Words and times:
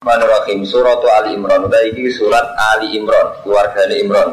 Bismillahirrahmanirrahim. 0.00 0.64
Surat 0.64 1.00
Ali 1.12 1.36
Imran. 1.36 1.60
Udah 1.68 1.82
ini 1.92 2.08
surat 2.08 2.56
Ali 2.72 2.96
Imran 2.96 3.36
Keluarga 3.44 3.84
Imran. 3.84 4.32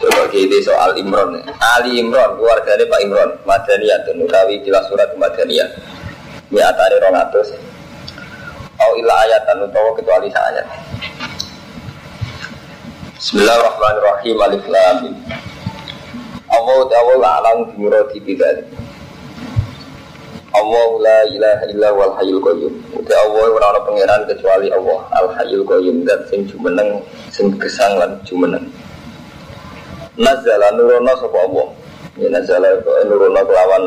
Coba 0.00 0.24
kita 0.32 0.56
soal 0.64 0.96
Imran 0.96 1.44
Ali 1.76 2.00
Imran 2.00 2.32
Keluarga 2.40 2.80
Pak 2.80 3.00
Imran. 3.04 3.36
Madaniyah 3.44 4.08
Utawi 4.08 4.64
jelas 4.64 4.88
surat 4.88 5.12
Madaniyah 5.20 5.68
Ini 6.48 6.64
atari 6.64 6.96
rongatus 6.96 7.60
Au 8.80 8.96
illa 8.96 9.20
ayatan 9.28 9.68
Utawa 9.68 9.92
kecuali 9.92 10.32
ayat. 10.32 10.64
Bismillahirrahmanirrahim. 13.20 14.36
Alif 14.48 14.64
Lam 14.64 14.98
Allah 16.48 16.78
Ta'ala 16.88 17.28
alam 17.44 17.68
bimurati 17.68 18.16
bidalik 18.24 18.64
Allah 20.58 20.88
la 20.98 21.18
ilaha 21.30 21.64
illa 21.70 21.88
wal 21.94 22.12
hayyul 22.18 22.42
qayyum. 22.42 22.74
Uti 22.94 23.12
Allah 23.14 23.44
ora 23.48 23.66
ana 23.70 23.80
pangeran 23.86 24.22
kecuali 24.26 24.68
Allah, 24.74 24.98
al 25.14 25.28
hayyul 25.38 25.62
qayyum 25.62 26.02
dat 26.02 26.26
sing 26.26 26.44
jumeneng, 26.50 26.98
sing 27.30 27.54
gesang 27.56 27.94
lan 27.96 28.18
jumeneng. 28.26 28.66
Nazala 30.18 30.74
nurono 30.74 31.14
sapa 31.16 31.38
Allah. 31.38 31.66
Ya 32.18 32.28
nazala 32.34 32.68
nurono 33.06 33.40
kelawan 33.46 33.84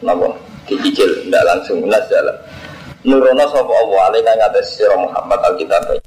napa? 0.00 0.28
Dicicil 0.64 1.28
ndak 1.28 1.44
langsung 1.44 1.84
nazala. 1.84 2.32
Nurono 3.04 3.44
sapa 3.52 3.72
Allah 3.72 4.00
alika 4.08 4.32
ngatas 4.32 4.80
sira 4.80 4.96
Muhammad 4.96 5.38
alkitab. 5.44 6.00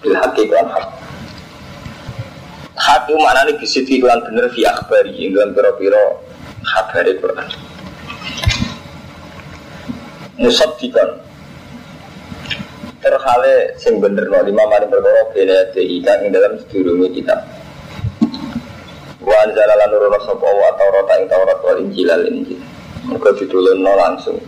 Bil 0.00 0.16
haqiqan 0.16 0.66
hak. 0.72 0.86
Hak 2.76 3.08
itu 3.08 3.16
maknanya 3.16 3.52
bisiti 3.56 3.96
lan 4.04 4.20
bener 4.20 4.52
fi 4.52 4.68
akhbari 4.68 5.08
ing 5.16 5.32
dalam 5.32 5.56
pira-pira 5.56 5.96
habari 6.60 7.16
Quran 7.16 7.65
musaddiqan. 10.40 11.10
Terhale 13.00 13.76
sing 13.78 14.02
bener 14.02 14.26
no 14.26 14.42
lima 14.42 14.64
mari 14.66 14.86
perkara 14.90 15.30
bene 15.30 15.70
di 15.70 16.02
kang 16.02 16.24
ing 16.26 16.32
dalam 16.32 16.58
sedurunge 16.58 17.08
kitab. 17.14 17.40
Wa 19.22 19.46
lan 19.46 19.88
nurono 19.90 20.18
sapa 20.22 20.48
wa 20.48 20.70
taurat 20.78 21.08
ing 21.18 21.28
taurat 21.30 21.58
wal 21.62 21.78
injil 21.80 22.08
al 22.10 22.24
injil. 22.26 22.60
Muga 23.06 23.30
ditulunno 23.38 23.92
langsung. 23.94 24.38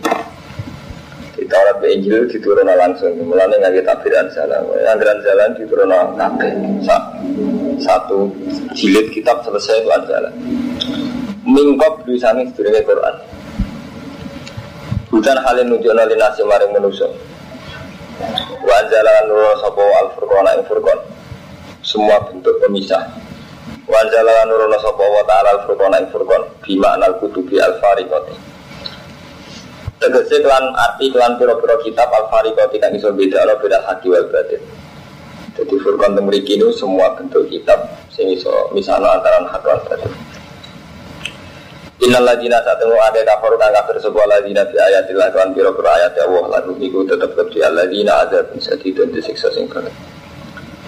Di 1.35 1.43
taurat 1.47 1.79
be 1.79 1.87
injil 1.95 2.27
diturunno 2.27 2.73
langsung. 2.75 3.15
Mulane 3.23 3.55
ngake 3.63 3.81
tabiran 3.87 4.27
salah 4.35 4.59
anggaran 4.91 5.19
jalan 5.23 5.49
diturunno 5.55 5.99
kabeh. 6.19 6.51
Satu 7.79 8.27
jilid 8.75 9.07
kitab 9.15 9.39
selesai 9.47 9.79
itu 9.79 9.87
anjalan 9.87 10.35
mingkop 11.47 12.03
dulu 12.05 12.19
sami 12.19 12.45
sedurunge 12.51 12.83
Quran 12.85 13.15
Bukan 15.09 15.37
hal 15.41 15.57
yang 15.57 15.73
nunjuk 15.73 15.89
nali 15.97 16.13
nasi 16.13 16.45
maring 16.45 16.69
manusia. 16.69 17.09
Wa 18.61 18.77
jalan 18.85 19.25
nurul 19.25 19.57
sopo 19.57 19.81
al 19.81 20.13
furqan 20.13 20.45
al 20.45 20.61
furqan. 20.69 20.99
Semua 21.81 22.21
bentuk 22.29 22.53
pemisah. 22.61 23.09
Wa 23.89 24.05
jalan 24.13 24.45
nurul 24.53 24.69
sopo 24.77 25.01
wa 25.01 25.25
taala 25.25 25.57
al 25.57 25.61
furqan 25.65 25.97
al 25.97 26.05
furqan. 26.13 26.45
Bima 26.61 26.93
al 26.93 27.17
kutubi 27.17 27.57
al 27.57 27.81
fariqati. 27.81 28.37
Tegese 29.97 30.45
kelan 30.45 30.77
arti 30.77 31.09
kelan 31.09 31.41
piro-piro 31.41 31.81
kitab 31.81 32.13
al 32.13 32.29
fariqati 32.29 32.77
kan 32.77 32.93
iso 32.93 33.09
beda 33.09 33.41
Allah 33.43 33.57
beda 33.57 33.81
hati 33.89 34.13
wal 34.13 34.29
batin. 34.29 34.61
Jadi 35.57 35.75
furqan 35.81 36.13
temriki 36.13 36.61
semua 36.77 37.17
bentuk 37.17 37.49
kitab 37.49 37.81
sing 38.13 38.29
iso 38.29 38.69
misalnya 38.77 39.17
antara 39.17 39.41
hak 39.41 39.65
wal 39.65 39.81
batin. 39.89 40.28
Innal 41.99 42.23
ladina 42.23 42.63
satemu 42.63 42.95
ada 42.95 43.19
kafir 43.27 43.59
kang 43.59 43.75
kafir 43.75 43.99
sebuah 43.99 44.23
ladina 44.23 44.63
fi 44.71 44.79
ayatillah 44.79 45.35
kan 45.35 45.51
biro 45.51 45.75
biro 45.75 45.91
ayat 45.91 46.15
ya 46.15 46.31
Allah 46.31 46.47
lalu 46.47 46.87
iku 46.87 47.03
tetap 47.03 47.35
kedhi 47.35 47.59
alladzina 47.59 48.23
ada 48.23 48.39
bisa 48.55 48.71
tidak 48.79 49.11
disiksa 49.11 49.51
sing 49.51 49.67
berat. 49.67 49.91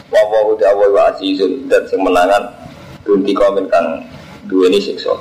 Wa 0.07 0.23
wa 0.23 0.55
uta 0.55 0.71
wa 0.71 0.87
wa 0.87 1.11
azizun 1.11 1.67
dan 1.67 1.83
sing 1.91 1.99
menangan 1.99 2.47
dunti 3.03 3.35
komen 3.35 3.67
kang 3.67 4.07
duweni 4.47 4.79
siksa. 4.79 5.11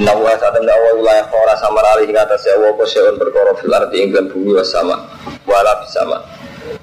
Nawa 0.00 0.32
saat 0.40 0.56
temen 0.56 0.72
Allah 0.72 0.96
wilayah 0.96 1.28
kora 1.28 1.52
sama 1.60 1.84
rali 1.84 2.08
ing 2.08 2.16
atas 2.16 2.48
ya 2.48 2.56
Allah 2.56 2.72
seon 2.88 3.20
perkara 3.20 3.52
fil 3.60 3.68
ardi 3.68 4.00
ing 4.00 4.16
bumi 4.32 4.56
was 4.56 4.72
sama 4.72 4.96
sama 5.92 6.16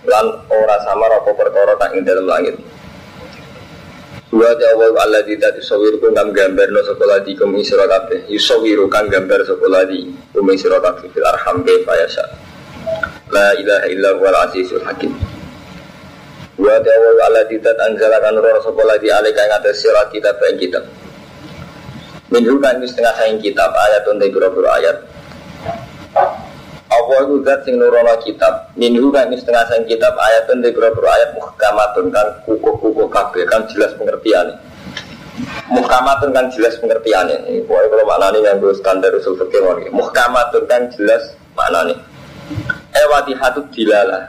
lan 0.06 0.26
ora 0.54 0.78
sama 0.86 1.10
apa 1.10 1.34
perkara 1.34 1.74
tak 1.82 1.98
ing 1.98 2.06
dalam 2.06 2.30
langit. 2.30 2.62
Wa 4.30 4.54
ta'awwa 4.54 4.94
Allah 5.02 5.26
di 5.26 5.34
tadi 5.42 5.58
sawir 5.58 5.98
pun 5.98 6.14
kang 6.14 6.30
gambar 6.30 6.70
no 6.70 6.86
sekolah 6.86 7.26
di 7.26 7.34
kumi 7.34 7.66
sira 7.66 7.90
kabeh. 7.90 8.30
Yusawiru 8.30 8.86
gambar 8.86 9.42
sekolah 9.42 9.90
di 9.90 10.06
kumi 10.30 10.54
sira 10.54 10.78
kabeh 10.78 11.10
fil 11.10 11.26
arham 11.26 11.66
kaifa. 11.66 11.98
La 13.34 13.58
ilaha 13.58 13.86
illa 13.90 14.10
huwal 14.22 14.38
azizul 14.46 14.86
hakim. 14.86 15.18
Wa 16.62 16.78
ta'awwa 16.78 17.26
Allah 17.26 17.44
di 17.50 17.58
tadi 17.58 17.82
anjala 17.82 18.22
kan 18.22 18.38
roh 18.38 18.62
sekolah 18.62 19.02
di 19.02 19.10
alika 19.10 19.50
ing 19.50 19.54
atas 19.58 19.82
sira 19.82 20.06
kitab 20.14 20.38
ing 20.46 20.62
kitab. 20.62 20.86
Minhu 22.30 22.62
kan 22.62 22.78
setengah 22.86 23.18
saing 23.18 23.42
kitab 23.42 23.74
ayat 23.74 24.06
untuk 24.06 24.30
biro-biro 24.30 24.70
ayat. 24.70 25.09
Allah 26.90 27.18
itu 27.22 27.46
zat 27.46 27.62
sing 27.70 27.78
nurono 27.78 28.18
kitab. 28.26 28.74
Minhu 28.74 29.14
kan 29.14 29.30
setengah 29.30 29.62
sang 29.70 29.86
kitab 29.86 30.18
ayat 30.18 30.50
dan 30.50 30.66
beberapa 30.66 31.06
ayat 31.06 31.38
muhkamatun 31.38 32.10
kan 32.10 32.28
kukuh-kukuh 32.50 33.06
kabeh 33.14 33.46
kan 33.46 33.62
jelas 33.70 33.94
pengertiannya. 33.94 34.58
Muhkamatun 35.70 36.34
kan 36.34 36.50
jelas 36.50 36.74
pengertiannya. 36.82 37.46
Ini 37.46 37.62
pokoknya 37.70 37.88
kalau 37.94 38.06
maknanya 38.10 38.40
yang 38.42 38.58
gue 38.58 38.74
standar 38.74 39.14
usul 39.14 39.38
fikih 39.38 39.94
Muhkamatun 39.94 40.66
kan 40.66 40.90
jelas 40.98 41.38
maknanya. 41.54 41.94
Ewati 42.98 43.38
hatut 43.38 43.70
dilala. 43.70 44.26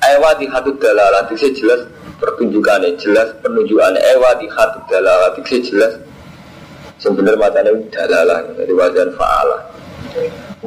Ewati 0.00 0.48
hatut 0.48 0.80
dalala 0.80 1.28
Itu 1.28 1.52
jelas 1.52 1.84
pertunjukannya 2.16 2.96
Jelas 2.96 3.36
penunjukannya 3.44 4.00
Ewati 4.16 4.48
hatut 4.48 4.80
dalala 4.88 5.36
Itu 5.36 5.60
jelas. 5.60 5.92
Sebenarnya 6.96 7.36
macamnya 7.36 7.84
dalala 7.92 8.40
Jadi 8.56 8.72
wajan 8.72 9.12
fa'ala 9.12 9.58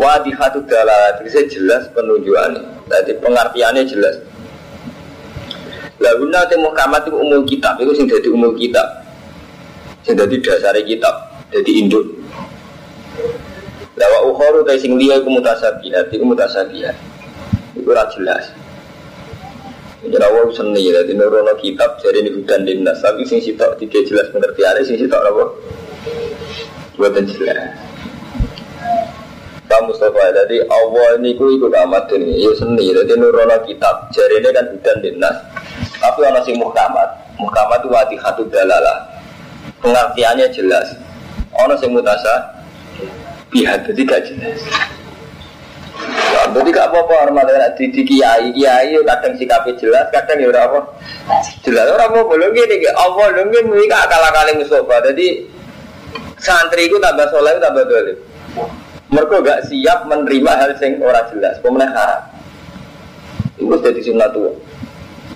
Wadi 0.04 0.36
hatu 0.36 0.60
dalalat 0.68 1.24
bisa 1.24 1.48
jelas 1.48 1.88
penunjukannya. 1.96 2.60
Jadi 2.92 3.16
pengertiannya 3.24 3.88
jelas. 3.88 4.20
Lalu 6.04 6.28
nanti 6.28 6.60
muhkamat 6.60 7.08
itu 7.08 7.16
umum 7.16 7.48
kitab, 7.48 7.80
itu 7.80 7.96
sing 7.96 8.12
jadi 8.12 8.28
umum 8.28 8.52
kitab, 8.60 8.84
sing 10.04 10.20
jadi 10.20 10.36
dasar 10.44 10.76
kitab, 10.84 11.16
jadi 11.48 11.72
induk. 11.80 12.04
Lawa 13.96 14.28
ukhoru 14.28 14.68
dari 14.68 14.84
sing 14.84 15.00
liya 15.00 15.24
itu 15.24 15.32
mutasabihat, 15.32 16.12
itu 16.12 16.26
mutasabihat. 16.28 16.98
Itu 17.80 17.88
ora 17.88 18.04
jelas. 18.12 18.52
Jadi 20.04 20.20
awal 20.20 20.52
seni, 20.52 20.92
jadi 20.92 21.16
nurono 21.16 21.56
kitab, 21.64 21.96
jadi 22.04 22.28
ini 22.28 22.36
hudan 22.36 22.68
dinas. 22.68 23.00
Tapi 23.00 23.24
sing 23.24 23.40
sitok 23.40 23.80
tiga 23.80 24.04
jelas 24.04 24.28
pengertiannya, 24.36 24.84
sing 24.84 25.00
sitok 25.00 25.24
apa? 25.24 25.44
Buatan 27.00 27.24
jelas. 27.24 27.93
Pak 29.74 29.90
Mustafa. 29.90 30.30
Jadi 30.30 30.62
Allah 30.70 31.18
ini 31.18 31.34
ku 31.34 31.50
ikut 31.50 31.74
amat 31.74 32.06
ini 32.14 32.46
ya 32.46 32.54
seni. 32.54 32.94
Jadi 32.94 33.18
nurono 33.18 33.58
kitab. 33.66 34.06
Jadi 34.14 34.38
ini 34.38 34.50
kan 34.54 34.70
hudan 34.70 34.98
dinas. 35.02 35.38
Tapi 35.98 36.20
orang 36.22 36.46
sing 36.46 36.62
muhkamat 36.62 37.10
muhkamat 37.42 37.82
itu 37.82 37.90
wati 37.90 38.16
hatu 38.22 38.46
dalalah. 38.54 39.02
Pengertiannya 39.82 40.46
jelas. 40.54 40.94
Orang 41.58 41.82
sing 41.82 41.90
mutasa 41.90 42.54
pihak 43.50 43.90
jadi 43.90 44.02
gak 44.06 44.22
jelas. 44.30 44.62
Ya, 46.34 46.42
jadi 46.54 46.70
gak 46.70 46.88
apa-apa. 46.94 47.14
Hormat 47.26 47.50
di, 47.74 47.90
di 47.90 48.02
kiai. 48.06 48.54
Kiai 48.54 48.94
kadang 49.10 49.34
sikapnya 49.42 49.74
jelas 49.82 50.06
kadang 50.14 50.38
ya 50.38 50.54
apa. 50.54 50.86
Jelas. 51.66 51.90
Orang 51.98 52.14
mau 52.14 52.30
belum 52.30 52.54
gini 52.54 52.86
Allah 52.94 53.26
belum 53.34 53.50
gini 53.50 53.90
akal 53.90 54.22
akalin 54.22 54.62
Mustafa 54.62 55.02
jadi 55.10 55.50
santri 56.38 56.92
itu 56.92 57.00
tambah 57.00 57.26
soleh 57.32 57.56
tambah 57.58 57.88
dolim 57.88 58.33
mereka 59.14 59.46
gak 59.46 59.70
siap 59.70 60.10
menerima 60.10 60.52
hal 60.58 60.74
yang 60.82 60.98
ora 61.06 61.22
jelas, 61.30 61.62
pemenang 61.62 61.94
haram. 61.94 62.22
Itu 63.62 63.78
jadi 63.78 64.02
sunnah 64.02 64.30
tua. 64.34 64.50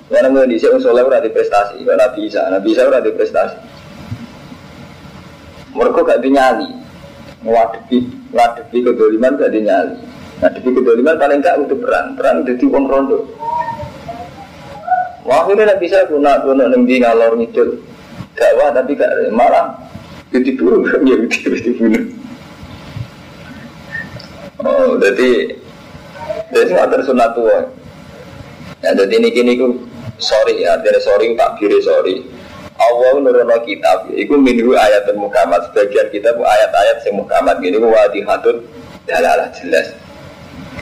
Karena 0.09 0.33
mau 0.33 0.49
di 0.49 0.57
sini 0.57 0.81
soleh 0.81 1.05
di 1.21 1.29
prestasi, 1.29 1.85
ora 1.85 2.09
bisa, 2.17 2.41
nabi 2.49 2.73
bisa 2.73 2.89
di 2.89 3.13
prestasi. 3.13 3.57
Mereka 5.77 5.99
gak 6.01 6.21
dinyali, 6.25 6.69
ngadepi 7.45 7.97
ngadepi 8.33 8.77
kedoliman 8.81 9.37
gak 9.37 9.53
dinyali. 9.53 9.95
Ngadepi 10.41 10.69
kedoliman 10.73 11.15
paling 11.21 11.39
gak 11.45 11.61
untuk 11.61 11.85
perang, 11.85 12.17
perang 12.17 12.41
jadi 12.49 12.65
uang 12.65 12.85
rondo. 12.89 13.19
Ini 15.27 15.63
nabi 15.63 15.85
bisa 15.85 16.07
guna 16.09 16.41
guna 16.41 16.65
nembi 16.65 16.97
ngalor 16.97 17.37
ngidul, 17.37 17.77
dakwah 18.33 18.73
tapi 18.73 18.97
gak 18.97 19.11
malah 19.31 19.75
jadi 20.33 20.55
turun 20.57 20.81
ya 21.05 21.17
jadi 21.29 21.71
bunuh. 21.77 22.26
Oh, 24.65 24.97
jadi 24.97 25.53
jadi 26.49 26.69
nggak 26.73 26.89
tersunat 26.97 27.29
tua. 27.37 27.69
Ya, 28.81 28.93
jadi 28.93 29.13
ini 29.21 29.29
kini 29.33 29.53
ku 29.57 29.85
sorry 30.17 30.65
ya, 30.65 30.77
dari 30.81 30.97
sorry 31.01 31.33
tak 31.37 31.61
kiri 31.61 31.77
sorry. 31.81 32.25
Allah 32.77 33.17
nurono 33.17 33.57
kitab, 33.65 34.05
itu 34.13 34.37
minhu 34.37 34.77
ayat 34.77 35.09
mukamat. 35.17 35.73
Sebagian 35.73 36.13
kitab 36.13 36.37
ayat-ayat 36.37 37.01
yang 37.09 37.25
mukamat 37.25 37.57
gini 37.61 37.81
ku 37.81 37.89
wadi 37.89 38.21
hatun 38.21 38.61
dalalah 39.09 39.49
jelas. 39.57 39.97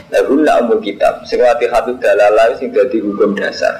Lahunna 0.06 0.62
umul 0.62 0.78
kitab 0.86 1.26
Sing 1.26 1.42
wati 1.42 1.66
hatu 1.66 1.98
dalala 1.98 2.54
sing 2.62 2.70
dadi 2.70 3.02
hukum 3.02 3.34
dasar 3.34 3.74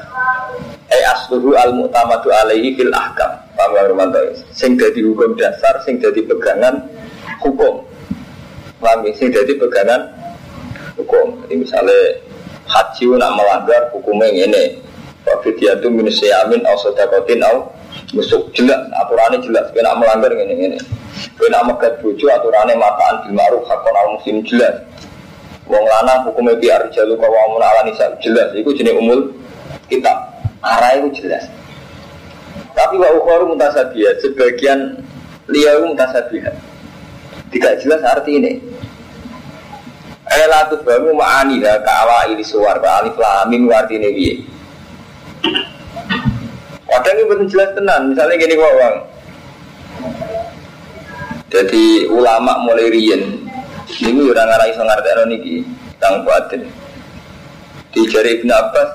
Eh 0.91 1.03
asluhu 1.07 1.55
al 1.55 1.71
mu'tamadu 1.71 2.35
alaihi 2.35 2.75
fil 2.75 2.91
ahkam 2.91 3.31
Paham 3.55 3.71
ya 3.79 3.83
Romanto 3.87 4.19
Sing 4.51 4.75
dadi 4.75 5.07
hukum 5.07 5.39
dasar 5.39 5.79
Sing 5.87 6.03
dadi 6.03 6.27
pegangan 6.27 6.83
hukum 7.39 7.87
Paham 8.83 9.07
ya 9.07 9.13
Sing 9.17 9.29
dadi 9.33 9.57
pegangan 9.57 10.13
hukum 11.01 11.45
Jadi 11.47 11.55
misalnya 11.63 12.01
Haji 12.67 13.05
nak 13.15 13.33
melanggar 13.39 13.83
hukumnya 13.95 14.29
ini 14.31 14.83
Wafidiyatu 15.23 15.87
minus 15.91 16.19
yamin 16.23 16.63
Au 16.67 16.77
sodakotin 16.81 17.43
au 17.47 17.71
Musuk 18.13 18.53
jelas 18.53 18.87
Aturannya 18.93 19.43
jelas 19.43 19.71
Kena 19.71 19.97
melanggar 19.97 20.35
ini 20.35 20.55
ini 20.55 20.79
Kena 21.39 21.63
megat 21.65 22.03
bujo 22.03 22.27
Aturannya 22.29 22.77
mataan 22.77 23.27
bil 23.27 23.35
ma'ruf 23.39 23.65
Hakon 23.67 23.95
al 23.95 24.09
muslim 24.19 24.43
jelas 24.45 24.83
Wong 25.67 25.83
lanang 25.83 26.31
hukumnya 26.31 26.55
biar 26.63 26.81
jalur 26.95 27.19
kawamun 27.19 27.59
ala 27.59 27.83
nisa 27.83 28.15
jelas. 28.23 28.55
Itu 28.55 28.71
jenis 28.71 28.95
umul 28.95 29.35
kitab. 29.91 30.15
Arah 30.63 30.95
itu 31.03 31.23
jelas. 31.23 31.43
Tapi 32.71 32.95
wa 33.03 33.11
ukhoru 33.19 33.51
mutasabihat. 33.51 34.23
Sebagian 34.23 35.03
liya 35.51 35.83
itu 35.83 35.85
mutasabihat. 35.91 36.55
Tidak 37.51 37.73
jelas 37.83 38.03
arti 38.03 38.33
ini. 38.39 38.53
Elatu 40.27 40.83
bamu 40.83 41.15
ma'ani 41.15 41.63
ha 41.63 41.79
kawa 41.87 42.27
ini 42.35 42.43
suar 42.43 42.83
alif 42.83 43.15
lam 43.15 43.47
mim 43.47 43.71
arti 43.71 43.95
ini 43.97 44.09
piye. 44.11 44.35
Kadang 46.87 47.15
ini 47.23 47.29
betul 47.31 47.47
jelas 47.47 47.71
tenan. 47.79 48.11
Misalnya 48.11 48.35
gini 48.35 48.55
wong. 48.59 48.95
Jadi 51.47 52.11
ulama 52.11 52.59
mulai 52.67 52.91
riyen 52.91 53.47
ini 54.03 54.27
orang 54.27 54.51
arah 54.51 54.67
iso 54.67 54.83
ngerti 54.83 55.11
niki 55.31 55.55
tang 56.03 56.27
batin. 56.27 56.67
Di 57.95 58.03
jari 58.11 58.43
Ibn 58.43 58.51
Abbas 58.51 58.91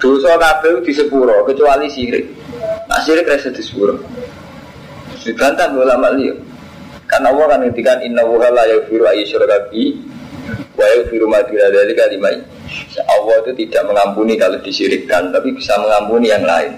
dosa 0.00 0.40
kabeh 0.40 0.80
di 0.80 0.92
sepuro 0.96 1.44
kecuali 1.44 1.92
sirik. 1.92 2.24
Nah 2.88 2.98
sirik 3.04 3.28
rasa 3.28 3.52
di 3.52 3.60
sepuro. 3.60 4.00
Dibantah 5.20 5.68
ulama 5.76 6.08
liya. 6.16 6.47
Karena 7.08 7.32
Allah 7.32 7.46
kan 7.48 7.58
ngendikan 7.64 7.98
inna 8.04 8.22
wa 8.22 8.36
la 8.52 8.68
yaghfiru 8.68 9.08
ayyusyraka 9.08 9.72
bi 9.72 9.96
wa 10.76 10.84
yaghfiru 10.84 11.24
ma 11.24 11.40
duna 11.40 11.72
dzalika 11.72 12.04
Allah 13.08 13.34
itu 13.44 13.52
tidak 13.64 13.82
mengampuni 13.88 14.36
kalau 14.36 14.60
disirikkan, 14.60 15.32
tapi 15.32 15.56
bisa 15.56 15.72
mengampuni 15.80 16.28
yang 16.28 16.44
lain. 16.44 16.76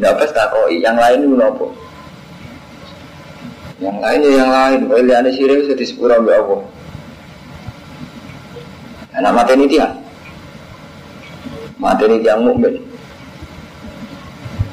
Nah, 0.00 0.16
pas 0.16 0.32
takoi, 0.32 0.80
yang 0.80 0.96
lain 0.96 1.28
itu 1.28 1.36
nopo? 1.36 1.66
Yang 3.80 3.96
lain 4.00 4.18
ya 4.20 4.32
yang 4.44 4.50
lain. 4.52 4.80
Kalau 4.88 5.02
lihat 5.04 5.28
sirik 5.32 5.64
sudah 5.64 5.76
disepura 5.76 6.14
oleh 6.20 6.36
Allah. 6.36 6.60
Nah, 9.20 9.32
mati 9.32 9.52
ini 9.56 9.64
dia. 9.68 9.88
Mati 11.76 12.04
ini 12.08 12.16
tiang 12.24 12.44
mukmin. 12.44 12.76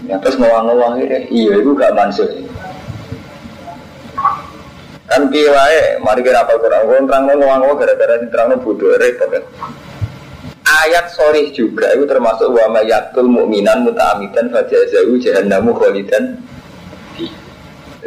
Ya 0.08 0.16
terus 0.24 0.40
ngawang-ngawang 0.40 1.04
ini, 1.04 1.28
iya 1.28 1.60
itu 1.60 1.76
gak 1.76 1.92
mansur. 1.92 2.32
Kan 5.08 5.32
piye 5.32 5.48
mari 6.04 6.20
kira 6.20 6.44
apa 6.44 6.60
Quran, 6.60 6.84
gue 6.84 7.00
terang 7.08 7.24
ngawang-ngawang 7.32 7.80
gara-gara 7.80 8.16
diterang 8.20 8.60
bodoh 8.60 8.92
repot 9.00 9.32
kan. 9.32 9.44
Ayat 10.68 11.08
sorry 11.16 11.56
juga 11.56 11.96
itu 11.96 12.04
termasuk 12.04 12.52
wa 12.52 12.68
mayatul 12.68 13.32
mukminan 13.32 13.88
muta'amidan 13.88 14.52
fajazahu 14.52 15.16
jahannamu 15.16 15.72
kholidan 15.72 16.36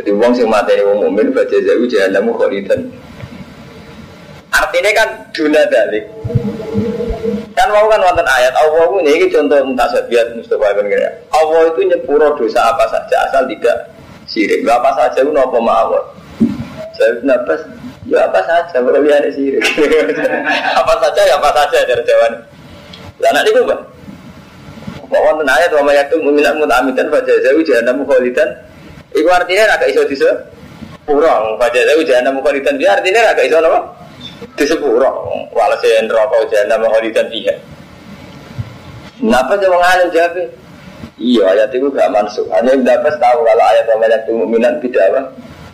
jadi 0.01 0.17
uang 0.17 0.33
sing 0.33 0.49
ini 0.49 0.83
wong 0.87 0.99
mukmin 1.13 1.29
jauh 1.37 1.85
jahannamu 1.85 2.33
kholidan. 2.33 2.89
Artinya 4.49 4.91
kan 4.97 5.09
duna 5.37 5.61
dalik. 5.69 6.09
Kan 7.53 7.69
mau 7.69 7.85
kan 7.85 8.01
wonten 8.01 8.25
ayat 8.25 8.55
Allah 8.57 8.89
ini, 8.97 9.21
ini 9.21 9.27
contoh 9.29 9.61
mutasabiat 9.61 10.41
Mustafa 10.41 10.73
bin 10.81 10.89
kira. 10.89 11.11
Allah 11.37 11.69
itu 11.69 11.81
nyepuro 11.85 12.33
dosa 12.33 12.73
apa 12.73 12.89
saja 12.89 13.29
asal 13.29 13.45
tidak 13.45 13.93
sirik. 14.25 14.65
Apa 14.65 14.97
saja 14.97 15.21
itu 15.21 15.29
nopo 15.29 15.61
mawon. 15.61 16.01
Saya 17.01 17.17
nafas 17.25 17.65
ya 18.05 18.29
apa 18.29 18.41
saja 18.45 18.77
kalau 18.77 19.01
lihat 19.01 19.25
sirik. 19.33 19.65
apa 20.85 20.93
saja 21.01 21.21
ya 21.25 21.35
apa 21.41 21.49
saja 21.57 21.79
dari 21.89 22.05
jawaban. 22.05 22.33
Lah 23.25 23.41
gue 23.41 23.65
bang. 23.65 23.83
Mau 25.09 25.21
wonten 25.27 25.49
ayat 25.49 25.73
wa 25.75 25.83
mayatum 25.89 26.23
mu'minat 26.23 26.55
muta'amidan 26.61 27.09
fajazahu 27.11 27.59
jahannamu 27.67 28.07
kholidan 28.07 28.47
Iku 29.11 29.27
artinya 29.27 29.75
agak 29.75 29.91
iso 29.91 30.07
dise 30.07 30.31
pura. 31.03 31.43
Pada 31.59 31.81
saya 31.83 31.99
ujian 31.99 32.23
namu 32.23 32.39
kholidan 32.47 32.79
dia 32.79 32.95
artinya 32.95 33.35
agak 33.35 33.51
iso 33.51 33.59
apa? 33.59 33.81
Dise 34.55 34.77
pura. 34.79 35.11
Walhasil 35.51 36.07
neraka 36.07 36.37
ujian 36.47 36.67
namu 36.71 36.87
kholidan 36.95 37.27
dia. 37.33 37.55
Kenapa 39.19 39.59
dia 39.59 39.69
mengalir 39.69 40.09
jawab? 40.15 40.37
Iya 41.21 41.43
ayat 41.53 41.71
itu 41.77 41.93
gak 41.93 42.09
masuk. 42.09 42.49
Hanya 42.49 42.73
yang 42.73 42.81
dapat 42.87 43.13
tahu 43.21 43.45
kalau 43.45 43.65
ayat 43.69 43.85
yang 43.85 44.01
itu 44.09 44.33
mukminan 44.33 44.75
tidak 44.81 45.05
apa? 45.13 45.23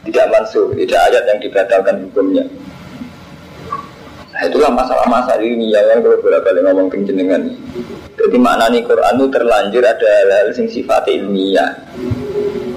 Tidak 0.07 0.27
masuk. 0.31 0.79
Tidak 0.79 1.01
ayat 1.11 1.25
yang 1.27 1.39
dibatalkan 1.43 2.07
hukumnya. 2.07 2.47
Nah 4.37 4.43
itulah 4.47 4.71
masalah-masalah 4.71 5.43
ini 5.43 5.73
ya 5.73 5.81
yang 5.91 6.05
kalau 6.05 6.21
bolak 6.23 6.45
balik 6.45 6.63
ngomong 6.63 6.89
kencenengan. 6.93 7.43
Jadi 8.17 8.37
makna 8.41 8.69
nih 8.73 8.85
Quran 8.85 9.17
itu 9.21 9.27
terlanjur 9.33 9.83
ada 9.85 10.09
hal-hal 10.09 10.49
sing 10.55 10.69
sifat 10.69 11.05
ilmiah. 11.09 11.73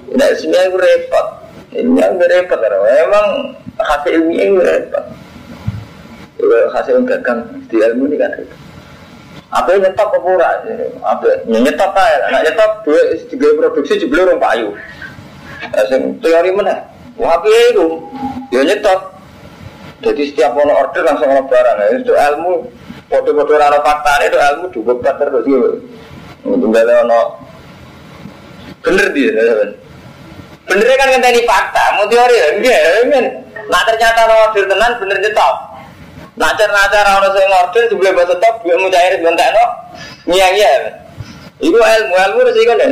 Nah, 0.10 0.28
sebenarnya 0.36 0.68
itu 0.68 0.78
repot. 0.80 1.28
Ini 1.70 1.96
yang 1.96 2.20
repot, 2.20 2.60
memang 2.60 3.26
hasil 3.80 4.12
ilmiah 4.20 4.46
itu 4.52 4.60
repot. 4.60 5.06
Hasil 6.76 6.96
gagang 7.08 7.40
di 7.72 7.78
ilmu 7.80 8.12
ini 8.12 8.18
kan 8.20 8.36
repot. 8.36 8.60
Apa 9.50 9.68
yang 9.74 9.82
nyetop 9.88 10.10
apa 10.14 10.28
ora? 10.30 10.50
Apa 11.08 11.26
yang 11.50 11.64
nyetop 11.66 11.92
aja? 11.96 12.18
Anak 12.30 12.42
nyetop 12.46 12.72
tiga 13.34 13.48
produksi 13.58 13.98
juga 13.98 14.30
orang 14.30 14.40
payu. 14.40 14.70
Asing 15.74 16.22
teori 16.22 16.54
mana? 16.54 16.78
Wah 17.20 17.36
apa 17.36 17.48
itu? 17.76 17.88
Ya 18.50 18.64
nyetop. 18.64 19.20
Jadi 20.00 20.32
setiap 20.32 20.56
ono 20.56 20.72
order 20.72 21.04
langsung 21.04 21.28
ono 21.28 21.44
barang. 21.46 22.00
Itu 22.00 22.16
ilmu. 22.16 22.54
Foto-foto 23.10 23.58
rara 23.58 23.82
fakta 23.82 24.22
itu 24.24 24.38
ilmu 24.38 24.66
juga 24.72 25.12
terus 25.18 25.44
gitu. 25.44 25.70
Untuk 26.46 26.72
ono 26.72 27.20
bener 28.80 29.12
dia. 29.12 29.34
Bener 30.70 30.86
kan 30.86 31.10
ngenteni 31.10 31.42
fakta, 31.50 31.98
mau 31.98 32.06
teori 32.06 32.38
ya, 32.38 32.48
enggak. 32.54 33.26
Nah 33.74 33.82
ternyata 33.90 34.30
order 34.30 34.64
tenan 34.70 34.92
bener 35.02 35.18
nyetop. 35.18 35.56
Nah 36.38 36.54
ternyata 36.54 36.98
orang 37.18 37.34
sing 37.34 37.50
order 37.50 37.84
sebelum 37.90 38.14
bahasa 38.14 38.36
top, 38.38 38.62
gue 38.62 38.78
mau 38.78 38.94
cair 38.94 39.18
bentak 39.18 39.50
no, 39.50 39.66
ngiang 40.30 40.54
ya. 40.54 40.72
Iku 41.58 41.76
ilmu 41.76 42.14
ilmu 42.14 42.40
resiko 42.46 42.74
deh. 42.78 42.92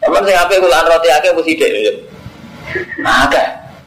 Apa 0.00 0.18
sih 0.24 0.32
apa 0.32 0.52
kulan 0.56 0.88
roti 0.88 1.08
akeh 1.12 1.28
apa 1.28 1.40
sidik 1.44 1.68
ya? 1.68 1.92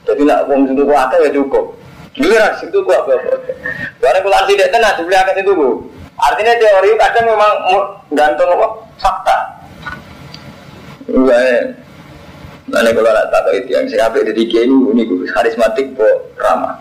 Jadi 0.04 0.22
nak 0.28 0.46
wong 0.52 0.68
sing 0.68 0.76
tuku 0.76 0.94
akeh 0.94 1.18
ya 1.24 1.30
cukup. 1.32 1.66
Dulu 2.14 2.36
kan 2.36 2.54
situ 2.60 2.78
gua 2.86 3.02
apa 3.02 3.12
apa. 3.18 3.32
Barang 3.98 4.22
kulan 4.22 4.44
sidik 4.46 4.70
tenan 4.70 4.94
dibeli 5.00 5.16
akeh 5.18 5.34
itu 5.40 5.52
bu. 5.56 5.70
Artinya 6.20 6.54
teori 6.60 6.94
kadang 7.00 7.26
memang 7.26 7.54
gantung 8.14 8.50
apa 8.54 8.68
fakta. 9.02 9.38
Enggak 11.10 11.84
Nanti 12.64 12.90
kalau 12.96 13.12
tak 13.30 13.54
itu 13.54 13.70
yang 13.76 13.86
saya 13.86 14.08
ambil 14.08 14.24
dari 14.24 14.50
kiai 14.50 14.66
ini 14.66 15.04
gue 15.06 15.30
karismatik 15.30 15.94
kok 15.94 16.32
ramah. 16.42 16.74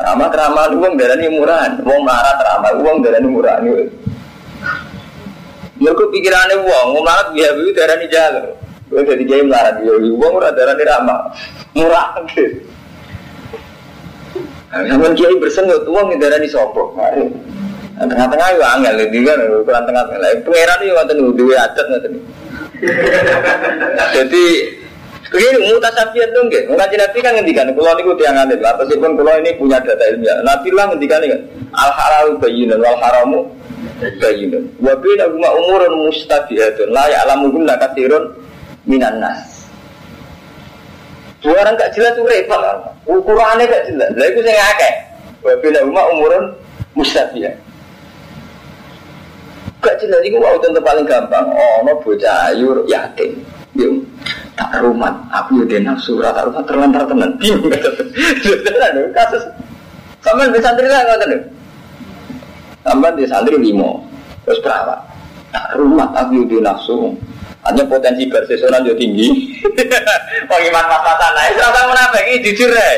Ramah 0.00 0.32
ramah 0.32 0.70
uang 0.70 0.94
dari 0.96 1.18
ini 1.20 1.34
murahan, 1.34 1.76
uang 1.82 2.00
marah 2.06 2.40
ramah 2.40 2.72
uang 2.78 3.04
dari 3.04 3.20
ini 3.20 3.28
murah 3.28 3.60
nih. 3.60 3.90
Mereka 5.82 6.04
pikirannya 6.08 6.56
uang, 6.56 6.86
mau 6.94 7.02
marah 7.04 7.34
biar 7.36 7.52
biar 7.52 7.74
dari 7.74 7.94
ini 8.00 8.06
jalan. 8.08 8.46
Gue 8.94 9.02
jadi 9.02 9.22
kiai 9.26 9.42
marah 9.42 9.74
dia, 9.82 9.90
uang 9.90 10.30
murah 10.38 10.54
dari 10.54 10.70
ini 10.70 10.84
ramah, 10.86 11.34
murah 11.74 12.14
gitu. 12.30 12.62
Sama 14.70 15.10
kiai 15.18 15.34
bersengut 15.42 15.82
uang 15.90 16.14
dari 16.14 16.38
ini 16.38 16.46
sopo. 16.46 16.94
Tengah-tengah 17.94 18.48
itu 18.54 18.62
angel, 18.62 18.94
itu 19.10 19.18
kan 19.26 19.38
ukuran 19.50 19.82
tengah-tengah. 19.82 20.30
Pengiran 20.46 20.78
itu 20.78 20.92
nggak 20.94 21.06
tahu 21.10 21.30
dua 21.34 21.54
adat 21.66 21.86
nggak 21.90 22.02
tahu. 22.06 22.18
Jadi 24.14 24.44
Begini 25.34 25.66
mutasabiat 25.66 26.30
dong 26.30 26.46
nggih. 26.46 26.62
Ngaji 26.70 26.94
Nabi 26.94 27.18
kan 27.18 27.32
ngendikan 27.34 27.66
kula 27.74 27.90
niku 27.98 28.14
tiyang 28.14 28.38
alim. 28.38 28.54
Meskipun 28.54 29.18
kula 29.18 29.42
ini 29.42 29.50
punya 29.58 29.82
data 29.82 30.06
ilmiah. 30.14 30.38
Nabi 30.46 30.70
lah 30.70 30.86
ngendikan 30.94 31.26
kan 31.26 31.40
al 31.74 31.90
halal 31.90 32.38
bayyinun 32.38 32.78
wal 32.78 32.98
haramu 33.02 33.40
bayyinun. 34.22 34.70
Wa 34.78 34.94
bainahuma 34.94 35.48
umurun 35.58 36.06
mustabihatun 36.06 36.86
la 36.94 37.10
ya'lamuhunna 37.10 37.74
katsirun 37.82 38.30
minan 38.84 39.20
nas. 39.20 39.68
Dua 41.44 41.60
orang 41.60 41.76
gak 41.76 41.92
jelas 41.92 42.16
itu 42.16 42.24
repot 42.24 42.56
Ukurannya 43.04 43.68
gak 43.68 43.84
jelas. 43.92 44.08
Lah 44.16 44.26
iku 44.32 44.40
sing 44.40 44.56
akeh. 44.56 44.94
Wa 45.44 45.52
bainahuma 45.60 46.02
umurun 46.16 46.44
mustabihat. 46.96 47.52
Gak 49.84 50.00
jelas 50.00 50.24
iku 50.24 50.40
mau 50.40 50.56
contoh 50.56 50.80
paling 50.80 51.04
gampang. 51.04 51.44
Oh, 51.52 51.76
no 51.84 52.00
bocah 52.00 52.48
ayu 52.48 52.80
yatim. 52.88 53.44
Yuk 53.76 54.06
tak 54.54 54.70
rumah 54.86 55.10
aku 55.34 55.66
ya 55.66 55.76
dia 55.76 55.78
nafsu 55.82 56.14
rata 56.22 56.46
rumah 56.46 56.62
terlantar 56.62 57.02
tenan 57.10 57.34
bingung 57.42 57.70
kasus 59.10 59.42
sampai 60.22 60.46
bisa 60.54 60.70
santri 60.70 60.86
lah 60.86 61.02
nggak 61.02 61.42
Tambah 62.84 63.16
di 63.16 63.24
santri 63.24 63.56
limo, 63.56 64.04
terus 64.44 64.60
berapa? 64.60 64.92
Nah, 65.56 65.72
rumah 65.72 66.04
tapi 66.12 66.44
di 66.44 66.60
nafsu. 66.60 67.16
Hanya 67.64 67.84
potensi 67.88 68.28
bersesonan 68.28 68.84
juga 68.84 69.00
tinggi. 69.00 69.28
Wong 70.52 70.62
iman 70.68 70.84
pas-pasan 70.84 71.32
ae 71.40 71.50
tau 71.56 71.88
menapa 71.88 72.20
iki 72.28 72.52
jujur 72.52 72.68
ae. 72.76 72.96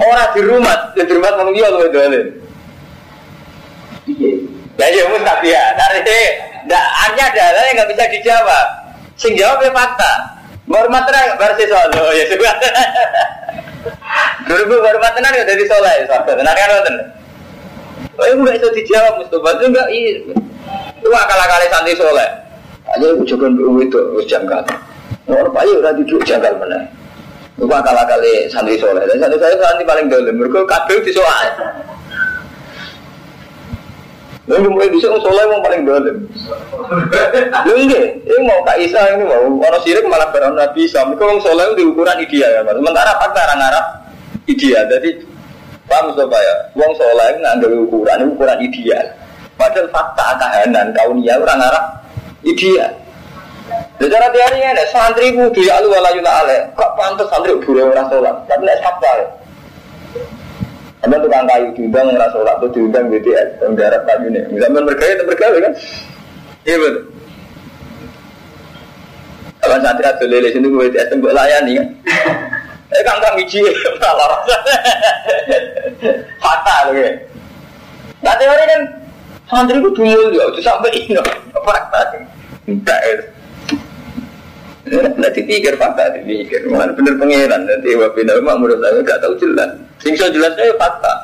Ora 0.00 0.32
di 0.32 0.40
rumah, 0.40 0.96
di 0.96 1.04
rumah 1.12 1.30
ngomong 1.36 1.52
iya 1.52 1.68
luwe 1.68 1.92
dolen. 1.92 2.24
Iya. 4.08 4.30
Ya 4.80 4.86
ya 4.92 5.02
mun 5.12 5.20
tak 5.20 5.44
ya. 5.44 5.76
Dari 5.76 6.00
ndak 6.64 6.86
hanya 7.04 7.24
ada 7.32 7.60
yang 7.68 7.74
nggak 7.76 7.90
bisa 7.92 8.04
dijawab. 8.16 8.66
Sing 9.20 9.36
jawab 9.36 9.60
ya 9.60 9.72
fakta. 9.72 10.12
Baru 10.66 10.88
sih 11.60 11.68
soal 11.68 11.92
oh 12.00 12.12
ya 12.16 12.24
sudah. 12.32 12.54
Dulu 14.46 14.82
baru 14.82 14.98
materai 14.98 15.42
udah 15.42 15.56
di 15.58 15.66
soleh, 15.66 15.94
sahabat. 16.10 16.34
Tenar 16.38 16.54
kan 16.54 16.68
nonton. 16.70 16.96
Oh, 18.16 18.24
enggak 18.24 18.56
itu 18.58 18.68
dijawab 18.82 19.20
Mustafa 19.20 19.50
itu 19.60 19.64
enggak 19.68 19.88
iya. 19.92 20.12
Itu 20.98 21.08
akal-akal 21.12 21.60
santri 21.68 21.94
soleh. 21.94 22.45
Aja 22.94 23.06
aku 23.10 23.26
coba 23.34 23.46
itu 23.82 23.96
harus 23.98 24.26
jangkal. 24.30 24.62
Orang 25.26 25.50
pak 25.50 25.66
udah 25.66 25.92
duduk 25.98 26.22
jangkal 26.22 26.54
mana? 26.54 26.86
Itu 27.58 27.66
akal-akal 27.66 28.20
santri 28.52 28.78
soleh. 28.78 29.02
Dan 29.08 29.18
santri 29.18 29.40
saya 29.42 29.56
santri 29.58 29.82
paling 29.82 30.06
dalam. 30.06 30.34
Mereka 30.36 30.68
kabel 30.68 30.98
di 31.02 31.10
soal. 31.10 31.46
Lalu 34.46 34.70
mulai 34.70 34.92
bisa 34.94 35.10
soleh 35.10 35.42
yang 35.50 35.58
paling 35.58 35.82
dalam. 35.82 36.16
Lalu 37.66 37.90
ini, 37.90 38.00
ini 38.22 38.38
mau 38.46 38.62
Kak 38.62 38.78
Isa 38.78 39.02
ini 39.18 39.26
mau 39.26 39.42
orang 39.58 39.82
sirik 39.82 40.06
malah 40.06 40.30
berani 40.30 40.54
Nabi 40.54 40.86
Isa. 40.86 41.02
Mereka 41.02 41.22
orang 41.26 41.42
soleh 41.42 41.66
di 41.74 41.82
ukuran 41.82 42.22
ideal 42.22 42.62
kan. 42.62 42.78
Sementara 42.78 43.12
fakta 43.18 43.40
orang 43.50 43.66
Arab 43.66 43.86
ideal. 44.46 44.84
Jadi 44.86 45.10
paham 45.90 46.14
Mustafa 46.14 46.38
ya? 46.38 46.54
Wong 46.78 46.92
soleh 46.94 47.28
nggak 47.42 47.74
ukuran 47.90 48.18
ukuran 48.30 48.58
ideal. 48.62 49.06
Padahal 49.58 49.90
fakta 49.90 50.38
kahanan 50.38 50.94
kaunia 50.94 51.34
orang 51.42 51.66
Arab 51.66 51.84
ideal. 52.46 52.92
Secara 53.98 54.30
teori 54.30 54.58
ini, 54.62 54.84
santri 54.94 55.34
ku 55.34 55.50
di 55.50 55.66
alu 55.66 55.90
wala 55.90 56.14
yula 56.14 56.32
ale. 56.46 56.58
Kok 56.78 56.90
pantas 56.94 57.26
santri 57.32 57.58
buru 57.58 57.90
orang 57.90 58.06
sholat? 58.06 58.36
Tapi 58.46 58.62
nek 58.62 58.78
fakta 58.84 59.10
ya. 59.18 59.26
Ada 61.04 61.16
tukang 61.22 61.44
kayu 61.50 61.68
diundang 61.74 62.14
orang 62.14 62.30
sholat 62.30 62.54
tuh 62.62 62.70
diundang 62.70 63.10
BTS, 63.10 63.48
yang 63.64 63.74
darat 63.74 64.02
kayu 64.06 64.30
nih. 64.30 64.44
Misalnya 64.54 64.86
bergaya 64.86 65.12
itu 65.18 65.24
bergaya 65.26 65.58
kan? 65.58 65.72
Iya 66.62 66.76
betul. 66.78 67.02
Kalau 69.58 69.76
santri 69.82 70.06
ada 70.06 70.24
lele 70.28 70.48
sini 70.54 70.66
gue 70.70 70.80
BTS 70.86 71.08
tembok 71.10 71.34
layani 71.34 71.72
kan? 71.82 71.88
Eh 72.86 73.02
kang 73.02 73.18
kang 73.18 73.34
iji, 73.42 73.58
malah 73.98 74.40
fakta 76.44 76.74
loh 76.86 76.94
ya. 76.94 77.10
Nah 78.22 78.34
teori 78.38 78.64
kan 78.70 78.82
Santri 79.46 79.78
ku 79.78 79.94
dulu 79.94 80.34
ya, 80.34 80.42
itu 80.50 80.58
sampai 80.58 80.90
ini 80.90 81.14
fakta. 81.62 82.18
Ya. 82.66 82.98
Nanti 85.18 85.42
pikir 85.42 85.74
fakta, 85.78 86.14
dipikir. 86.14 86.66
Mana 86.70 86.92
bener 86.94 87.18
pangeran. 87.18 87.66
Nanti 87.66 87.94
wabina 87.98 88.38
mak 88.42 88.58
menurut 88.62 88.78
saya 88.82 89.02
nggak 89.02 89.20
tahu 89.22 89.34
jelas. 89.38 89.70
Sing 89.98 90.14
so 90.14 90.30
jelas 90.30 90.54
saya 90.54 90.70
fakta. 90.78 91.14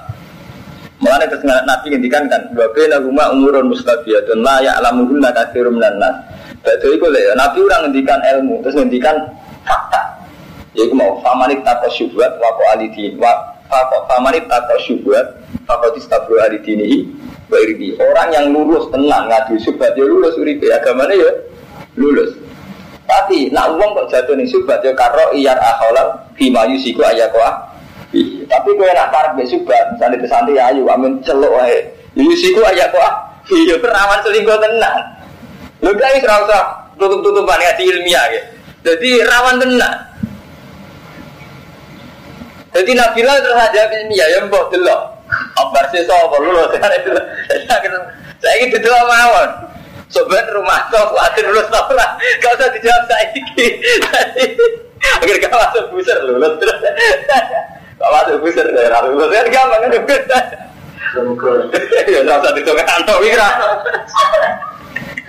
Mengenai 1.02 1.26
kesenangan 1.26 1.66
Nabi 1.66 1.86
ngendikan 1.90 2.30
kan, 2.30 2.46
wabina 2.54 3.02
rumah 3.02 3.34
umurun 3.34 3.74
dan 3.74 4.38
layak 4.38 4.78
alamuhunna 4.78 5.34
kathirum 5.34 5.82
dan 5.82 5.98
nas. 5.98 6.14
Betul 6.62 6.94
itu 6.94 7.10
ya, 7.10 7.34
Nabi 7.34 7.58
orang 7.66 7.90
ngendikan 7.90 8.22
ilmu, 8.22 8.62
terus 8.62 8.78
ngendikan 8.78 9.18
fakta. 9.66 9.98
Ya 10.78 10.86
mau 10.94 11.18
famanit 11.18 11.58
takwa 11.66 11.90
syubhat 11.90 12.38
wako 12.38 12.62
alidin, 12.70 13.18
famanit 14.06 14.46
takwa 14.46 14.78
syubhat 14.86 15.26
wako 15.66 15.90
distabru 15.98 16.38
alidinihi 16.38 17.10
Wairidi. 17.52 18.00
Orang 18.00 18.32
yang 18.32 18.48
lulus 18.48 18.88
tenang 18.88 19.28
ngadu 19.28 19.60
subhat 19.60 19.92
ya 19.92 20.08
lulus 20.08 20.32
uripe 20.40 20.72
agamanya 20.72 21.12
ya 21.12 21.30
lulus. 22.00 22.32
Tapi 23.04 23.52
nak 23.52 23.76
uang 23.76 23.92
kok 23.92 24.08
jatuh 24.08 24.32
nih 24.32 24.48
subhat 24.48 24.80
ya 24.80 24.96
karo 24.96 25.36
iyar 25.36 25.60
aholal 25.60 26.16
bima 26.32 26.64
yusiku 26.64 27.04
ayakoa. 27.04 27.68
Tapi 28.48 28.68
kau 28.72 28.88
nak 28.88 29.12
parek 29.12 29.36
be 29.36 29.44
subhat 29.44 29.92
misalnya 29.92 30.16
ke 30.24 30.26
santai 30.32 30.56
ayu 30.56 30.88
amin 30.88 31.20
celok 31.20 31.52
wae. 31.60 31.92
Yusiku 32.16 32.64
ayakoa. 32.64 33.28
Iya 33.52 33.76
perawan 33.76 34.24
selingkuh 34.24 34.56
tenang. 34.56 34.96
Lu 35.84 35.92
guys 35.92 36.24
rasa 36.24 36.88
tutup-tutupan 36.96 37.60
ngaji 37.60 37.82
ilmiah 37.84 38.24
ya. 38.32 38.42
Jadi 38.80 39.20
rawan 39.28 39.60
tenang. 39.60 39.96
Jadi 42.72 42.96
Nabila 42.96 43.36
terus 43.44 43.58
aja 43.60 43.82
ilmiah 43.92 44.28
ya 44.32 44.38
mbok 44.48 44.72
delok. 44.72 45.11
Abar 45.56 45.84
sih 45.92 46.04
sopo 46.04 46.36
lu 46.40 46.50
loh 46.52 46.68
Saya 48.42 48.54
ini 48.58 48.74
betul 48.74 48.90
mawon. 48.90 49.50
Sobat 50.12 50.44
rumah 50.52 50.92
kok 50.92 51.08
khawatir 51.08 51.48
lulus 51.48 51.72
ora. 51.72 52.06
Gak 52.42 52.52
usah 52.60 52.68
dijawab 52.74 53.04
saya 53.08 53.24
ini. 53.32 53.66
Agar 55.24 55.36
gak 55.40 55.54
masuk 55.56 55.84
buser 55.88 56.18
lulus 56.26 56.52
terus. 56.60 56.78
Gak 57.96 58.10
masuk 58.12 58.36
buser 58.44 58.66
daerah 58.76 59.00
lulus 59.08 59.32
kan 59.32 59.46
gampang 59.48 59.80
kan. 59.88 59.92
Ya 62.12 62.20
gak 62.28 62.38
usah 62.44 62.52
dicoba 62.52 62.82
kantor 62.84 63.16
wira. 63.24 63.48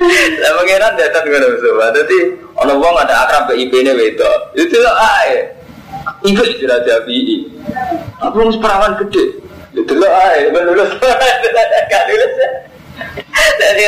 Saya 0.04 0.52
pengiran 0.60 1.00
datang 1.00 1.24
dengan 1.24 1.48
Mustafa. 1.48 1.86
Jadi 2.04 2.18
orang 2.60 2.80
wong 2.82 2.96
ada 3.00 3.24
akrab 3.24 3.44
ke 3.48 3.56
IP 3.56 3.72
ini 3.88 3.92
itu. 4.12 4.32
Itu 4.58 4.78
lah 4.84 4.96
ae. 5.24 5.48
Ikut 6.28 6.60
sudah 6.60 6.84
jadi. 6.84 7.20
Aku 8.20 8.36
harus 8.44 8.60
perawan 8.60 9.00
gede. 9.00 9.40
Itu 9.80 9.94
lo 9.98 10.06
ay, 10.06 10.54
lulus, 10.54 10.92
lulus. 11.02 12.34
Jadi 13.58 13.84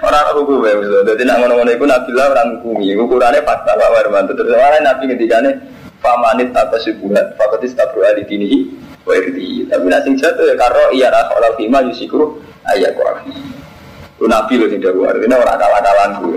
orang 0.00 0.32
hukum 0.32 0.64
ya, 0.64 0.72
jadi 1.12 1.22
nak 1.28 1.36
ngono-ngono 1.44 1.70
itu 1.72 1.84
Nabi 1.84 2.10
lah 2.14 2.32
orang 2.32 2.48
hukumi, 2.60 2.94
ukurannya 2.96 3.44
fakta 3.44 3.76
Pak 3.76 3.90
Warman. 3.90 4.24
Terus 4.32 4.54
orang 4.54 4.80
Nabi 4.80 5.12
ketika 5.12 5.44
ini 5.44 5.50
famanit 6.00 6.54
apa 6.56 6.76
subuhat, 6.80 7.36
fakotis 7.36 7.76
tabru 7.76 8.00
ali 8.04 8.24
dini, 8.24 8.70
wa 9.04 9.12
irdi. 9.12 9.68
Tapi 9.68 9.86
nasi 9.88 10.16
jatuh 10.16 10.46
ya 10.46 10.54
karo 10.56 10.94
iya 10.96 11.12
rasa 11.12 11.32
olah 11.36 11.52
fima 11.58 11.84
yusiku 11.84 12.40
ayat 12.70 12.96
Quran. 12.96 13.28
Itu 14.16 14.24
Nabi 14.24 14.52
loh 14.56 14.68
tidak 14.72 14.92
luar, 14.96 15.14
ini 15.20 15.34
orang 15.36 15.58
kalah-kalahanku. 15.58 16.28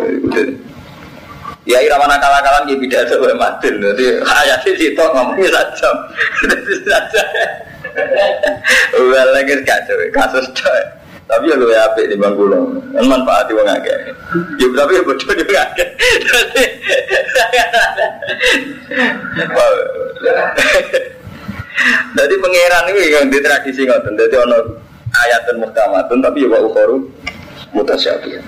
Ya 1.64 1.80
irawan 1.80 2.12
akal-akalan 2.12 2.68
dia 2.68 2.76
beda 2.76 2.98
ada 3.08 3.36
matin. 3.40 3.74
Jadi 3.80 4.20
ayatnya 4.20 4.72
situ 4.76 5.00
ngomongnya 5.00 5.48
saja. 5.48 5.90
saja. 6.92 7.24
Well, 8.94 9.30
lagi 9.34 9.54
kacau, 9.66 9.98
kasus 10.14 10.48
coy. 10.56 10.84
Tapi 11.24 11.50
ya 11.50 11.56
lu 11.56 11.72
ya 11.72 11.88
apik 11.88 12.12
di 12.12 12.16
bangku 12.20 12.46
lo, 12.46 12.78
kan 12.94 13.06
manfaat 13.08 13.48
wong 13.50 13.66
akeh. 13.66 13.98
Ya 14.60 14.68
tapi 14.76 14.92
ya 15.00 15.02
bodoh 15.08 15.34
juga 15.34 15.60
akeh. 15.72 15.88
Jadi 22.14 22.34
pangeran 22.44 22.84
ini 22.92 23.02
yang 23.10 23.26
di 23.32 23.40
tradisi 23.40 23.88
ngoten. 23.88 24.20
Jadi 24.20 24.36
ono 24.36 24.58
dan 25.48 25.56
muhkamatun 25.64 26.20
tapi 26.20 26.44
ya 26.44 26.52
wa 26.52 26.60
ukhoru 26.60 27.08
mutasyabih. 27.72 28.44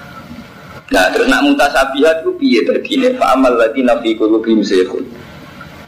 Nah 0.92 1.10
terus 1.16 1.32
nak 1.32 1.42
mutasabihat 1.48 2.22
itu 2.22 2.32
piye 2.38 2.60
tadi? 2.68 3.16
Fa'amal 3.18 3.56
lagi 3.56 3.82
nafi 3.82 4.20
kulubim 4.20 4.62
zaykhun. 4.62 5.15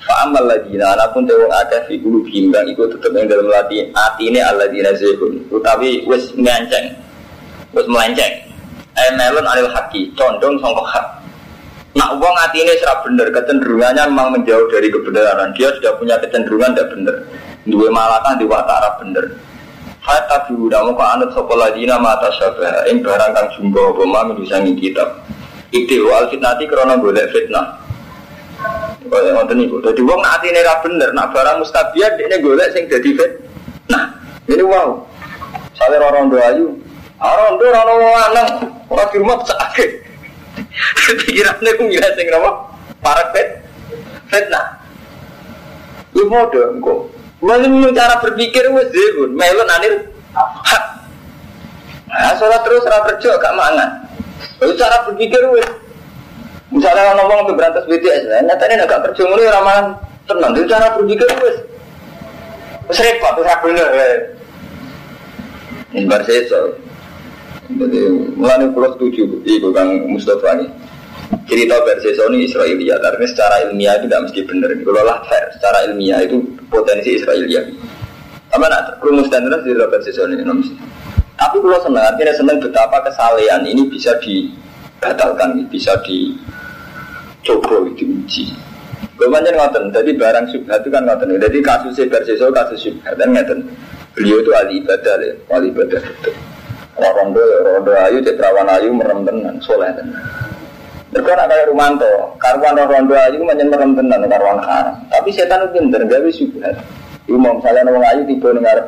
Fa'amal 0.07 0.47
ladina 0.47 0.95
anapun 0.95 1.27
tewong 1.27 1.51
akeh 1.51 1.83
fi 1.91 1.93
gulu 1.99 2.23
bimbang 2.23 2.63
iku 2.71 2.87
tetep 2.87 3.11
yang 3.11 3.27
dalam 3.27 3.51
lati 3.51 3.91
atine 3.91 4.39
alladina 4.39 4.95
zehun 4.95 5.43
utawi 5.51 6.07
wis 6.07 6.31
nganceng 6.39 6.95
wis 7.75 7.83
melenceng 7.91 8.33
eh 8.95 9.09
melon 9.19 9.43
alil 9.43 9.67
haki 9.67 10.15
condong 10.15 10.55
sangka 10.63 10.83
hak 10.87 11.07
Nak 11.97 12.21
uang 12.21 12.35
hati 12.37 12.61
ini 12.61 12.77
serap 12.77 13.01
bener, 13.09 13.33
kecenderungannya 13.33 14.05
memang 14.13 14.37
menjauh 14.37 14.69
dari 14.69 14.85
kebenaran. 14.93 15.49
Dia 15.57 15.73
sudah 15.81 15.97
punya 15.97 16.21
kecenderungan 16.21 16.77
tidak 16.77 16.93
bener. 16.93 17.15
Dua 17.65 17.89
malatan 17.89 18.37
di 18.37 18.45
watara 18.45 19.01
bener. 19.01 19.25
Hatta 20.05 20.45
udah 20.53 20.93
mau 20.93 21.01
anut 21.01 21.33
sekolah 21.33 21.73
dina 21.73 21.97
mata 21.97 22.29
syabah. 22.37 22.85
Ing 22.85 23.01
barang 23.01 23.33
kang 23.33 23.49
jumbo 23.57 23.97
boma 23.97 24.29
milusangi 24.29 24.77
kitab. 24.77 25.25
Ikti 25.73 25.97
wal 26.05 26.29
fitnati 26.29 26.69
krono 26.69 27.01
golek 27.01 27.33
fitnah. 27.33 27.86
Kaya 29.07 29.29
ngoten 29.33 29.55
niku. 29.57 29.77
Dadi 29.79 30.01
wong 30.03 30.19
nak 30.19 30.41
atine 30.41 30.59
ra 30.65 30.81
bener, 30.83 31.09
nak 31.13 31.31
barang 31.31 31.63
mustabiat 31.63 32.17
dekne 32.17 32.43
golek 32.43 32.73
sing 32.73 32.89
dadi 32.89 33.15
fit. 33.15 33.31
Nah, 33.87 34.17
ini 34.49 34.63
wow. 34.65 34.99
Sale 35.77 35.95
ora 36.01 36.17
rondo 36.17 36.37
ayu. 36.41 36.75
Ora 37.21 37.53
rondo 37.53 37.63
ora 37.69 37.81
ono 37.85 38.07
lanang, 38.11 38.49
ora 38.89 39.03
di 39.13 39.17
rumah 39.21 39.37
sakit. 39.45 39.91
Pikirane 41.23 41.71
ku 41.77 41.83
ngira 41.85 42.09
sing 42.17 42.27
napa? 42.33 42.51
Parek 42.99 43.27
fit. 43.31 43.47
Fitnah. 44.27 44.81
Lu 46.17 46.27
mode 46.27 46.61
engko. 46.75 47.07
Mungkin 47.37 47.93
cara 47.93 48.17
berpikir 48.17 48.65
wis 48.73 48.89
dhewe, 48.89 49.29
melon 49.29 49.69
hak. 49.69 50.83
Nah, 52.09 52.33
sholat 52.33 52.65
terus 52.65 52.81
ora 52.81 53.05
kerja 53.05 53.37
gak 53.37 53.53
mangan. 53.53 53.89
Cara 54.57 55.05
berpikir 55.05 55.45
wis 55.53 55.69
Misalnya 56.67 57.11
orang 57.11 57.17
ngomong 57.23 57.39
untuk 57.47 57.55
berantas 57.55 57.87
BTS, 57.87 58.27
nah, 58.27 58.43
nyatanya 58.43 58.83
agak 58.83 58.99
kerja 59.07 59.23
mulai 59.23 59.47
ramalan 59.47 59.85
tenang. 60.27 60.51
Itu 60.51 60.67
cara 60.67 60.87
berpikir 60.99 61.27
wes, 61.39 61.57
wes 62.91 62.99
repot, 62.99 63.35
wes 63.39 63.55
bener. 63.63 63.89
Ini 65.95 66.03
bar 66.11 66.21
seso. 66.27 66.75
Jadi 67.67 67.99
mulai 68.35 68.67
pulau 68.71 68.95
setuju 68.95 69.43
ibu 69.47 69.71
kang 69.71 70.07
Mustafa 70.11 70.59
ini. 70.59 70.67
Cerita 71.47 71.79
versi 71.83 72.11
Sony 72.15 72.47
Israelia. 72.47 72.99
Tapi 72.99 73.23
secara 73.27 73.67
ilmiah 73.67 73.99
itu 73.99 74.07
tidak 74.07 74.23
mesti 74.27 74.41
benar 74.47 74.71
kalau 74.83 75.03
lah 75.03 75.19
fair 75.27 75.47
secara 75.55 75.77
ilmiah 75.87 76.19
itu 76.23 76.43
potensi 76.67 77.15
Israelia. 77.15 77.63
Apa 78.51 78.67
nak? 78.67 78.99
Rumus 79.03 79.31
dan 79.31 79.47
terus 79.47 79.63
di 79.63 79.75
versi 79.75 80.11
Sony 80.11 80.39
ini 80.39 80.53
tapi 81.37 81.61
kalau 81.61 81.79
senang 81.85 82.01
artinya 82.01 82.33
senang 82.33 82.57
betapa 82.57 82.97
kesalahan 83.05 83.61
ini 83.61 83.85
bisa 83.85 84.09
dibatalkan 84.25 85.69
bisa 85.69 85.93
dicoba 87.47 87.87
diuji 87.95 88.51
Kemudian 89.17 89.57
ngoten, 89.57 89.89
jadi 89.89 90.13
barang 90.13 90.45
syubhat 90.53 90.85
itu 90.85 90.93
kan 90.93 91.01
ngoten. 91.01 91.41
Jadi 91.41 91.57
kasus 91.65 91.97
versi 91.97 92.37
kasus 92.37 92.77
syubhat 92.77 93.17
dan 93.17 93.33
ngoten. 93.33 93.65
Beliau 94.13 94.41
itu 94.45 94.53
ahli 94.53 94.77
ibadah 94.77 95.15
ya, 95.21 95.33
ahli 95.49 95.73
ibadah 95.73 96.01
itu. 96.01 96.31
Orang 96.97 97.33
rondo, 97.33 97.41
rondo 97.65 97.93
ayu, 97.97 98.21
cek 98.21 98.37
perawan 98.37 98.69
ayu, 98.77 98.93
merem 98.93 99.25
tenan, 99.25 99.57
soleh 99.61 99.89
tenan. 99.93 100.21
Mereka 101.13 101.33
nak 101.33 101.49
kayak 101.49 101.65
Rumanto, 101.69 102.13
karuan 102.37 102.77
rondo 102.77 103.13
ayu 103.17 103.41
menyen 103.41 103.73
merem 103.73 103.97
tenan, 103.97 104.21
karuan 104.29 104.61
haram. 104.61 104.97
Tapi 105.09 105.29
setan 105.33 105.65
itu 105.65 105.81
pinter, 105.81 106.01
gawe 106.05 106.29
syubhat. 106.29 106.75
Ibu 107.25 107.37
misalnya 107.37 107.89
orang 107.89 108.05
ayu 108.13 108.21
tiba 108.29 108.47
nih 108.53 108.61
ngarep. 108.65 108.87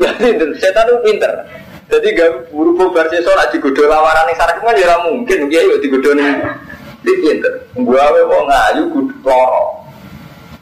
Jadi 0.00 0.44
setan 0.60 0.88
itu 0.88 0.98
pinter. 1.04 1.32
Jadi 1.90 2.14
gak 2.14 2.54
buru 2.54 2.70
bubar 2.78 3.10
sesok 3.10 3.34
nak 3.34 3.50
digodoh 3.50 3.90
lawaran 3.90 4.30
ning 4.30 4.38
sarek 4.38 4.62
kan 4.62 4.78
ya 4.78 4.94
mungkin 5.02 5.50
dia 5.50 5.66
yo 5.66 5.74
digodoh 5.82 6.14
ning 6.14 6.38
di 7.02 7.12
pinter. 7.18 7.66
Gawe 7.74 8.20
wong 8.30 8.46
ayu 8.46 8.82
kudu 8.94 9.14
loro. 9.26 9.82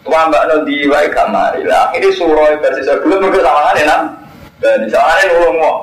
Tua 0.08 0.24
mbak 0.32 0.48
no 0.48 0.64
di 0.64 0.88
wae 0.88 1.12
kamari 1.12 1.68
lah. 1.68 1.92
Ini 1.92 2.08
suroi 2.16 2.56
versi 2.64 2.80
sebelum 2.80 3.28
mereka 3.28 3.44
sama 3.44 3.60
kan 3.60 3.76
ya 3.76 3.96
dan 4.58 4.82
di 4.82 4.88
sana 4.88 5.20
ini 5.20 5.36
ulung 5.36 5.56
mau. 5.60 5.76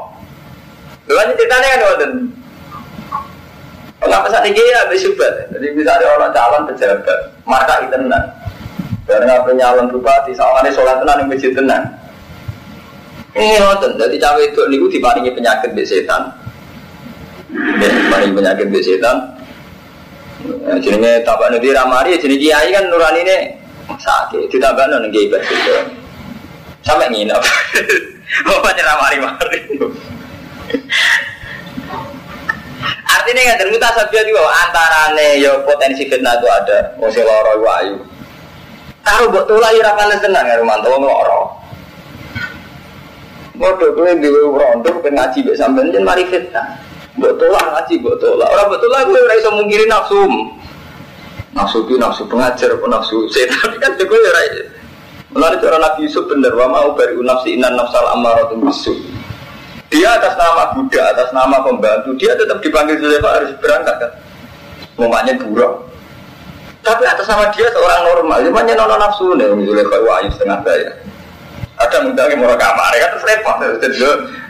Lalu 1.05 1.37
ceritanya 1.37 1.67
kan 1.69 1.81
waktu 1.85 2.07
Kenapa 3.95 4.27
saat 4.29 4.45
ini 4.45 4.59
ya 4.59 4.85
habis 4.85 5.01
subat. 5.01 5.49
Jadi 5.49 5.71
bisa 5.73 5.97
ada 5.97 6.05
orang 6.19 6.29
calon 6.35 6.67
pejabat, 6.69 7.19
marka 7.47 7.79
itu 7.81 7.95
tenang. 7.95 8.27
Dan 9.07 9.25
nggak 9.25 9.49
nyalon 9.55 9.89
bupati, 9.89 10.35
sama 10.35 10.61
ini 10.61 10.75
sholat 10.75 11.01
tenang 11.01 11.25
yang 11.25 11.29
masjid 11.31 11.51
tenang. 11.55 11.83
Ini 13.35 13.59
nonton, 13.59 13.99
jadi 13.99 14.15
cawe 14.15 14.41
itu 14.47 14.61
niku 14.71 14.87
diparingi 14.87 15.27
penyakit 15.35 15.75
di 15.75 15.83
setan. 15.83 16.23
Ya, 17.83 17.87
diparingi 17.91 18.31
penyakit 18.31 18.67
di 18.71 18.79
setan. 18.79 19.17
Ya, 20.63 20.79
jenenge 20.79 21.19
tabak 21.27 21.51
nabi 21.51 21.75
ramari, 21.75 22.15
jadi 22.15 22.35
kiai 22.39 22.71
kan 22.71 22.87
nurani 22.87 23.27
ini 23.27 23.37
sakit. 23.91 24.47
Ditambah 24.47 24.87
nang 24.87 25.11
kiai 25.11 25.27
bersih. 25.27 25.83
Sampai 26.87 27.11
nginep. 27.11 27.43
Bapak 28.47 28.71
nyerah 28.71 28.95
mari-mari. 29.03 29.59
Artinya 33.05 33.41
nggak 33.41 33.57
ada 33.57 33.65
mutasabia 33.67 34.21
juga 34.23 34.47
antarane 34.63 35.43
ya 35.43 35.59
potensi 35.67 36.07
fitnah 36.07 36.39
itu 36.39 36.47
ada. 36.47 36.79
Mesti 37.03 37.19
loro 37.19 37.53
wayu. 37.59 37.95
Taruh 39.03 39.27
buat 39.27 39.43
tulah 39.43 39.75
ya 39.75 39.91
rakan 39.91 40.15
senang 40.23 40.45
ya 40.47 40.55
rumah 40.55 40.79
tua 40.79 40.97
loro. 40.97 41.64
Bodoh 43.55 43.95
gue 43.95 44.19
di 44.19 44.27
rondo 44.27 44.91
ngaji 44.99 45.39
be 45.47 45.51
sampean 45.55 45.91
jen 45.95 46.03
mari 46.03 46.27
fitnah. 46.27 46.75
Buat 47.15 47.39
tulah 47.39 47.65
ngaji 47.79 47.93
buat 48.03 48.19
tulah. 48.19 48.47
Orang 48.51 48.67
buat 48.75 48.81
tulah 48.83 48.99
gue 49.07 49.19
raiso 49.31 49.49
mungkiri 49.55 49.87
nafsu. 49.87 50.19
Nafsu 51.55 51.87
itu 51.87 51.95
nafsu 51.95 52.27
pengajar 52.27 52.75
pun 52.75 52.91
nafsu 52.91 53.31
setan 53.31 53.71
kan 53.83 53.95
gue 53.95 54.19
raiso. 54.35 54.63
Melalui 55.35 55.59
cara 55.59 55.75
Nabi 55.75 56.07
Yusuf 56.07 56.31
benar, 56.31 56.55
wa 56.55 56.67
mau 56.71 56.87
bari 56.95 57.11
nafsi 57.19 57.59
inan 57.59 57.75
nafsal 57.75 58.07
amaratun 58.07 58.63
bisu. 58.63 58.95
Dia 59.91 60.15
atas 60.15 60.39
nama 60.39 60.71
Buddha, 60.71 61.11
atas 61.11 61.35
nama 61.35 61.59
pembantu, 61.59 62.15
dia 62.15 62.39
tetap 62.39 62.63
dipanggil 62.63 62.95
Zulaifa 63.03 63.29
harus 63.43 63.51
berangkat 63.59 63.95
kan. 63.99 64.11
Ngomongnya 64.95 65.35
buruk. 65.43 65.91
Tapi 66.79 67.03
atas 67.03 67.27
nama 67.27 67.51
dia 67.51 67.67
seorang 67.67 68.01
normal, 68.07 68.47
cuma 68.47 68.63
nono 68.63 68.95
nafsu 68.95 69.35
nih, 69.35 69.51
Zulaifa 69.67 69.97
wahyu 70.07 70.31
setengah 70.31 70.63
Ada 71.85 71.97
mudahnya 72.01 72.35
mau 72.41 72.57
kamar, 72.57 72.91
kan 72.97 73.09
terus 73.13 73.25
repot. 73.29 73.55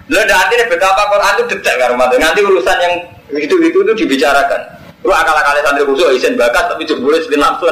Lo 0.05 0.21
nanti 0.23 0.53
betapa 0.69 1.03
Quran 1.09 1.33
itu 1.41 1.43
detek 1.57 1.75
kan 1.81 1.97
Nanti 1.97 2.39
urusan 2.45 2.77
yang 2.77 2.93
itu-itu 3.33 3.83
itu 3.83 3.93
dibicarakan. 4.05 4.61
Lu 5.05 5.13
akal-akalnya 5.13 5.61
santri 5.61 5.85
khusus 5.85 6.17
isen 6.17 6.33
bakat 6.33 6.65
tapi 6.65 6.81
jebule 6.81 7.21
sing 7.21 7.37
nafsu. 7.37 7.69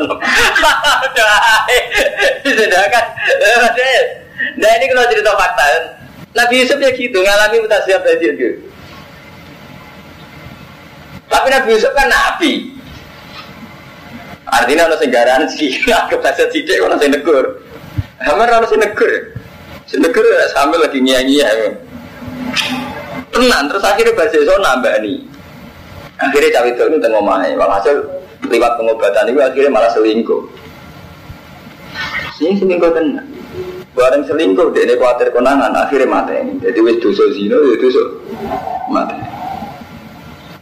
Sedangkan 2.45 3.05
Nah 4.61 4.69
ini 4.77 4.85
kalau 4.91 5.09
cerita 5.09 5.33
fakta 5.33 5.65
Nabi 6.37 6.61
Yusuf 6.61 6.77
ya 6.77 6.93
gitu 6.93 7.17
ngalami 7.17 7.65
mutasiap 7.65 8.05
tadi 8.05 8.37
gitu. 8.37 8.61
Tapi 11.25 11.47
Nabi 11.49 11.67
Yusuf 11.73 11.89
kan 11.97 12.05
nabi. 12.05 12.69
Artinya 14.53 14.85
ada 14.85 14.97
segaran 15.01 15.49
sih, 15.49 15.81
aku 15.89 16.21
bahasa 16.21 16.45
sidik 16.53 16.77
orang 16.77 17.01
saya 17.01 17.17
negur. 17.17 17.65
Hamar 18.21 18.45
saya 18.69 18.85
negur. 18.85 19.32
Saya 19.93 20.09
negur 20.09 20.25
sambil 20.57 20.81
lagi 20.81 20.97
nyanyi 20.97 21.45
ya. 21.45 21.53
Tenang, 23.29 23.69
terus 23.69 23.85
akhirnya 23.85 24.17
bahasa 24.17 24.41
so 24.41 24.57
nambah 24.57 24.89
nih. 25.05 25.21
Akhirnya 26.17 26.49
cawe 26.57 26.69
itu 26.73 26.97
tengok 26.97 27.21
main, 27.21 27.53
walhasil 27.53 28.01
lewat 28.49 28.73
pengobatan 28.81 29.29
itu 29.29 29.37
akhirnya 29.37 29.69
malah 29.69 29.93
selingkuh. 29.93 30.49
Ini 32.41 32.57
selingkuh 32.57 32.89
tenang. 32.89 33.29
Bareng 33.93 34.25
selingkuh, 34.25 34.73
dia 34.73 34.89
ini 34.89 34.97
khawatir 34.97 35.29
konangan, 35.29 35.69
akhirnya 35.77 36.09
mati 36.09 36.41
ini. 36.41 36.57
Jadi 36.57 36.79
wis 36.81 36.97
dosa 36.97 37.29
zino, 37.37 37.61
ya 37.61 37.77
dosa 37.77 38.01
mati. 38.89 39.13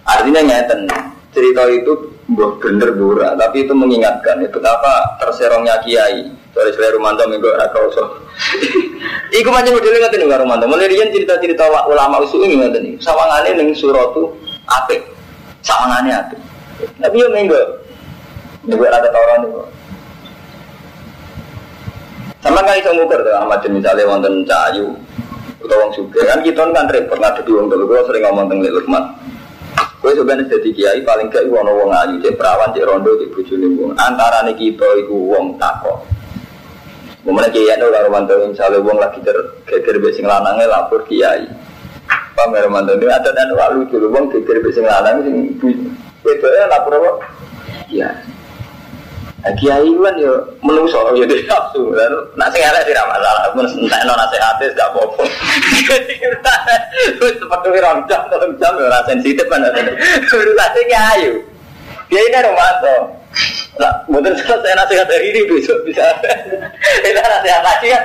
Artinya 0.04 0.44
ngeten, 0.44 0.92
cerita 1.32 1.72
itu 1.72 2.20
buah 2.36 2.60
bener 2.60 3.00
bura, 3.00 3.32
tapi 3.40 3.64
itu 3.64 3.72
mengingatkan 3.72 4.44
ya, 4.44 4.52
betapa 4.52 5.16
terserongnya 5.24 5.80
kiai. 5.88 6.28
Sorry, 6.52 6.76
saya 6.76 7.00
Rumanto 7.00 7.24
minggu 7.32 7.48
raka 7.56 7.80
usah. 7.80 8.08
Iku 9.32 9.50
macam 9.50 9.74
modelnya 9.80 10.06
ngerti 10.06 10.16
nih 10.20 10.28
Rumanto. 10.28 10.66
Mulai 10.68 10.92
cerita-cerita 10.92 11.64
ulama 11.88 12.22
usul 12.22 12.46
ini 12.46 12.60
ngerti 12.60 12.78
nih. 12.84 12.94
Sawangannya 13.00 13.58
nih 13.58 13.76
suratu 13.76 14.36
apik 14.68 15.02
sawangannya 15.64 16.18
itu. 16.30 16.38
Tapi 16.98 17.16
yo 17.22 17.30
minggu, 17.30 17.58
minggu 18.66 18.84
ada 18.90 19.10
tawaran 19.10 19.46
itu. 19.48 19.62
Sama 22.42 22.66
kali 22.66 22.82
saya 22.82 22.98
ngukur 22.98 23.22
tuh 23.22 23.38
Ahmad 23.38 23.62
misalnya 23.70 24.10
wonten 24.10 24.42
cayu 24.50 24.98
atau 25.62 25.78
wong 25.78 25.94
suge 25.94 26.26
kan 26.26 26.42
kita 26.42 26.66
kan 26.74 26.90
repot 26.90 27.22
ngadepi 27.22 27.54
wong 27.54 27.70
dulu 27.70 27.86
kalau 27.86 28.10
sering 28.10 28.26
ngomong 28.26 28.50
tentang 28.50 28.66
lelurmat. 28.66 29.06
Kue 30.02 30.18
sebenarnya 30.18 30.50
jadi 30.50 30.70
kiai 30.74 31.02
paling 31.06 31.30
gak 31.30 31.46
ono 31.46 31.78
wong 31.78 31.94
ayu, 31.94 32.18
cek 32.26 32.34
perawan, 32.34 32.74
cek 32.74 32.90
rondo, 32.90 33.14
cek 33.22 33.30
bojone 33.38 33.68
wong. 33.78 33.94
Antara 33.94 34.42
nih 34.50 34.58
kita 34.58 34.90
iku 35.06 35.14
wong 35.14 35.62
takok. 35.62 36.02
Kemudian 37.22 37.54
kiai 37.54 37.78
itu 37.78 37.86
kalau 37.86 38.10
mantu 38.10 38.34
misalnya 38.50 38.82
wong 38.82 38.98
lagi 38.98 39.22
ter 39.22 39.38
geger 39.70 40.02
besing 40.02 40.26
lanangnya 40.26 40.66
lapor 40.66 41.06
kiai. 41.06 41.46
Paham 42.34 42.58
ya 42.58 42.66
mantan 42.66 42.98
ini 42.98 43.14
ada 43.14 43.30
dan 43.30 43.54
lalu 43.54 43.86
dulu 43.94 44.10
bang 44.10 44.26
geger 44.34 44.58
bisa 44.66 44.82
ngalang 44.82 45.22
sing 45.22 45.54
itu 46.26 46.48
ya 46.50 46.66
lapor 46.66 46.98
apa? 46.98 47.12
Ya. 47.94 48.10
Nah, 49.46 49.54
kiai 49.54 49.86
kan 49.86 50.16
ya 50.18 50.34
menungso 50.66 50.98
ya 51.14 51.30
dia 51.30 51.46
nafsu. 51.46 51.94
Dan 51.94 52.10
nak 52.34 52.50
sing 52.50 52.66
tidak 52.66 53.06
masalah. 53.06 53.54
Pun 53.54 53.70
entek 53.70 54.02
no 54.02 54.14
nasihatnya 54.18 54.66
tidak 54.74 54.90
apa-apa. 54.90 55.24
Terus 57.22 57.34
seperti 57.38 57.68
orang 57.70 58.02
jam 58.10 58.22
tolong 58.34 58.54
jam 58.58 58.74
ya 58.82 58.90
rasa 58.90 59.14
sensitif 59.14 59.46
kan 59.46 59.62
urusannya 59.62 60.82
kiai. 60.90 61.30
Kiai 62.10 62.26
ini 62.34 62.40
romanto 62.42 63.21
lah 63.80 63.94
mungkin 64.12 64.36
selesai 64.36 64.76
nasihat 64.76 65.08
dari 65.08 65.32
ini 65.32 65.48
besok 65.48 65.80
bisa 65.88 66.04
itu 67.08 67.20
nasihat 67.20 67.64
lagi 67.64 67.88
kan 67.90 68.04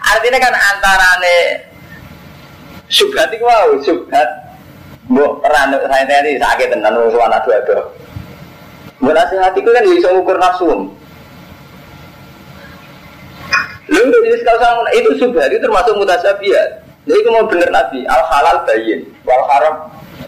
artinya 0.00 0.38
kan 0.38 0.54
antara 0.54 1.10
nih 1.24 1.70
Subhat 2.90 3.30
itu 3.30 3.46
wow, 3.46 3.70
subhat. 3.86 4.28
Mbok 5.10 5.42
peran 5.42 5.74
saya 5.74 6.06
tadi 6.06 6.38
sakit 6.38 6.74
tenan 6.74 6.98
wong 6.98 7.10
suwana 7.14 7.38
dua-dua. 7.46 7.86
Mbok 8.98 9.14
nasihat 9.14 9.54
kan 9.54 9.84
bisa 9.86 10.10
ukur 10.10 10.36
nafsu. 10.42 10.90
Lalu 13.90 14.18
jadi 14.22 14.36
sekarang 14.42 14.86
itu 14.98 15.10
subhat 15.22 15.50
itu 15.54 15.62
termasuk 15.62 15.94
mutasabiat. 15.98 16.82
Jadi 17.06 17.18
itu 17.18 17.30
mau 17.30 17.46
bener 17.46 17.70
nabi 17.70 18.06
al 18.06 18.22
halal 18.26 18.62
bayin, 18.66 19.06
wal 19.22 19.42
haram 19.50 19.74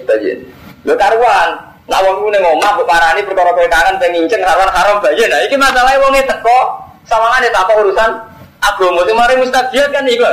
bayin. 0.06 0.46
Karuan, 0.82 1.50
nak 1.92 2.00
wong 2.08 2.24
ngene 2.24 2.40
ngomah 2.40 2.70
kok 2.80 2.88
parani 2.88 3.20
perkara 3.20 3.52
kowe 3.52 3.68
kangen 3.68 4.00
pengen 4.00 4.24
nginceng 4.24 4.40
haram 4.40 4.64
haram 4.72 4.96
bayin. 5.04 5.28
Nah 5.28 5.44
iki 5.44 5.60
masalahnya 5.60 6.00
wong 6.00 6.16
teko 6.24 6.58
sawangane 7.04 7.52
tak 7.52 7.68
urusan 7.68 8.10
agama 8.64 9.04
itu 9.04 9.12
mari 9.12 9.34
mustabiat 9.36 9.92
kan 9.92 10.08
iku 10.08 10.24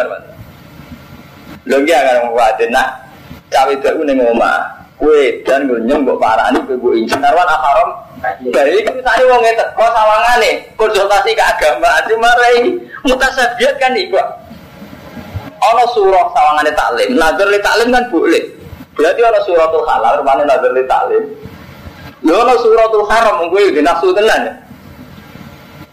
Lho 1.67 1.75
nggih 1.83 1.91
akan 1.99 2.31
kuwatir 2.31 2.71
nak 2.71 2.87
cawe 3.51 3.67
itu 3.75 3.91
ning 4.07 4.23
omah. 4.23 4.79
Kue 4.99 5.43
dan 5.47 5.63
gue 5.63 5.79
nyembok 5.83 6.19
parah 6.19 6.51
ini 6.51 6.59
gue 6.63 6.93
injek 6.95 7.19
karwan 7.19 7.47
haram. 7.47 7.89
Dari 8.51 8.83
itu 8.83 8.91
tadi 9.03 9.23
wong 9.27 9.43
itu 9.43 9.65
kau 9.75 9.87
sawangane 9.91 10.63
konsultasi 10.79 11.35
ke 11.35 11.43
agama 11.43 11.91
cuma 12.07 12.31
rai 12.39 12.71
mutasabiat 13.03 13.75
kan 13.79 13.95
ibu. 13.95 14.19
ono 15.59 15.83
surah 15.91 16.25
sawangane 16.31 16.71
taklim. 16.71 17.19
Nazar 17.19 17.47
li 17.51 17.59
taklim 17.59 17.91
kan 17.91 18.03
boleh. 18.07 18.58
Berarti 18.99 19.21
ono 19.23 19.39
suratul 19.47 19.83
halal, 19.87 20.19
mana 20.27 20.43
nazar 20.43 20.75
li 20.75 20.83
taklim. 20.83 21.23
Yo 22.19 22.35
ono 22.35 22.53
suratul 22.59 23.07
haram 23.07 23.47
gue 23.47 23.71
di 23.71 23.79
nafsu 23.79 24.11
tenan 24.11 24.43
ya. 24.43 24.53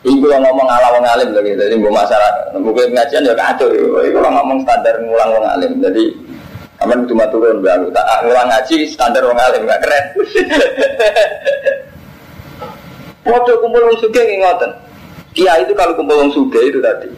Iku 0.07 0.27
ngomong 0.27 0.69
ala 0.71 0.95
wong 0.95 1.07
alim 1.07 1.35
lagi, 1.35 1.55
jadi 1.55 1.75
gue 1.79 1.91
masyarakat, 1.91 2.63
mungkin 2.63 2.95
pengajian 2.95 3.27
ya 3.27 3.35
kacau. 3.35 3.71
Iku 4.03 4.19
ngomong 4.19 4.63
standar 4.67 4.95
ngulang 5.03 5.31
wong 5.35 5.47
alim, 5.47 5.73
jadi 5.83 6.05
Aman 6.85 7.09
cuma 7.09 7.25
turun 7.33 7.65
baru 7.65 7.89
tak 7.89 8.29
ngulang 8.29 8.53
ngaji 8.53 8.85
standar 8.93 9.25
wong 9.25 9.41
alim 9.41 9.65
gak 9.65 9.81
keren. 9.81 10.05
Waktu 13.33 13.53
kumpul 13.65 13.83
wong 13.89 13.97
suge 13.97 14.21
ngoten. 14.21 14.77
Kiai 15.33 15.65
itu 15.65 15.73
kalau 15.73 15.97
kumpul 15.97 16.21
wong 16.21 16.37
suge 16.37 16.61
itu 16.69 16.85
tadi. 16.85 17.09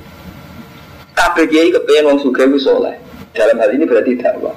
Kabeh 1.19 1.51
kiai 1.51 1.75
kepengen 1.75 2.15
wong 2.15 2.19
suge 2.23 2.47
itu 2.47 2.63
soleh. 2.63 2.95
Dalam 3.35 3.59
hal 3.59 3.75
ini 3.75 3.83
berarti 3.83 4.15
dakwah. 4.15 4.55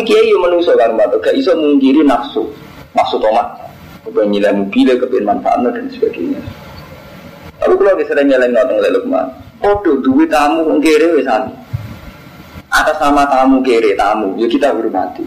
Tapi 0.00 0.16
kiai 0.16 0.32
yang 0.32 0.40
menuso 0.40 0.72
kan 0.80 0.96
matu 0.96 1.20
gak 1.20 1.36
iso 1.36 1.52
mungkiri 1.52 2.00
nafsu, 2.00 2.48
nafsu 2.96 3.20
tomat. 3.20 3.52
Kepengen 4.00 4.32
nilai 4.32 4.56
mobil, 4.56 4.96
kepengen 4.96 5.28
manfaatnya 5.28 5.76
dan 5.76 5.92
sebagainya. 5.92 6.40
Tapi 7.60 7.76
kalau 7.76 7.92
kita 8.00 8.08
sering 8.08 8.32
nyeleng 8.32 8.56
ngoten 8.56 8.80
leluk 8.80 9.04
mah. 9.04 9.28
Podo 9.60 10.00
duit 10.00 10.32
tamu 10.32 10.64
ngkiri 10.80 11.20
wis 11.20 11.28
atas 12.72 12.96
nama 12.96 13.28
tamu 13.28 13.60
kere 13.60 13.92
tamu 13.92 14.32
ya 14.40 14.46
kita 14.48 14.72
hormati 14.72 15.20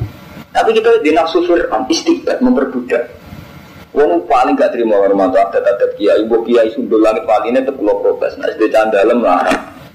tapi 0.50 0.74
kita 0.74 1.06
di 1.06 1.12
nafsu 1.12 1.44
fir'an 1.46 1.86
istiqbat 1.92 2.40
memperbudak 2.40 3.20
Wong 3.94 4.26
paling 4.26 4.58
gak 4.58 4.74
terima 4.74 4.98
hormat 4.98 5.38
adat-adat 5.38 6.02
kiai, 6.02 6.26
ibu 6.26 6.42
kiai 6.50 6.66
sundul 6.74 6.98
langit 6.98 7.30
paling 7.30 7.54
ini 7.54 7.62
terpulau 7.62 8.02
protes. 8.02 8.34
Nah, 8.42 8.50
sedih 8.50 8.74
dalam 8.74 9.22
lah. 9.22 9.46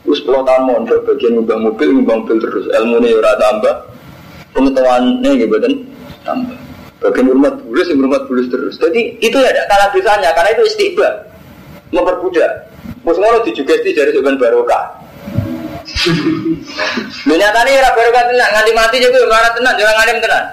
Terus 0.07 0.23
puluh 0.23 0.47
tahun 0.47 0.71
mondok 0.71 1.03
bagian 1.03 1.35
ngubah 1.35 1.59
mobil, 1.59 1.89
ngubah 1.99 2.15
mobil 2.23 2.39
terus. 2.39 2.71
Ilmu 2.79 3.03
ini 3.03 3.19
tambah, 3.19 3.75
pengetahuannya 4.57 5.31
gitu 5.37 5.57
kan 5.59 5.73
tambah. 6.25 6.59
Bagian 6.99 7.31
hormat 7.31 7.55
bulus, 7.63 7.87
hormat 7.95 8.23
bulus 8.27 8.47
terus. 8.51 8.75
Jadi 8.83 9.23
itu 9.23 9.39
ya 9.39 9.51
kalah 9.71 9.89
dosanya, 9.95 10.35
karena 10.35 10.51
itu 10.59 10.63
istiqbat 10.67 11.15
memperbudak. 11.95 12.67
Terus 13.07 13.19
ngono 13.23 13.39
dijugesti 13.47 13.95
dari 13.95 14.11
sebenarnya 14.13 14.43
barokah. 14.43 14.85
Lu 17.25 17.35
nyatane 17.39 17.71
ora 17.79 17.91
barokah 17.95 18.23
tenan, 18.29 18.51
nganti 18.51 18.73
mati 18.75 18.97
juga 18.99 19.19
ora 19.31 19.51
tenan, 19.55 19.75
jangan 19.79 19.95
ngalim 19.95 20.19
tenan. 20.21 20.45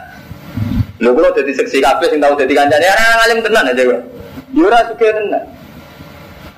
Lu 1.02 1.10
kalau 1.12 1.34
jadi 1.36 1.52
seksi 1.52 1.84
kabeh 1.84 2.08
sing 2.08 2.24
tahu 2.24 2.38
jadi 2.40 2.54
kancane 2.56 2.86
ora 2.88 3.06
ngalim 3.26 3.40
tenan 3.44 3.64
aja 3.68 3.82
kok. 3.84 4.02
Yo 4.54 4.64
ora 4.70 4.80
suka 4.86 5.08
tenan. 5.12 5.44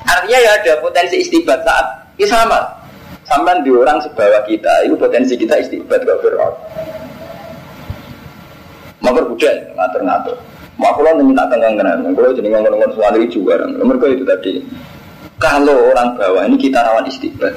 Artinya 0.07 0.39
ya 0.39 0.51
ada 0.61 0.73
potensi 0.83 1.15
istibat 1.23 1.63
saat 1.63 1.85
ini 2.19 2.27
sama. 2.27 2.59
Sampai 3.27 3.59
di 3.59 3.71
orang 3.75 3.99
sebawa 3.99 4.39
kita, 4.47 4.87
itu 4.87 4.95
potensi 4.95 5.35
kita 5.35 5.59
istibat 5.59 5.99
gak 6.07 6.15
berat. 6.23 6.53
Mau 9.07 9.15
berbudak, 9.15 9.71
ngatur-ngatur. 9.71 10.35
Mau 10.75 10.91
aku 10.91 10.99
minta 11.23 11.47
tenggang 11.47 11.79
kenal, 11.79 11.95
kalau 12.11 12.35
jadi 12.35 12.51
ngomong-ngomong 12.51 12.91
soal 12.91 13.15
itu 13.23 13.39
juga. 13.39 13.63
Mereka 13.63 14.19
itu 14.19 14.27
tadi. 14.27 14.59
Kalau 15.39 15.95
orang 15.95 16.19
bawah 16.19 16.43
ini 16.43 16.59
kita 16.59 16.83
rawan 16.83 17.07
istibat. 17.07 17.55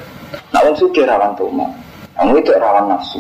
Nah, 0.55 0.63
wong 0.63 0.79
suge 0.79 1.03
rawan 1.03 1.35
toma, 1.35 1.67
kamu 2.15 2.39
itu 2.39 2.55
rawan 2.55 2.87
nafsu. 2.87 3.19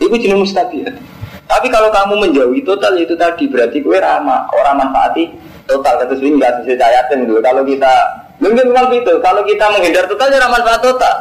Itu 0.00 0.16
jenis 0.16 0.48
mustabiat. 0.48 0.96
Tapi 1.44 1.68
kalau 1.68 1.92
kamu 1.92 2.24
menjauhi 2.24 2.64
total 2.64 2.96
itu 2.96 3.12
tadi 3.20 3.44
berarti 3.52 3.84
kue 3.84 4.00
ramah 4.00 4.48
orang 4.52 4.84
manfaati 4.84 5.28
total 5.68 5.96
kata 6.00 6.16
sini 6.16 6.40
nggak 6.40 6.64
sesuai 6.64 6.80
cayatin 6.80 7.28
dulu. 7.28 7.40
Kalau 7.44 7.62
kita 7.68 7.92
mungkin 8.40 8.64
memang 8.72 8.88
itu. 8.96 9.12
Kalau 9.20 9.44
kita 9.44 9.64
menghindar 9.76 10.08
total 10.08 10.32
ya 10.32 10.48
manfaat 10.48 10.80
total. 10.80 11.16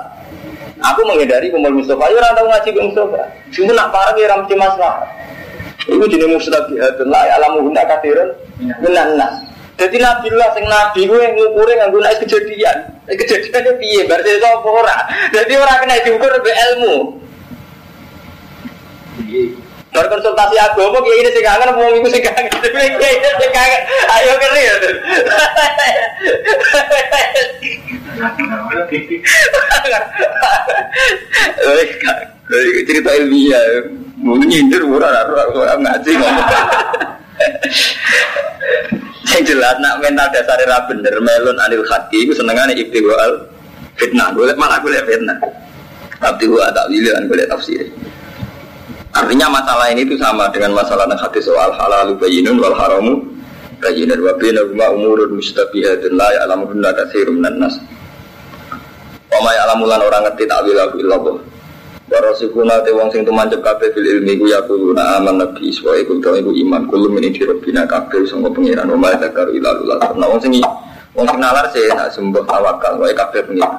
Aku 0.78 1.02
menghindari 1.10 1.50
kumpul 1.50 1.74
Mustafa, 1.74 2.06
ya 2.14 2.22
orang 2.22 2.34
tahu 2.38 2.48
ngaji 2.54 2.70
Mustafa. 2.86 3.22
Cuma 3.50 3.72
nak 3.74 3.90
parah 3.90 4.14
ya 4.14 4.30
ramci 4.30 4.54
masalah. 4.54 5.17
Itu 5.88 6.06
jenis 6.06 6.28
mustabiat. 6.28 7.00
Lah 7.08 7.24
alamu 7.40 7.72
guna 7.72 7.82
kafiran 7.88 8.30
menanas. 8.84 9.48
Jadi 9.78 10.02
Nabi 10.02 10.34
lah, 10.34 10.50
sing 10.58 10.66
Nabi 10.66 11.06
gue 11.06 11.22
ngukur 11.38 11.70
nganggo 11.70 12.02
nek 12.02 12.18
kejadian. 12.26 12.78
Kejadiannya 13.06 13.78
piye? 13.78 14.10
Berarti 14.10 14.42
itu 14.42 14.48
apa 14.50 14.68
ora? 14.68 14.98
Jadi 15.30 15.54
orang 15.54 15.78
kena 15.86 16.02
diukur 16.02 16.34
be 16.42 16.50
ilmu. 16.50 16.96
Berkonsultasi 19.94 20.58
agama 20.58 20.98
kayak 21.02 21.18
ini 21.22 21.30
sih 21.34 21.42
kangen 21.46 21.74
mau 21.78 21.94
iku 21.94 22.10
sing 22.10 22.22
kangen. 22.26 22.54
Kayak 23.02 23.18
ini 23.18 23.30
sing 23.38 23.52
kangen. 23.54 23.82
Ayo 24.14 24.34
keri 24.38 24.62
ya. 24.66 24.76
cerita 32.88 33.12
ilmiah, 33.20 33.92
mau 34.20 34.40
nyindir 34.40 34.88
murah, 34.88 35.28
orang 35.28 35.84
ngaji 35.84 36.12
ngomong. 36.16 36.50
Yang 39.28 39.44
jelas 39.54 39.76
nak 39.84 40.00
mental 40.00 40.32
dasar 40.32 40.58
ra 40.66 40.80
bener 40.88 41.20
melon 41.20 41.60
anil 41.62 41.84
hati 41.86 42.26
itu 42.26 42.34
senengane 42.34 42.74
ibtiwal 42.74 43.46
fitnah. 44.00 44.32
Boleh 44.32 44.56
malah 44.56 44.80
boleh 44.80 45.04
fitnah. 45.04 45.38
Tapi 46.18 46.50
gua 46.50 46.72
tak 46.74 46.90
kan 46.90 47.24
boleh 47.28 47.46
tafsir. 47.46 47.86
Artinya 49.14 49.52
masalah 49.52 49.92
ini 49.92 50.08
itu 50.08 50.16
sama 50.18 50.50
dengan 50.50 50.74
masalah 50.74 51.06
yang 51.06 51.20
hati 51.20 51.44
soal 51.44 51.70
halal 51.76 52.16
bayinun 52.18 52.58
wal 52.58 52.74
haramu 52.74 53.26
bayinun 53.84 54.20
wa 54.24 54.34
bainahuma 54.40 54.86
umurun 54.94 55.38
mustabihatun 55.38 56.18
la 56.18 56.30
ya'lamuhunna 56.42 56.90
katsirun 56.96 57.38
minan 57.38 57.68
nas. 57.68 57.76
Wa 59.28 59.38
ma 59.44 59.52
ya'lamulan 59.54 60.02
orang 60.02 60.24
ngerti 60.32 60.50
ta'wil 60.50 60.80
illallah. 62.08 62.32
Warasikuna 62.32 62.84
te 62.84 62.92
wong 62.96 63.12
sing 63.12 63.26
tumancep 63.28 63.60
kabeh 63.60 63.92
fil 63.92 64.08
ilmi 64.08 64.40
ku 64.40 64.48
yaquluna 64.48 65.20
aman 65.20 65.44
nabi 65.44 65.70
iswa 65.70 66.00
iku 66.00 66.20
to 66.24 66.36
iku 66.40 66.52
iman 66.56 66.88
kulo 66.88 67.12
min 67.12 67.28
di 67.28 67.44
rabbina 67.44 67.84
kabeh 67.84 68.24
sangka 68.28 68.50
pangeran 68.52 68.88
wa 68.88 69.12
dzakar 69.16 69.48
ila 69.52 69.70
lullah. 69.76 69.98
Nah 70.16 70.28
wong 70.32 70.40
sing 70.40 70.54
wong 71.16 71.26
sing 71.28 71.40
nalar 71.40 71.68
sih 71.76 71.84
nak 71.92 72.12
sembah 72.16 72.44
tawakal 72.48 72.96
wae 73.04 73.12
kabeh 73.12 73.44
pangeran. 73.44 73.76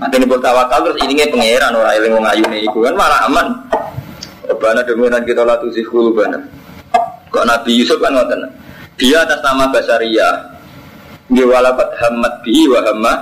Nanti 0.00 0.16
ini 0.18 0.26
tawakal 0.26 0.78
terus 0.90 0.98
ini 1.06 1.22
pangeran 1.30 1.72
ora 1.76 1.94
eling 1.94 2.12
wong 2.18 2.26
ayune 2.26 2.58
iku 2.66 2.82
kan 2.82 2.94
malah 2.98 3.20
aman. 3.30 3.46
Rabbana 4.50 4.82
demikian 4.82 5.22
kita 5.22 5.46
la 5.46 5.54
tuzihul 5.62 6.10
bana. 6.10 6.42
Kok 7.30 7.46
Nabi 7.46 7.78
Yusuf 7.78 8.02
kan 8.02 8.10
ngoten. 8.10 8.42
Dia 8.98 9.22
atas 9.22 9.38
nama 9.46 9.70
Basaria. 9.70 10.58
Dia 11.30 11.46
walabat 11.46 11.94
hamad 12.02 12.42
bi 12.42 12.66
wa 12.66 12.82
hamma 12.82 13.12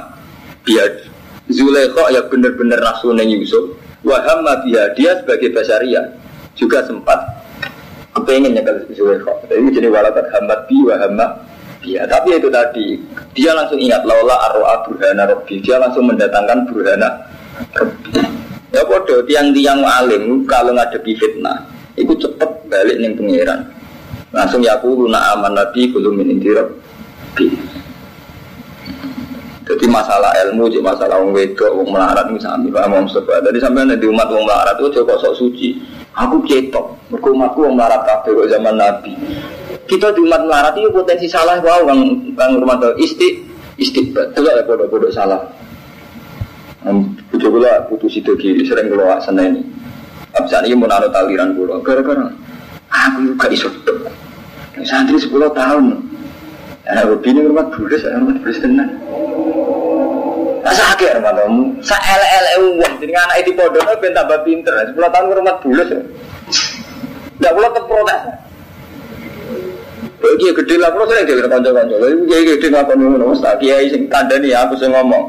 biad. 0.64 1.04
Zulaikha 1.52 2.08
ya 2.08 2.24
bener-bener 2.24 2.80
nafsu 2.80 3.12
Yusuf 3.12 3.76
Wahamma 4.06 4.62
biha 4.62 4.94
dia 4.94 5.18
sebagai 5.18 5.50
basaria 5.50 6.14
juga 6.54 6.86
sempat 6.86 7.18
kepengen 8.14 8.54
nyekel 8.54 8.86
Zulaikha. 8.94 9.34
Ini 9.50 9.74
jadi 9.74 9.88
walakat 9.90 10.30
hamad 10.30 10.70
bi 10.70 10.78
wahamma 10.86 11.26
biha. 11.82 12.06
Tapi 12.06 12.38
itu 12.38 12.46
tadi 12.46 12.94
dia 13.34 13.58
langsung 13.58 13.78
ingat 13.78 14.06
laula 14.06 14.38
arroa 14.50 14.86
burhana 14.86 15.26
robbi. 15.26 15.58
Dia 15.58 15.82
langsung 15.82 16.06
mendatangkan 16.06 16.70
burhana. 16.70 17.10
Ya 18.70 18.86
bodoh 18.86 19.26
tiang-tiang 19.26 19.82
alim 19.82 20.46
kalau 20.46 20.76
ngadepi 20.76 21.18
fitnah 21.18 21.66
itu 21.98 22.14
cepet 22.14 22.50
balik 22.70 23.02
nih 23.02 23.18
pangeran. 23.18 23.60
Langsung 24.30 24.62
ya 24.62 24.78
aku 24.78 24.94
luna 24.94 25.34
aman 25.34 25.58
nabi 25.58 25.90
belum 25.90 26.22
min 26.22 26.38
robbi. 26.38 27.77
Jadi 29.68 29.84
masalah 29.84 30.32
ilmu, 30.48 30.72
jadi 30.72 30.80
masalah 30.80 31.20
wong 31.20 31.36
wedok, 31.36 31.68
wong 31.76 31.92
melarat 31.92 32.24
misalnya, 32.32 32.72
Pak 32.72 32.88
Imam 32.88 33.04
Mustafa. 33.04 33.44
Jadi 33.44 33.58
sampai 33.60 34.00
di 34.00 34.08
umat 34.08 34.32
wong 34.32 34.48
melarat 34.48 34.80
itu 34.80 34.88
coba 34.96 35.20
sok 35.20 35.34
suci. 35.36 35.76
Aku 36.16 36.40
ketok, 36.48 36.96
mereka 37.12 37.28
umatku 37.28 37.58
wong 37.68 37.76
melarat 37.76 38.00
kabeh 38.08 38.48
zaman 38.48 38.80
Nabi. 38.80 39.12
Kita 39.84 40.08
di 40.16 40.24
umat 40.24 40.40
melarat 40.48 40.72
itu 40.72 40.88
potensi 40.88 41.28
salah 41.28 41.60
wow, 41.60 41.84
bang 41.84 42.00
bang 42.32 42.50
rumah 42.56 42.80
tuh 42.80 42.96
isti 42.96 43.44
istiqbat, 43.76 44.32
itu 44.32 44.48
ada 44.48 44.64
bodoh-bodoh 44.64 45.12
salah. 45.12 45.38
Bujuk 47.28 47.52
gula 47.52 47.84
putus 47.92 48.16
itu 48.16 48.32
kiri, 48.40 48.64
sering 48.64 48.88
keluar 48.88 49.20
sana 49.20 49.44
ini. 49.44 49.60
Abis 50.32 50.56
ini 50.64 50.76
mau 50.76 50.88
naruh 50.88 51.12
taliran 51.12 51.52
gula, 51.52 51.76
gara-gara 51.84 52.24
aku 52.88 53.36
juga 53.36 53.46
iso 53.52 53.68
Santri 54.86 55.18
10 55.18 55.28
tahun, 55.52 55.84
Anak 56.88 57.04
begini 57.20 57.44
rumah 57.44 57.68
bulus, 57.68 58.00
rumah 58.00 58.32
bulus 58.40 58.58
tenang. 58.64 58.88
Sakit 60.68 61.20
rumah 61.20 61.32
kamu, 61.36 61.64
sa 61.84 61.96
ele 62.00 62.52
uang, 62.64 62.92
jadi 63.00 63.12
anak 63.12 63.36
itu 63.44 63.50
bodoh, 63.56 63.80
ben 64.00 64.12
tambah 64.16 64.40
pinter. 64.44 64.72
Sepuluh 64.88 65.08
tahun 65.12 65.36
rumah 65.36 65.56
bulus, 65.60 65.88
tidak 67.36 67.52
boleh 67.52 67.70
terprotes. 67.76 68.20
Bagi 70.18 70.50
gede 70.50 70.74
lah, 70.82 70.90
sering 70.92 71.24
dia 71.30 71.46
kanca-kanca. 71.46 71.94
Lalu 71.94 72.26
kiai 72.26 72.44
gede 72.56 72.66
ngapa 72.74 72.92
nih 72.96 73.04
ngono, 73.06 73.36
tak 73.38 73.54
kiai 73.62 73.86
sing 73.86 74.10
nih 74.10 74.52
aku 74.56 74.74
sing 74.80 74.90
ngomong. 74.90 75.24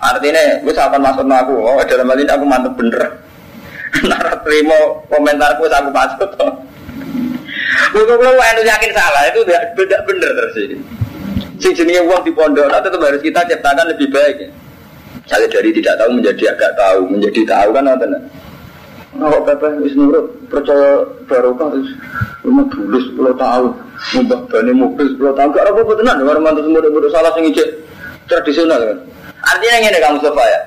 Artinya, 0.00 0.62
gue 0.64 0.72
sahabat 0.72 1.00
maksud 1.00 1.28
aku, 1.28 1.54
oh 1.60 1.76
dalam 1.84 2.08
hal 2.08 2.18
ini 2.20 2.30
aku 2.32 2.44
mantep 2.48 2.72
bener. 2.78 3.02
Nara 4.08 4.38
terima 4.46 4.78
komentarku 5.12 5.68
aku 5.68 5.90
maksud. 5.92 6.30
Bukan 7.90 8.16
kalau 8.16 8.42
anu 8.42 8.62
yakin 8.62 8.90
salah 8.94 9.22
itu 9.28 9.40
beda 9.76 9.98
bener 10.06 10.30
terus 10.34 10.56
ini. 10.62 10.99
Sing 11.60 11.76
jenenge 11.76 12.02
uang 12.08 12.24
di 12.24 12.32
pondok 12.32 12.72
tetap 12.72 13.00
harus 13.04 13.20
kita 13.20 13.44
ciptakan 13.44 13.92
lebih 13.92 14.08
baik 14.08 14.36
ya. 14.40 14.48
Misalnya 15.20 15.48
dari 15.52 15.70
tidak 15.76 15.94
tahu 16.00 16.10
menjadi 16.16 16.44
agak 16.56 16.72
tahu, 16.74 17.00
menjadi 17.06 17.40
tahu 17.46 17.68
kan 17.70 17.84
nonton. 17.86 18.10
Oh, 19.20 19.38
bapak 19.44 19.78
wis 19.84 19.92
nurut 19.92 20.26
percaya 20.48 21.04
barokah 21.28 21.70
terus 21.76 21.92
rumah 22.40 22.64
tulis 22.72 23.04
10 23.12 23.36
tahun. 23.36 23.70
Mbah 24.24 24.40
bani 24.48 24.72
mobil 24.72 25.06
10 25.18 25.36
tahun 25.36 25.48
gak 25.52 25.66
apa-apa 25.70 25.92
tenan 26.00 26.24
karo 26.24 26.40
mantu 26.40 26.60
semua 26.64 27.10
salah 27.12 27.30
sing 27.36 27.44
ijek 27.52 27.68
tradisional 28.24 28.80
kan. 28.80 28.98
Artinya 29.44 29.76
ngene 29.84 29.98
kamu 30.00 30.14
Mustafa 30.16 30.44
ya. 30.48 30.60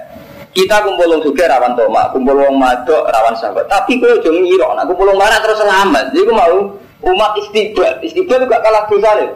Kita 0.54 0.86
kumpul 0.86 1.10
wong 1.10 1.22
sugih 1.26 1.50
rawan 1.50 1.74
toma, 1.74 2.14
kumpul 2.14 2.38
wong 2.38 2.56
madok 2.62 3.10
rawan 3.10 3.34
sahabat. 3.42 3.66
Tapi 3.66 3.98
kowe 3.98 4.12
aja 4.12 4.30
ngira 4.30 4.68
nek 4.78 4.86
kumpul 4.86 5.10
wong 5.10 5.18
marah 5.18 5.42
terus 5.42 5.58
selamat. 5.58 6.14
Jadi 6.14 6.30
mau 6.30 6.78
umat 7.10 7.32
istiqbal. 7.42 8.00
Istiqbal 8.06 8.46
juga 8.46 8.62
kalah 8.62 8.86
dosa 8.86 9.12
nih. 9.18 9.30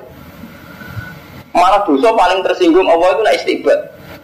Malah 1.58 1.82
dosa 1.90 2.14
paling 2.14 2.46
tersinggung 2.46 2.86
Allah 2.86 3.18
itu 3.18 3.22
nak 3.26 3.36
istiqbal. 3.42 3.80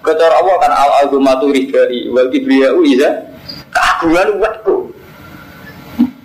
Kecara 0.05 0.35
Allah 0.37 0.55
kan 0.61 0.69
al 0.69 0.91
azumatu 1.01 1.49
ridari 1.49 2.05
wal 2.13 2.29
kibriyau 2.29 2.85
iza 2.85 3.09
keagungan 3.73 4.37
buatku. 4.37 4.75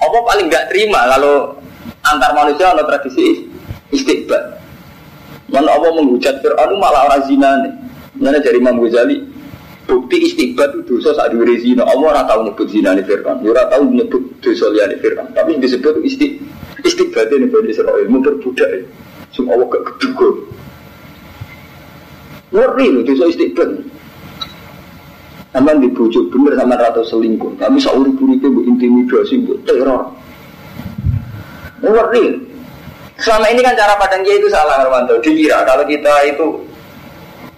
Allah 0.04 0.20
paling 0.28 0.52
gak 0.52 0.68
terima 0.68 1.08
kalau 1.16 1.56
antar 2.04 2.36
manusia 2.36 2.76
ada 2.76 2.84
tradisi 2.84 3.48
istiqbal. 3.88 4.60
Mana 5.48 5.72
Allah 5.72 5.96
menghujat 5.96 6.44
Fir'aun 6.44 6.76
malah 6.76 7.08
orang 7.08 7.24
zina 7.24 7.50
nih. 7.64 7.72
Mana 8.20 8.36
dari 8.44 8.60
Imam 8.60 8.76
Ghazali 8.84 9.16
bukti 9.88 10.28
istiqbal 10.28 10.76
itu 10.76 11.00
dosa 11.00 11.16
saat 11.16 11.32
diri 11.32 11.56
zina. 11.56 11.88
Allah 11.88 12.20
ora 12.20 12.22
tahu 12.28 12.52
nyebut 12.52 12.68
zina 12.68 12.92
nih 12.92 13.08
Fir'aun. 13.08 13.40
Ora 13.48 13.64
tahu 13.72 13.88
nyebut 13.96 14.44
dosa 14.44 14.68
liane 14.76 15.00
Fir'aun. 15.00 15.32
Tapi 15.32 15.56
disebut 15.56 16.04
isti 16.04 16.36
istiqbal 16.84 17.32
ini 17.32 17.48
Bani 17.48 17.72
Israel 17.72 18.04
memperbudak. 18.12 18.84
Semua 19.32 19.56
Allah 19.56 19.66
gak 19.72 19.82
keduga. 19.96 20.28
Ngeri 22.48 22.86
loh 22.92 23.02
dosa 23.04 23.24
istiqbal. 23.28 23.70
Sama 25.52 25.72
dibujuk 25.80 26.28
bener 26.32 26.54
sama 26.56 26.76
rata 26.76 27.02
selingkuh. 27.04 27.56
Kami 27.56 27.78
seurip 27.80 28.14
uripnya 28.20 28.48
bu 28.52 28.60
intimidasi, 28.64 29.42
bu 29.44 29.52
teror. 29.68 30.12
Ngeri. 31.84 32.48
Selama 33.18 33.50
ini 33.50 33.60
kan 33.66 33.74
cara 33.74 33.98
pandang 33.98 34.22
dia 34.22 34.38
itu 34.38 34.46
salah 34.48 34.86
Armando. 34.86 35.18
Dikira 35.18 35.66
kalau 35.66 35.82
kita 35.84 36.14
itu 36.30 36.46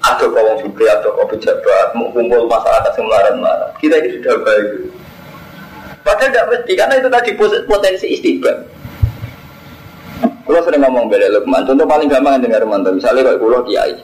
ada 0.00 0.24
kawan 0.24 0.56
juga 0.64 0.96
atau 0.96 1.12
kau 1.12 1.28
pejabat 1.28 1.92
mengumpul 1.92 2.48
masyarakat 2.48 2.92
yang 2.96 3.04
melarat 3.04 3.36
Kita 3.76 3.94
ini 4.00 4.08
sudah 4.16 4.34
baik. 4.40 4.68
Padahal 6.00 6.32
tidak 6.32 6.46
mesti 6.48 6.72
karena 6.72 6.94
itu 6.96 7.08
tadi 7.12 7.30
potensi 7.68 8.06
istiqbal. 8.08 8.56
Kalau 10.48 10.66
sering 10.66 10.82
ngomong 10.82 11.06
bela 11.06 11.28
Lukman, 11.30 11.62
contoh 11.62 11.86
paling 11.86 12.10
gampang 12.10 12.42
dengar 12.42 12.64
mantan. 12.66 12.98
Misalnya 12.98 13.22
kayak 13.22 13.38
pulau 13.38 13.62
kiai, 13.62 13.94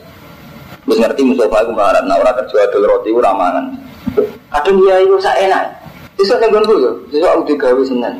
terus 0.86 1.02
ngerti 1.02 1.22
Mustafa 1.26 1.66
itu 1.66 1.72
melarat, 1.74 2.04
nah 2.06 2.16
orang 2.16 2.38
kerja 2.46 2.56
adol 2.70 2.86
roti 2.86 3.10
itu 3.10 3.18
ramangan. 3.18 3.74
Kadang 4.54 4.76
kiai 4.78 5.02
itu 5.02 5.18
saya 5.18 5.50
enak. 5.50 5.64
Besok 6.16 6.40
nih 6.40 6.48
gue, 6.48 6.92
besok 7.12 7.28
aku 7.28 7.42
digawe 7.52 7.82
senen. 7.84 8.14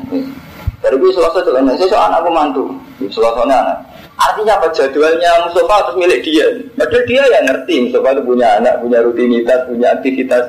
Dari 0.83 0.95
gue 0.99 1.09
selasa 1.09 1.41
jalan, 1.41 1.73
anak 1.73 2.21
mantu, 2.29 2.69
selasanya 3.09 3.55
anak. 3.65 3.77
Artinya 4.17 4.57
apa 4.61 4.69
jadwalnya 4.73 5.31
Mustafa 5.49 5.73
harus 5.81 5.95
milik 5.97 6.21
dia. 6.21 6.45
Padahal 6.77 7.03
dia 7.09 7.23
yang 7.25 7.45
ngerti 7.49 7.75
Mustafa 7.89 8.07
itu 8.13 8.21
punya 8.27 8.47
anak, 8.61 8.73
punya 8.81 8.99
rutinitas, 9.01 9.59
punya 9.65 9.87
aktivitas. 9.97 10.43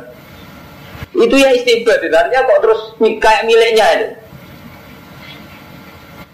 Itu 1.17 1.35
ya 1.39 1.49
istiqbat, 1.57 2.05
artinya 2.05 2.45
kok 2.45 2.61
terus 2.65 2.81
kayak 3.01 3.47
miliknya 3.49 3.87
itu. 3.97 4.09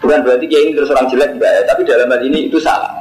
Bukan 0.03 0.21
berarti 0.21 0.45
dia 0.51 0.61
ini 0.61 0.77
terus 0.77 0.93
orang 0.93 1.09
jelek 1.09 1.31
ya, 1.39 1.63
tapi 1.65 1.81
dalam 1.87 2.11
hal 2.11 2.21
ini 2.21 2.51
itu 2.51 2.59
salah. 2.59 2.93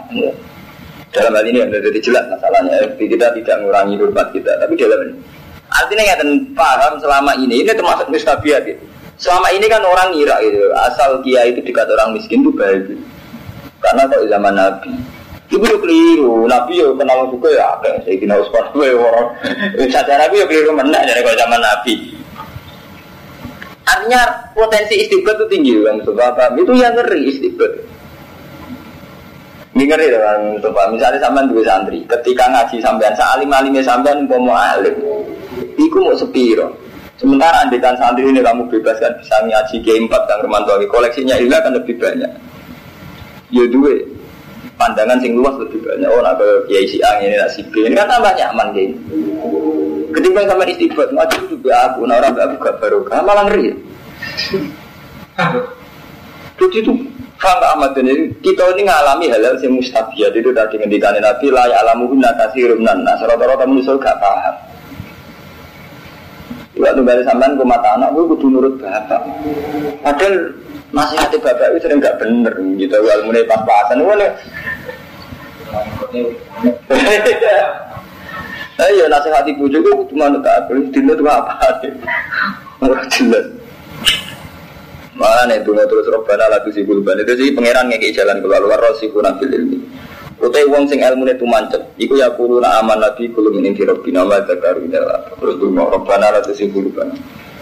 Dalam 1.13 1.31
hal 1.37 1.45
ini 1.45 1.61
yang 1.61 1.69
jadi 1.69 1.99
jelas 2.01 2.25
masalahnya. 2.25 2.89
Kita 2.97 3.29
tidak 3.37 3.55
mengurangi 3.61 3.95
hormat 4.01 4.27
kita, 4.33 4.51
tapi 4.57 4.73
dalam 4.73 4.99
ini. 5.05 5.13
Artinya 5.69 6.03
nggak 6.05 6.53
paham 6.57 6.93
selama 7.01 7.31
ini, 7.37 7.61
ini 7.61 7.69
termasuk 7.69 8.09
mustabiat 8.09 8.65
gitu. 8.65 8.81
Selama 9.17 9.53
ini 9.53 9.69
kan 9.69 9.85
orang 9.85 10.09
ngira 10.13 10.41
gitu, 10.41 10.73
asal 10.73 11.21
kia 11.21 11.45
itu 11.45 11.61
dekat 11.61 11.85
orang 11.85 12.17
miskin 12.17 12.41
itu 12.41 12.49
baik. 12.53 12.89
Gitu. 12.89 12.97
Karena 13.77 14.09
kalau 14.09 14.25
zaman 14.25 14.53
Nabi, 14.57 14.93
itu 15.53 15.61
yo 15.61 15.77
keliru. 15.77 16.49
Nabi 16.49 16.81
yo 16.81 16.97
kenal 16.97 17.29
juga 17.29 17.49
ya 17.53 17.77
apa? 17.77 18.01
Saya 18.01 18.17
kira 18.17 18.41
Usman 18.41 18.65
gue 18.73 18.89
orang. 18.97 19.29
Saja 19.93 20.13
Nabi 20.17 20.41
yo 20.41 20.45
keliru 20.49 20.73
mana 20.73 21.05
dari 21.05 21.21
kalau 21.21 21.37
zaman 21.37 21.61
Nabi. 21.61 21.93
Artinya 23.83 24.21
potensi 24.55 24.95
istiqbat 24.97 25.35
itu 25.43 25.45
tinggi 25.51 25.73
kan, 25.83 25.99
sebab 26.01 26.57
itu 26.57 26.73
yang 26.73 26.95
ngeri 26.95 27.21
istiqbat. 27.29 27.71
Ini 29.73 29.83
ngeri 29.89 30.05
kan, 30.13 30.41
coba 30.61 30.85
misalnya 30.93 31.17
sampean 31.17 31.49
dua 31.49 31.65
santri, 31.65 32.05
ketika 32.05 32.45
ngaji 32.45 32.77
sampean, 32.77 33.13
salim 33.17 33.49
alimnya 33.49 33.81
sampean 33.81 34.29
mau 34.29 34.53
alim, 34.53 34.93
iku 35.81 35.97
mau 35.97 36.13
sepiro, 36.13 36.69
Sementara 37.23 37.63
andikan 37.63 37.93
santri 37.95 38.25
ini 38.25 38.41
kamu 38.41 38.65
bebaskan 38.73 39.13
bisa 39.21 39.37
ngaji 39.45 39.79
ke 39.85 39.95
empat 39.95 40.25
dan 40.25 40.41
Romanto 40.41 40.73
koleksinya 40.89 41.37
ini 41.37 41.53
akan 41.53 41.77
lebih 41.77 41.95
banyak. 42.01 42.31
Ya 43.53 43.63
dua 43.69 43.95
pandangan 44.81 45.21
sing 45.21 45.37
luas 45.37 45.53
lebih 45.61 45.77
banyak. 45.85 46.09
Oh 46.09 46.25
nak 46.25 46.41
ke 46.41 46.47
kiai 46.67 46.89
si 46.89 46.97
angin 47.05 47.31
ini 47.31 47.47
si 47.53 47.61
B 47.69 47.85
ini 47.85 47.93
kan 47.93 48.09
tambah 48.09 48.33
nyaman 48.33 48.67
gini. 48.73 48.97
Ketika 50.09 50.51
sama 50.51 50.65
istighfar 50.65 51.09
ngaji 51.15 51.37
juga 51.49 51.73
aku, 51.89 52.05
nah 52.05 52.21
orang 52.21 52.37
aku 52.37 52.55
gak 52.61 52.77
barokah 52.81 53.19
malah 53.25 53.45
ngeri. 53.49 53.73
Jadi 56.57 56.75
itu 56.81 56.91
Faham 57.43 57.59
Ahmad 57.59 57.91
ini 57.99 58.31
kita 58.39 58.71
ini 58.71 58.87
ngalami 58.87 59.27
hal-hal 59.27 59.59
yang 59.59 59.75
mustabiat 59.75 60.31
itu 60.31 60.47
tadi 60.55 60.79
ngendikan 60.79 61.11
Nabi 61.19 61.51
lah 61.51 61.67
ya 61.67 61.83
alamu 61.83 62.15
guna 62.15 62.31
kasih 62.39 62.71
rumnan. 62.71 63.03
Nah, 63.03 63.19
rata-rata 63.19 63.67
manusia 63.67 63.99
gak 63.99 64.15
paham. 64.23 64.55
Waktu 66.79 67.03
balik 67.03 67.27
sampean 67.27 67.59
ke 67.59 67.63
mata 67.67 67.99
anak, 67.99 68.15
gue 68.15 68.31
kudu 68.31 68.47
nurut 68.47 68.79
bapak. 68.79 69.19
Padahal 69.99 70.55
hati 71.19 71.35
bapak 71.43 71.75
itu 71.75 71.83
sering 71.83 71.99
gak 71.99 72.15
bener 72.15 72.55
gitu. 72.79 72.95
Wal 73.03 73.27
mulai 73.27 73.43
pas-pasan, 73.43 73.99
gue 73.99 74.15
Ayo 78.73 79.05
nasihat 79.11 79.45
ibu 79.51 79.67
juga 79.67 79.91
cuma 80.09 80.31
tak 80.39 80.65
apa, 80.65 80.79
dino 80.95 81.13
tuh 81.13 81.27
apa? 81.27 81.53
Orang 82.79 83.05
jelas. 83.11 83.45
Mana 85.13 85.45
nih 85.45 85.61
tuh 85.61 85.77
terus 85.77 86.09
robbana 86.09 86.49
lagu 86.49 86.73
si 86.73 86.81
bulban 86.81 87.21
itu 87.21 87.37
sih 87.37 87.53
pangeran 87.53 87.85
ngeki 87.85 88.17
jalan 88.17 88.41
keluar 88.41 88.61
luar 88.65 88.81
rosi 88.81 89.13
kurang 89.13 89.37
ilmi. 89.37 89.77
Utai 90.41 90.65
wong 90.65 90.89
sing 90.89 90.99
ilmu 90.99 91.23
itu 91.29 91.45
mancet, 91.45 91.79
iku 91.95 92.19
ya 92.19 92.27
na 92.59 92.83
aman 92.83 92.99
nabi 92.99 93.31
kulo 93.31 93.53
minin 93.53 93.77
di 93.77 93.85
robbina 93.87 94.25
wa 94.27 94.41
zakaru 94.43 94.83
Terus 94.89 95.55
tuh 95.61 95.69
mau 95.71 95.87
robbana 95.87 96.33
la 96.33 96.41
tuh 96.41 96.51
si 96.51 96.65
buluban. 96.67 97.13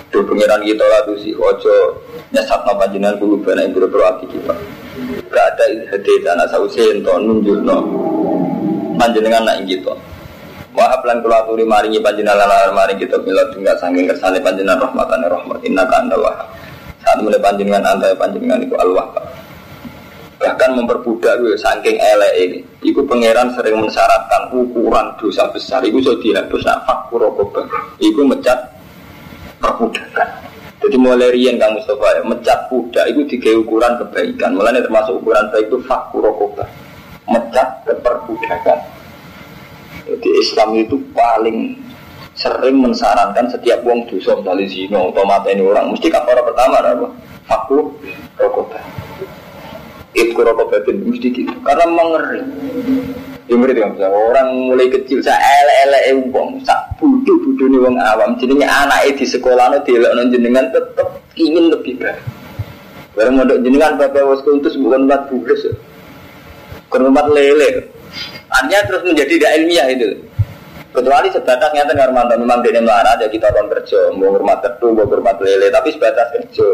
Tuh 0.10 0.24
pengiran 0.26 0.64
kita 0.64 0.82
lah 0.82 1.06
tuh 1.06 1.20
si 1.20 1.36
ojo 1.36 2.04
nyesat 2.32 2.64
napa 2.66 2.88
jenengan 2.90 3.20
buluban 3.20 3.60
yang 3.60 3.76
buru 3.76 4.02
hati 4.02 4.26
kita. 4.32 4.56
Gak 5.30 5.46
ada 5.56 5.66
hati 5.92 6.14
tanah 6.24 6.48
sausi 6.50 6.82
ento 6.90 7.16
nunjuk 7.20 7.64
no. 7.64 7.78
Panjenengan 8.96 9.44
nak 9.44 9.68
gitu. 9.68 9.92
Wahab 10.72 11.04
lan 11.04 11.20
kula 11.20 11.44
aturi 11.44 11.68
maringi 11.68 12.00
panjenengan 12.00 12.48
lan 12.48 12.72
maringi 12.72 13.04
kita 13.04 13.20
mila 13.24 13.44
tinggal 13.52 13.76
saking 13.76 14.08
kersane 14.08 14.40
panjenengan 14.40 14.88
rahmatane 14.88 15.28
rahmat 15.28 15.60
inna 15.68 15.84
ka 15.86 15.96
anda 16.00 16.16
wahab. 16.16 16.48
Mulai 17.20 17.42
panjenengan 17.44 17.84
anda 17.84 18.16
panjenengan 18.16 18.64
itu 18.64 18.76
al 18.80 18.96
wahab 18.96 19.28
bahkan 20.42 20.74
memperbudak 20.74 21.38
gue 21.38 21.54
saking 21.54 22.02
elek 22.02 22.34
ini. 22.42 22.60
Iku 22.82 23.06
pangeran 23.06 23.54
sering 23.54 23.78
mensyaratkan 23.78 24.50
ukuran 24.50 25.14
dosa 25.22 25.46
besar. 25.54 25.86
Iku 25.86 26.02
so 26.02 26.18
dihapus 26.18 26.66
nak 26.66 26.82
fakur 26.90 27.30
rokobah 27.30 27.70
Iku 28.02 28.26
mecat 28.26 28.58
perbudakan. 29.62 30.28
Jadi 30.82 30.98
mulai 30.98 31.30
rian 31.30 31.62
Kang 31.62 31.78
Mustafa 31.78 32.18
ya, 32.18 32.22
mecat 32.26 32.58
budak 32.74 33.06
itu 33.14 33.22
tiga 33.38 33.54
ukuran 33.54 34.02
kebaikan. 34.02 34.58
Mulanya 34.58 34.82
termasuk 34.82 35.22
ukuran 35.22 35.46
baik 35.54 35.70
itu 35.70 35.78
fakur 35.86 36.26
rokobah 36.26 36.66
mecat 37.30 37.86
keperbudakan. 37.86 38.80
Jadi 40.10 40.30
Islam 40.42 40.70
itu 40.82 40.98
paling 41.14 41.78
sering 42.42 42.82
mensarankan 42.82 43.46
setiap 43.54 43.86
uang 43.86 44.10
dosa 44.10 44.34
dari 44.42 44.66
zina 44.66 44.98
atau 44.98 45.22
ini 45.46 45.62
orang. 45.62 45.94
Mesti 45.94 46.10
kapal 46.10 46.42
pertama 46.42 46.82
apa? 46.82 47.08
Fakur 47.46 47.94
rokobah. 48.42 48.82
Itu 50.18 50.34
rokok 50.34 50.68
batin 50.74 51.06
mesti 51.06 51.30
gitu. 51.30 51.54
Karena 51.62 51.86
mengeri. 51.86 52.42
Ya 53.46 53.54
ngeri 53.58 53.74
kan 53.78 53.94
orang 54.00 54.74
mulai 54.74 54.90
kecil 54.90 55.20
saya 55.22 55.38
ele 55.38 55.76
ele 56.10 56.24
uang 56.34 56.64
sak 56.66 56.98
budu 56.98 57.34
budu 57.46 57.70
nih 57.70 57.80
uang 57.86 57.96
awam. 58.02 58.34
Jadinya 58.42 58.90
anak 58.90 59.14
di 59.14 59.26
sekolah 59.30 59.78
nanti 59.78 59.94
non 59.94 60.34
jenengan 60.34 60.66
tetap 60.74 61.22
ingin 61.38 61.70
lebih 61.70 62.02
baik. 62.02 62.18
Bareng 63.14 63.38
mondok 63.38 63.62
jenengan 63.62 64.02
bapak 64.02 64.24
wasku 64.24 64.58
itu 64.58 64.82
bukan 64.82 65.06
empat 65.06 65.28
bulan 65.30 65.76
bukan 66.92 67.08
empat 67.08 67.28
lele 67.32 67.88
artinya 68.52 68.80
terus 68.84 69.02
menjadi 69.08 69.32
tidak 69.40 69.52
ilmiah 69.64 69.88
itu 69.88 70.08
kecuali 70.92 71.28
sebatas 71.32 71.72
nyata 71.72 72.12
mantan 72.12 72.44
memang 72.44 72.60
dia 72.60 72.84
melarat 72.84 73.16
ya 73.24 73.28
kita 73.32 73.48
orang 73.48 73.72
kerja 73.72 74.12
mau 74.12 74.36
hormat 74.36 74.60
tertu 74.60 74.92
mau 74.92 75.08
hormat 75.08 75.40
lele 75.40 75.72
tapi 75.72 75.96
sebatas 75.96 76.28
kerja 76.36 76.68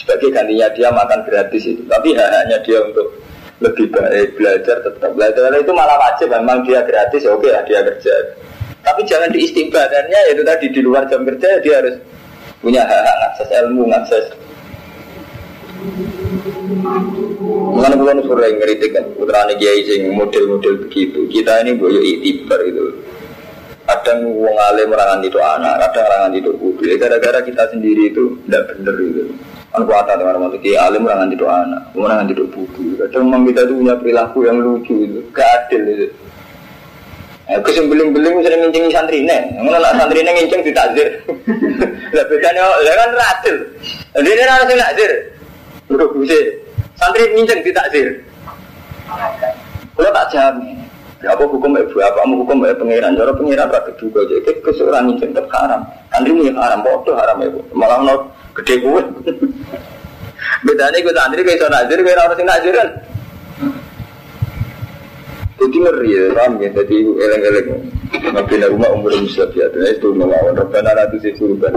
sebagai 0.00 0.32
gantinya 0.32 0.68
dia 0.72 0.88
makan 0.88 1.20
gratis 1.28 1.68
itu 1.68 1.84
tapi 1.84 2.16
hanya 2.16 2.56
dia 2.64 2.80
untuk 2.80 3.12
lebih 3.60 3.92
baik 3.92 4.38
belajar 4.40 4.80
tetap 4.80 5.10
belajar 5.12 5.52
itu 5.52 5.72
malah 5.76 6.00
wajib 6.00 6.32
memang 6.32 6.64
dia 6.64 6.80
gratis 6.86 7.20
ya 7.20 7.30
oke 7.36 7.44
lah 7.44 7.60
dia 7.68 7.84
kerja 7.84 8.14
tapi 8.80 9.04
jangan 9.04 9.28
diistibadannya 9.36 10.20
itu 10.32 10.42
tadi 10.46 10.66
di 10.72 10.80
luar 10.80 11.04
jam 11.10 11.28
kerja 11.28 11.60
dia 11.60 11.84
harus 11.84 12.00
punya 12.58 12.82
hak-hak 12.82 13.16
ngakses 13.22 13.48
ilmu, 13.54 13.86
ngakses 13.86 14.26
Mengenai 17.48 17.94
bulan 17.94 18.18
sore 18.26 18.50
ngeritik 18.50 18.98
kan 18.98 19.06
putra 19.14 19.46
kiai 19.54 19.86
sing 19.86 20.10
model-model 20.10 20.74
begitu. 20.82 21.30
Kita 21.30 21.62
ini 21.62 21.78
boyo 21.78 22.02
itibar 22.02 22.58
itu. 22.66 22.98
Kadang 23.88 24.20
wong 24.36 24.52
alim 24.68 24.92
merangan 24.92 25.24
itu 25.24 25.40
anak, 25.40 25.80
kadang 25.80 26.04
merangan 26.04 26.32
itu 26.36 26.50
kudu. 26.60 26.82
Ya, 26.84 26.94
gara-gara 27.00 27.40
kita 27.40 27.64
sendiri 27.72 28.12
itu 28.12 28.36
tidak 28.44 28.76
benar 28.76 28.96
itu. 29.00 29.32
Kan 29.72 29.80
kuat 29.88 30.04
dengan 30.12 30.36
orang 30.36 30.60
kiai 30.60 30.76
alim 30.76 31.08
merangan 31.08 31.32
itu 31.32 31.48
anak, 31.48 31.82
merangan 31.96 32.28
itu 32.28 32.44
buku. 32.52 33.00
Kadang 33.00 33.32
memang 33.32 33.48
kita 33.48 33.64
itu 33.64 33.72
punya 33.80 33.94
perilaku 33.96 34.38
yang 34.44 34.60
lucu 34.60 34.92
itu, 34.92 35.24
keadil 35.32 35.82
itu. 35.88 36.06
Ya, 37.48 37.56
kesembeling-beling 37.64 38.44
sering 38.44 38.60
ngincing 38.60 38.92
santri 38.92 39.24
nih, 39.24 39.40
ngono 39.56 39.80
nak 39.80 39.96
santri 39.96 40.20
nih 40.20 40.36
ngincing 40.36 40.60
ditakzir. 40.68 41.08
Lah 42.16 42.24
bedanya, 42.28 42.64
lah 42.84 42.94
kan 42.96 43.10
radil. 43.12 43.56
Jadi 44.16 44.28
ini 44.32 44.42
harus 44.48 44.68
nakzir. 44.72 45.12
Udah 45.92 46.08
bisa. 46.12 46.40
Santri 46.96 47.24
nginceng 47.36 47.60
di 47.64 47.72
takzir. 47.72 48.08
Kalau 49.92 50.12
tak 50.12 50.28
jamin. 50.32 50.87
Ya 51.18 51.34
apa 51.34 51.42
hukum 51.46 51.74
ibu? 51.74 51.98
Apa 51.98 52.22
mau 52.26 52.46
hukum 52.46 52.62
ibu 52.62 52.78
pangeran? 52.78 53.18
Cara 53.18 53.32
pangeran 53.34 53.66
tak 53.70 53.90
juga 53.98 54.22
jadi 54.30 54.50
kesuran 54.62 55.10
nginceng 55.10 55.34
tetap 55.34 55.50
haram. 55.50 55.82
Santri 56.14 56.32
ini 56.34 56.54
haram 56.54 56.80
bodoh 56.82 57.14
haram 57.18 57.38
ibu. 57.42 57.60
Malah 57.74 57.98
no 58.06 58.14
gede 58.54 58.78
gue. 58.78 59.02
Bedanya 60.66 60.98
gue 61.02 61.14
santri 61.14 61.42
kayak 61.46 61.58
soal 61.60 61.70
nazir 61.70 61.98
kayak 62.02 62.18
orang 62.18 62.38
sing 62.38 62.46
nazir 62.46 62.72
kan. 62.74 62.88
Jadi 65.58 65.76
ngeri 65.82 66.14
ya, 66.14 66.22
paham 66.38 66.52
ya, 66.62 66.70
jadi 66.70 66.96
eleng-eleng. 67.02 67.68
Mabina 68.30 68.66
rumah 68.70 68.94
umur 68.94 69.10
musab 69.18 69.50
ya, 69.58 69.66
itu 69.90 70.14
melawan. 70.14 70.54
Rabbana 70.54 70.94
ratu 70.94 71.18
si 71.18 71.34
surban 71.34 71.74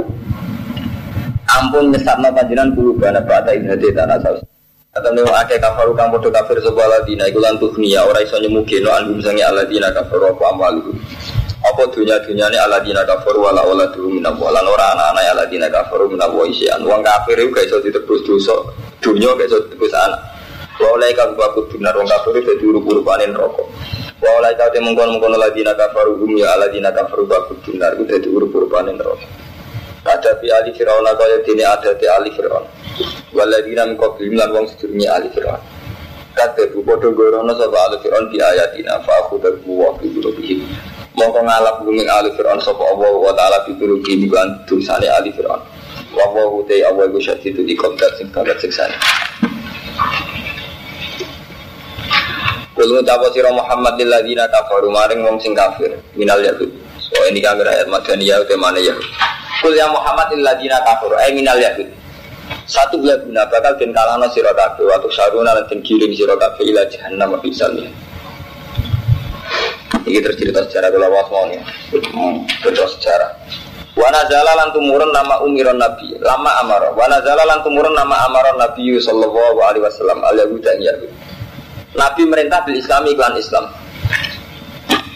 ampun 1.51 1.91
nyesatna 1.91 2.30
panjenengan 2.32 2.71
kulubana 2.75 3.19
ba'da 3.23 3.51
in 3.56 3.67
hadi 3.67 3.91
tanah 3.91 4.17
saus 4.23 4.41
Kata 4.91 5.08
nih 5.15 5.23
akeh 5.23 5.56
kafaru 5.56 5.95
kang 5.95 6.12
podo 6.12 6.27
kafir 6.27 6.60
sebuah 6.60 6.84
ladina 6.84 7.23
iku 7.23 7.39
lan 7.39 7.56
tuhniya 7.56 8.04
ora 8.04 8.19
iso 8.27 8.36
nyemugeno 8.43 8.91
anhum 8.91 9.23
sange 9.23 9.39
aladina 9.39 9.88
kafaru 9.88 10.36
apa 10.36 10.51
amalu. 10.51 10.91
Apa 11.63 11.88
dunia 11.95 12.19
dunia 12.27 12.51
ini 12.51 12.60
aladina 12.60 12.99
kafaru 13.08 13.39
wala 13.39 13.63
wala 13.63 13.88
dulu 13.95 14.19
minam 14.19 14.36
lan 14.36 14.67
ora 14.67 14.91
anak 14.91 15.15
anak 15.15 15.23
aladina 15.32 15.71
kafaru 15.71 16.12
minam 16.12 16.36
wa 16.36 16.43
isian. 16.43 16.84
Uang 16.84 17.08
kafir 17.08 17.39
itu 17.39 17.56
gak 17.56 17.71
iso 17.71 17.80
ditebus 17.80 18.19
dosa 18.27 18.51
dunia 18.99 19.32
gak 19.39 19.47
iso 19.47 19.63
ditebus 19.63 19.95
anak. 19.95 20.19
Wa 20.75 20.88
oleh 20.91 21.15
kang 21.15 21.39
baku 21.39 21.71
benar 21.71 21.95
wong 21.95 22.12
kafir 22.12 22.43
itu 22.43 22.51
dadi 22.51 22.63
urup-urupane 22.67 23.32
neraka. 23.32 23.63
Wa 24.19 24.30
oleh 24.43 24.51
kang 24.60 24.75
mengkon-mengkon 24.75 25.39
aladina 25.39 25.71
kafaru 25.71 26.19
hum 26.19 26.36
ya 26.36 26.51
aladina 26.60 26.91
kafaru 26.91 27.23
baku 27.32 27.56
benar 27.63 27.95
itu 27.95 28.12
dadi 28.12 28.27
urup-urupane 28.27 28.91
neraka 28.91 29.40
ada 30.05 30.33
di 30.41 30.49
ali 30.49 30.73
fir'aun 30.73 31.05
dini 31.45 31.61
ada 31.61 31.93
di 31.93 32.05
ali 32.09 32.31
fir'aun. 32.33 32.65
Waladina 33.33 33.85
min 33.85 33.97
qablim 33.97 34.33
lan 34.33 34.49
wong 34.49 34.65
sedurunge 34.73 35.05
ali 35.05 35.29
fir'aun. 35.29 35.61
Kate 36.33 36.73
bu 36.73 36.81
padha 36.81 37.09
gorono 37.13 37.53
sapa 37.53 37.77
ali 37.85 37.97
fir'aun 38.01 38.25
di 38.33 38.41
ayatina 38.41 38.97
fa 39.05 39.13
aku 39.21 39.37
dabu 39.37 39.85
wa 39.85 39.93
bi 40.01 40.09
qulubihim 40.09 40.65
mongko 41.13 41.39
ngalap 41.45 41.85
bumi 41.85 42.07
ali 42.09 42.33
fir'aun 42.33 42.57
sapa 42.65 42.81
Allah 42.81 43.13
wa 43.13 43.31
taala 43.37 43.61
bi 43.69 43.77
qulubihim 43.77 44.25
lan 44.33 44.65
ali 44.65 45.29
fir'aun. 45.37 45.61
Wa 46.17 46.25
te 46.65 46.81
Allah 46.81 47.05
iku 47.05 47.19
syadid 47.21 47.61
di 47.61 47.75
kontak 47.77 48.17
sing 48.17 48.27
kaget 48.33 48.57
siksane. 48.57 48.97
Kulo 52.73 52.97
ngucap 52.97 53.21
sira 53.29 53.53
Muhammad 53.53 54.01
lil 54.01 54.09
ladina 54.09 54.49
kafaru 54.49 54.89
maring 54.89 55.21
wong 55.21 55.37
sing 55.37 55.53
kafir 55.53 55.93
minal 56.17 56.41
yahud. 56.41 56.73
So 56.97 57.13
ini 57.29 57.37
kan 57.37 57.61
ayat 57.61 57.85
madaniyah 57.85 58.41
utamane 58.41 58.81
yahud. 58.81 59.05
Kul 59.62 59.78
ya 59.78 59.86
Muhammad 59.93 60.34
illadina 60.34 60.82
kafir 60.82 61.13
ay 61.21 61.38
minal 61.38 61.62
yahud. 61.62 61.86
Satu 62.65 62.97
bulan 62.97 63.21
guna 63.24 63.45
bakal 63.47 63.78
den 63.78 63.93
kalahno 63.93 64.26
sira 64.34 64.52
kabeh 64.58 64.84
waktu 64.89 65.08
saruna 65.13 65.54
lan 65.54 65.69
den 65.69 65.86
giring 65.86 66.12
sira 66.17 66.34
kabeh 66.34 66.65
ila 66.65 66.82
jahannam 66.89 67.38
fi 67.39 67.50
salih. 67.54 67.86
Ini 70.02 70.17
tercerita 70.17 70.65
sejarah 70.65 70.89
kula 70.89 71.08
mau 71.13 71.45
nih. 71.45 71.62
Hmm, 71.93 72.41
terus 72.65 72.97
sejarah. 72.97 73.38
Wa 73.93 74.10
nazala 74.10 74.58
lan 74.58 74.74
tumurun 74.74 75.13
nama 75.13 75.45
umiron 75.45 75.78
nabi, 75.78 76.17
lama 76.17 76.52
amara. 76.65 76.89
Wa 76.97 77.06
nazala 77.06 77.45
lan 77.45 77.62
tumurun 77.62 77.93
nama 77.93 78.26
amaron 78.26 78.58
nabi 78.58 78.97
sallallahu 78.97 79.62
alaihi 79.62 79.86
wasallam 79.86 80.19
al 80.26 80.36
yahud 80.41 80.63
yahud. 80.63 81.12
Nabi 81.93 82.21
merintah 82.26 82.65
bil 82.65 82.80
islami 82.82 83.13
iklan 83.13 83.36
Islam 83.36 83.67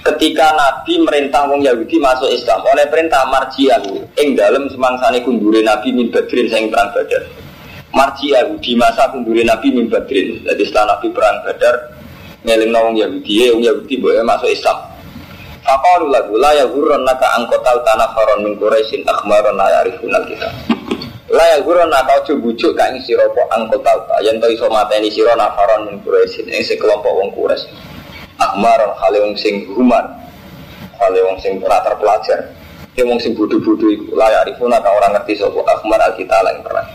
ketika 0.05 0.53
Nabi 0.53 1.01
merintah 1.01 1.49
wong 1.49 1.65
Yahudi 1.65 1.97
masuk 1.97 2.29
Islam 2.29 2.61
oleh 2.61 2.85
perintah 2.93 3.25
marjiahu 3.25 4.05
ing 4.21 4.37
dalam 4.37 4.69
semangsane 4.69 5.25
kundure 5.25 5.65
Nabi 5.65 5.89
min 5.89 6.13
badrin 6.13 6.45
sing 6.45 6.69
perang 6.69 6.93
badar. 6.93 7.25
Marjiahu 7.89 8.61
di 8.61 8.77
masa 8.77 9.09
kundure 9.09 9.41
Nabi 9.41 9.73
min 9.73 9.89
badrin 9.89 10.45
jadi 10.45 10.61
setelah 10.61 10.97
Nabi 10.97 11.09
perang 11.09 11.41
badar 11.41 11.75
ngeling 12.45 12.69
wong 12.69 12.95
Yahudi 13.01 13.33
ya 13.33 13.47
wong 13.57 13.65
Yahudi 13.65 13.93
boleh 13.97 14.21
masuk 14.21 14.53
Islam. 14.53 14.77
Faqalu 15.65 16.13
lagu 16.13 16.37
la 16.37 16.53
naka 17.01 17.25
angkotal 17.41 17.81
tanah 17.81 18.13
faron 18.13 18.45
min 18.45 18.53
Quraisyin 18.61 19.01
akhmaron 19.01 19.57
la 19.57 19.81
yarifuna 19.81 20.21
kita 20.29 20.45
La 21.33 21.57
naka 21.89 22.21
ojo 22.21 22.37
bujuk 22.37 22.77
ka 22.77 22.93
ing 22.93 23.01
sira 23.01 23.25
angkotal 23.49 24.05
ta 24.05 24.21
yen 24.21 24.37
to 24.37 24.45
iso 24.53 24.69
mateni 24.69 25.09
nafaron 25.09 25.89
Quraisyin 26.05 26.53
ing 26.53 26.61
sekelompok 26.61 27.09
wong 27.17 27.33
Quraisy 27.33 27.94
Ahmar 28.39 28.79
hale 28.99 29.17
wong 29.23 29.35
sing 29.39 29.67
humar 29.71 30.03
hale 30.99 31.19
wong 31.25 31.37
sing 31.39 31.59
ora 31.63 31.83
terpelajar. 31.83 32.51
Ya 32.95 33.03
wong 33.03 33.19
sing 33.19 33.35
bodoh-bodoh 33.35 33.91
iku 33.91 34.15
layak 34.15 34.47
arifuna 34.47 34.79
kang 34.79 34.95
orang 34.95 35.19
ngerti 35.19 35.39
sapa 35.39 35.59
Ahmar 35.67 35.99
alkitab 35.99 36.41
lan 36.47 36.63
perang. 36.63 36.87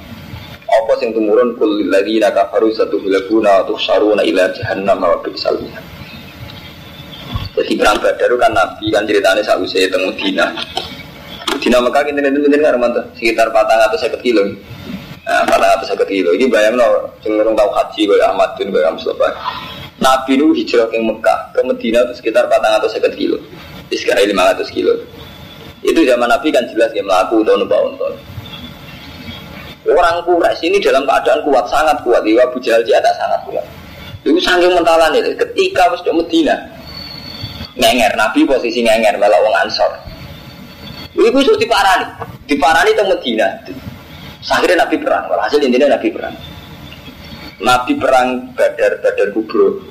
Apa 0.70 0.92
sing 0.96 1.12
tumurun? 1.12 1.60
Kul 1.60 1.92
lagi 1.92 2.16
kafaru 2.20 2.72
satu 2.72 2.96
bilaguna 3.02 3.64
atau 3.64 3.76
saruna 3.76 4.24
ila 4.24 4.48
jahannam 4.56 5.02
wa 5.02 5.20
bisal 5.20 5.60
jadi 7.50 7.76
perang 7.76 7.98
badar 7.98 8.30
kan 8.38 8.52
nabi 8.54 8.88
kan 8.94 9.02
ceritanya 9.04 9.42
sausai 9.42 9.90
temu 9.90 10.14
Medina 10.14 10.54
Medina 11.50 11.78
Mekah 11.82 12.02
kita 12.08 12.18
nanti 12.22 12.38
nanti 12.40 12.56
nggak 12.56 13.04
sekitar 13.20 13.52
patang 13.52 13.84
atau 13.84 13.98
seket 13.98 14.22
kilo. 14.24 14.48
Nah, 15.28 15.44
patang 15.44 15.76
atau 15.76 15.86
seket 15.92 16.08
kilo. 16.08 16.32
Ini 16.32 16.48
bayang 16.48 16.78
no 16.78 17.10
cenderung 17.20 17.52
tahu 17.52 17.68
haji 17.68 18.00
gue 18.08 18.16
Ahmad 18.22 18.56
bin 18.56 18.72
gue 18.72 18.80
Mustafa 18.80 19.28
Nabi 20.00 20.40
nu 20.40 20.56
hijrah 20.56 20.88
ke 20.88 20.96
Mekah 20.96 21.52
ke 21.52 21.60
Medina 21.60 22.00
itu 22.08 22.24
sekitar 22.24 22.48
450 22.48 23.20
kilo. 23.20 23.36
Sekarang 23.92 24.24
500 24.32 24.72
kilo. 24.72 24.96
Itu 25.84 26.00
zaman 26.08 26.28
Nabi 26.28 26.48
kan 26.48 26.64
jelas 26.72 26.88
dia 26.96 27.04
melaku 27.04 27.44
tahun 27.44 27.68
tahun. 27.68 28.14
Orang 29.90 30.24
Quraisy 30.28 30.68
ini 30.68 30.78
dalam 30.80 31.08
keadaan 31.08 31.40
kuat, 31.44 31.64
sangat 31.68 31.96
kuat. 32.04 32.20
Di 32.20 32.36
Abu 32.36 32.60
Jahal 32.60 32.84
ada 32.84 33.12
sangat 33.16 33.40
kuat. 33.48 33.64
Itu 34.24 34.36
saking 34.40 34.76
mentalan 34.76 35.16
itu. 35.16 35.32
Ketika 35.36 35.88
di 36.04 36.12
Medina, 36.12 36.56
ngenger 37.80 38.12
Nabi 38.16 38.44
posisi 38.44 38.84
ngenger 38.84 39.16
malah 39.16 39.40
wong 39.40 39.56
Ansor. 39.64 39.92
Itu 41.16 41.38
sudah 41.44 41.60
diparani, 41.60 42.06
diparani 42.44 42.90
ke 42.92 43.04
Medina. 43.08 43.48
Akhirnya 44.48 44.84
Nabi 44.84 44.96
perang. 45.00 45.24
Walhasil 45.28 45.60
intinya 45.60 45.96
Nabi 45.96 46.08
perang. 46.12 46.32
Nabi 47.60 47.92
perang 48.00 48.56
Badar 48.56 49.04
Badar 49.04 49.28
Kubro 49.36 49.84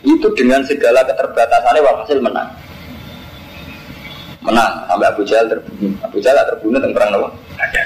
itu 0.00 0.28
dengan 0.32 0.64
segala 0.64 1.04
keterbatasannya 1.04 1.80
walhasil 1.84 2.18
menang. 2.24 2.48
Menang 4.40 4.88
sampai 4.88 5.12
Abu 5.12 5.22
Jahal 5.28 5.52
terbunuh 5.52 5.92
Abu 6.00 6.16
Jahal 6.24 6.40
terbunuh 6.48 6.80
tentang 6.80 6.96
perang 6.96 7.10
Nabi 7.12 7.28
ada. 7.60 7.82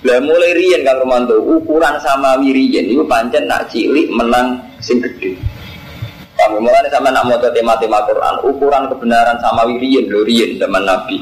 Lah 0.00 0.16
mulai 0.24 0.56
rian 0.56 0.80
kalau 0.80 1.04
Romanto 1.04 1.36
ukuran 1.36 2.00
sama 2.00 2.40
wirian 2.40 2.88
itu 2.88 3.04
pancen 3.04 3.44
nak 3.44 3.68
cilik 3.68 4.08
menang 4.08 4.56
sing 4.80 4.96
gede 4.96 5.36
kami 6.40 6.56
mulai 6.56 6.88
sama 6.88 7.12
nak 7.12 7.28
mau 7.28 7.36
tema-tema 7.36 8.00
Quran 8.08 8.40
ukuran 8.48 8.88
kebenaran 8.88 9.36
sama 9.44 9.68
wirian 9.68 10.08
lo 10.08 10.24
rian 10.24 10.56
zaman 10.56 10.88
Nabi. 10.88 11.20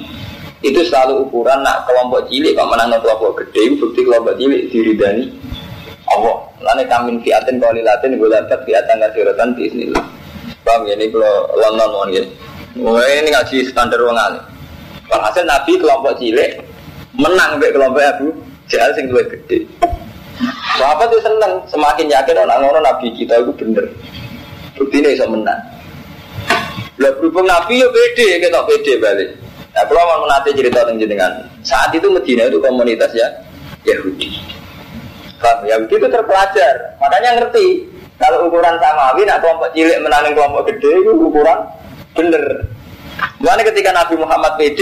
Itu 0.63 0.87
selalu 0.87 1.27
ukuran 1.27 1.67
nak 1.67 1.91
kelompok 1.91 2.31
cilik 2.31 2.55
kok 2.55 2.71
menang 2.71 2.95
kelompok 3.03 3.43
gede 3.43 3.75
bukti 3.83 4.07
kelompok 4.07 4.39
cilik 4.39 4.71
diridani 4.71 5.48
Allah. 6.15 6.37
Lane 6.59 6.85
kamin 6.89 7.17
fiatin 7.23 7.61
latin 7.61 8.19
gue 8.19 8.29
dapat 8.29 8.61
fiatan 8.67 8.97
kasiratan 8.99 9.49
di 9.55 9.65
sini. 9.71 9.85
Bang 10.67 10.85
ini 10.85 11.09
kalau 11.13 11.49
London 11.55 11.89
mau 11.93 12.05
gini. 12.09 12.29
Wah 12.79 13.03
ini 13.03 13.33
ngaji 13.33 13.67
standar 13.69 13.99
wong 14.03 14.19
alim. 14.19 14.43
Walhasil 15.09 15.45
Nabi 15.49 15.81
kelompok 15.81 16.21
cilik 16.21 16.61
menang 17.17 17.57
be 17.57 17.73
kelompok 17.73 18.05
Abu 18.05 18.29
Jahal 18.69 18.93
sing 18.93 19.09
luwih 19.09 19.25
gede. 19.33 19.65
Bapak 20.79 21.11
tuh 21.11 21.19
seneng, 21.25 21.59
semakin 21.67 22.07
yakin 22.07 22.37
orang 22.39 22.63
orang 22.63 22.85
Nabi 22.85 23.11
kita 23.17 23.41
itu 23.41 23.51
bener. 23.59 23.89
Bukti 24.79 25.03
ini 25.03 25.17
bisa 25.17 25.27
menang. 25.27 25.59
Lah 27.01 27.11
berhubung 27.19 27.49
Nabi 27.49 27.83
ya 27.83 27.89
pede, 27.91 28.39
kita 28.39 28.61
pede 28.63 28.93
balik. 29.03 29.31
Nah, 29.75 29.85
kalau 29.87 30.03
mau 30.03 30.27
nanti 30.27 30.51
cerita 30.55 30.83
tentang 30.83 30.99
jenengan, 30.99 31.33
saat 31.63 31.95
itu 31.95 32.11
Medina 32.11 32.51
itu 32.51 32.59
komunitas 32.59 33.11
ya 33.15 33.27
Yahudi. 33.87 34.58
Paham? 35.39 35.59
Ya 35.67 35.79
begitu 35.79 36.07
terpelajar. 36.11 36.75
Makanya 36.99 37.31
ngerti. 37.43 37.87
Kalau 38.19 38.51
ukuran 38.51 38.75
samawi, 38.83 39.23
nak 39.23 39.39
kelompok 39.39 39.71
cilik 39.71 39.99
menanding 40.03 40.35
kelompok 40.35 40.67
gede 40.67 40.91
itu 40.91 41.13
ukuran 41.15 41.59
bener. 42.19 42.67
Mana 43.39 43.63
ketika 43.63 43.95
Nabi 43.95 44.19
Muhammad 44.19 44.59
PD, 44.59 44.79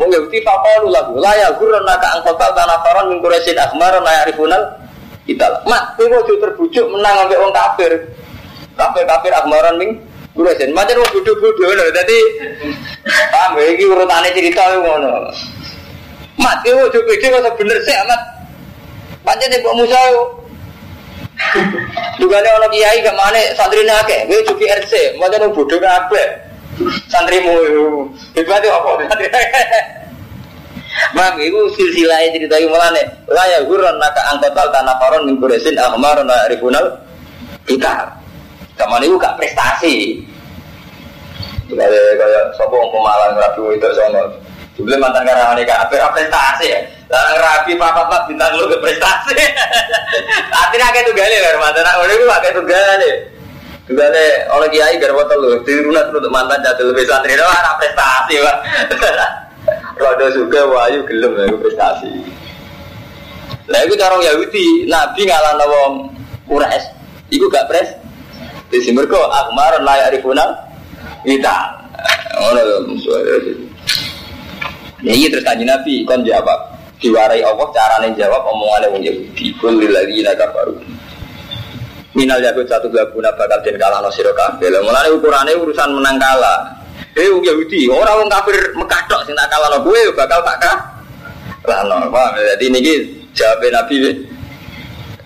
Wong 0.00 0.08
Yahudi 0.08 0.40
faqalu 0.40 0.88
lahu 0.88 1.20
la 1.20 1.36
ya 1.36 1.52
gurrana 1.60 2.00
ka 2.00 2.08
angkotal 2.16 2.56
tanafaron 2.56 3.12
min 3.12 3.20
Quraisyin 3.20 3.60
akhmar 3.60 3.92
la 4.00 4.24
ya'rifunal 4.24 4.64
kita. 5.28 5.44
Mat, 5.68 5.92
kowe 6.00 6.08
ojo 6.08 6.40
terbujuk 6.40 6.88
menang 6.88 7.28
ambek 7.28 7.36
wong 7.36 7.52
kafir. 7.52 7.92
Kafir 8.80 9.04
kafir 9.04 9.32
akhmaran 9.36 9.76
min 9.76 10.00
Quraisyin. 10.32 10.72
Macam 10.72 11.04
wong 11.04 11.10
bodoh-bodoh 11.12 11.70
lho. 11.76 11.84
Dadi 11.92 12.18
paham 13.28 13.60
ya 13.60 13.68
iki 13.76 13.84
urutane 13.84 14.32
cerita 14.32 14.64
ngono. 14.80 15.28
Mat, 16.40 16.64
kowe 16.64 16.88
ojo 16.88 16.98
pede 17.04 17.26
kok 17.28 17.56
bener 17.60 17.76
sih 17.84 17.92
amat. 18.00 18.39
Pancen 19.30 19.62
Mbok 19.62 19.74
Musa 19.78 20.02
Dugane 22.18 22.50
ana 22.50 22.66
kiai 22.66 22.98
gak 23.00 23.14
mane 23.14 23.54
santrine 23.54 23.94
akeh, 24.02 24.26
kowe 24.28 24.44
cuci 24.44 24.66
RC, 24.68 24.92
macam 25.16 25.48
bodoh 25.56 25.80
kabeh. 25.80 26.26
Santrimu 27.08 27.56
hebat 28.36 28.60
apa? 28.60 29.00
Mam, 31.16 31.40
itu 31.40 31.56
silsilah 31.78 32.28
cerita 32.28 32.60
yang 32.60 32.74
malah 32.74 32.92
nih. 32.92 33.06
Lah 33.32 33.46
ya 33.48 33.64
guron 33.64 33.96
naka 33.96 34.20
angkotal 34.36 34.68
tanah 34.68 35.00
koron 35.00 35.32
min 35.32 35.40
kuresin 35.40 35.80
ahmar 35.80 36.20
na 36.28 36.44
rikunal 36.52 36.92
kita. 37.64 38.04
Kamu 38.76 39.00
itu 39.00 39.16
gak 39.16 39.40
prestasi. 39.40 40.20
Kayak 41.72 42.20
kayak 42.20 42.44
sopo 42.58 42.84
pemalang 42.92 43.38
rapi 43.38 43.80
itu 43.80 43.88
sono. 43.96 44.28
Sebelum 44.76 45.00
mantan 45.00 45.24
karena 45.24 45.56
nikah, 45.56 45.88
apa 45.88 46.12
prestasi 46.12 46.68
ya? 46.68 46.80
Larang 47.10 47.42
rapi 47.42 47.74
papa 47.74 48.06
papa 48.06 48.30
bintang 48.30 48.54
lu 48.54 48.70
prestasi. 48.78 49.34
Akhirnya 50.54 51.02
tuh 51.02 51.10
gali 51.10 51.36
lah 51.42 51.58
mantan. 51.58 51.82
Gue 52.06 52.22
pakai 52.30 52.54
tuh 52.54 52.62
gali. 52.62 53.10
Nih 53.90 54.30
oleh 54.54 54.68
kiai 54.70 54.94
biar 54.94 55.10
botol 55.10 55.38
lu. 55.42 55.50
Tiruna 55.66 56.06
terus 56.06 56.30
mantan 56.30 56.62
jatuh 56.62 56.86
lebih 56.86 57.10
santri. 57.10 57.34
Itu 57.34 57.42
ada 57.42 57.74
prestasi 57.82 58.34
pak. 58.38 58.56
Rodo 59.98 60.26
juga 60.30 60.62
wahyu 60.70 61.02
gelem 61.02 61.34
lah 61.34 61.50
prestasi. 61.58 62.14
Nah 63.66 63.82
itu 63.82 63.98
cara 63.98 64.14
Yahudi. 64.14 64.86
Nabi 64.86 65.26
ngalah 65.26 65.58
nawang 65.58 66.14
Quraisy. 66.46 66.94
Iku 67.34 67.50
gak 67.50 67.66
pres. 67.66 67.90
Di 68.70 68.78
mereka 68.94 69.18
akmar 69.34 69.82
layak 69.82 70.14
ribunan 70.14 70.54
kita. 71.26 71.58
Oh, 72.40 72.56
Ya 75.04 75.12
iya 75.12 75.28
terus 75.28 75.44
kaji 75.44 75.64
Nabi 75.68 76.08
kon 76.08 76.24
jawab 76.24 76.79
diwarai 77.00 77.40
Allah 77.40 77.66
carane 77.72 78.12
jawab 78.14 78.44
omongannya 78.44 78.92
wong 78.92 79.02
Yahudi. 79.02 79.56
Kul 79.56 79.80
lagi 79.88 80.20
naga 80.20 80.46
baru 80.52 80.76
minal 82.10 82.42
yakut 82.42 82.66
satu 82.66 82.90
guna 82.90 83.30
bakal 83.38 83.62
den 83.62 83.78
kalah 83.78 84.02
no 84.02 84.10
siro 84.10 84.34
kabeh 84.34 84.66
mulane 84.82 85.14
ukurannya 85.14 85.54
urusan 85.56 85.94
menang 85.94 86.18
kalah. 86.18 86.58
Eh 87.14 87.26
wong 87.30 87.42
Yahudi 87.42 87.86
orang 87.90 88.22
wong 88.22 88.28
kafir 88.30 88.58
Mekah 88.76 89.02
tok 89.08 89.22
sing 89.26 89.34
tak 89.34 89.50
gue 89.82 90.00
bakal 90.14 90.40
tak 90.42 90.56
kah 90.62 90.78
lah 91.66 91.86
no 91.86 92.10
paham 92.10 92.34
jadi 92.36 92.66
ini 92.66 92.80
jawab 93.32 93.62
Nabi. 93.62 93.96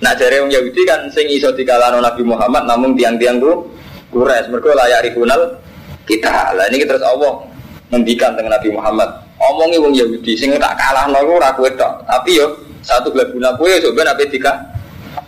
Nah 0.04 0.12
jare 0.14 0.44
wong 0.44 0.52
Yahudi 0.52 0.82
kan 0.84 1.08
sing 1.08 1.26
iso 1.32 1.48
dikalahno 1.56 2.04
Nabi 2.04 2.20
Muhammad 2.20 2.68
namun 2.68 2.92
tiang-tiang 2.92 3.40
ku 3.40 3.64
kures. 4.12 4.46
Mergo 4.52 4.76
layak 4.76 5.08
rikunal 5.08 5.56
kita. 6.04 6.52
Lah 6.52 6.68
ini 6.68 6.84
terus 6.84 7.00
Allah 7.00 7.40
ngendikan 7.88 8.36
dengan 8.36 8.60
Nabi 8.60 8.68
Muhammad 8.68 9.08
omongi 9.50 9.78
wong 9.80 9.92
Yahudi 9.92 10.32
sing 10.38 10.54
tak 10.56 10.76
kalah 10.80 11.08
nol 11.10 11.40
ora 11.40 11.52
kowe 11.52 11.68
tok. 11.72 12.04
Tapi 12.08 12.40
yo 12.40 12.46
satu 12.80 13.12
guna 13.12 13.56
kowe 13.56 13.68
yo 13.68 13.90
ben 13.92 14.08
ape 14.08 14.28
tiga 14.28 14.56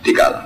dikalah. 0.01 0.43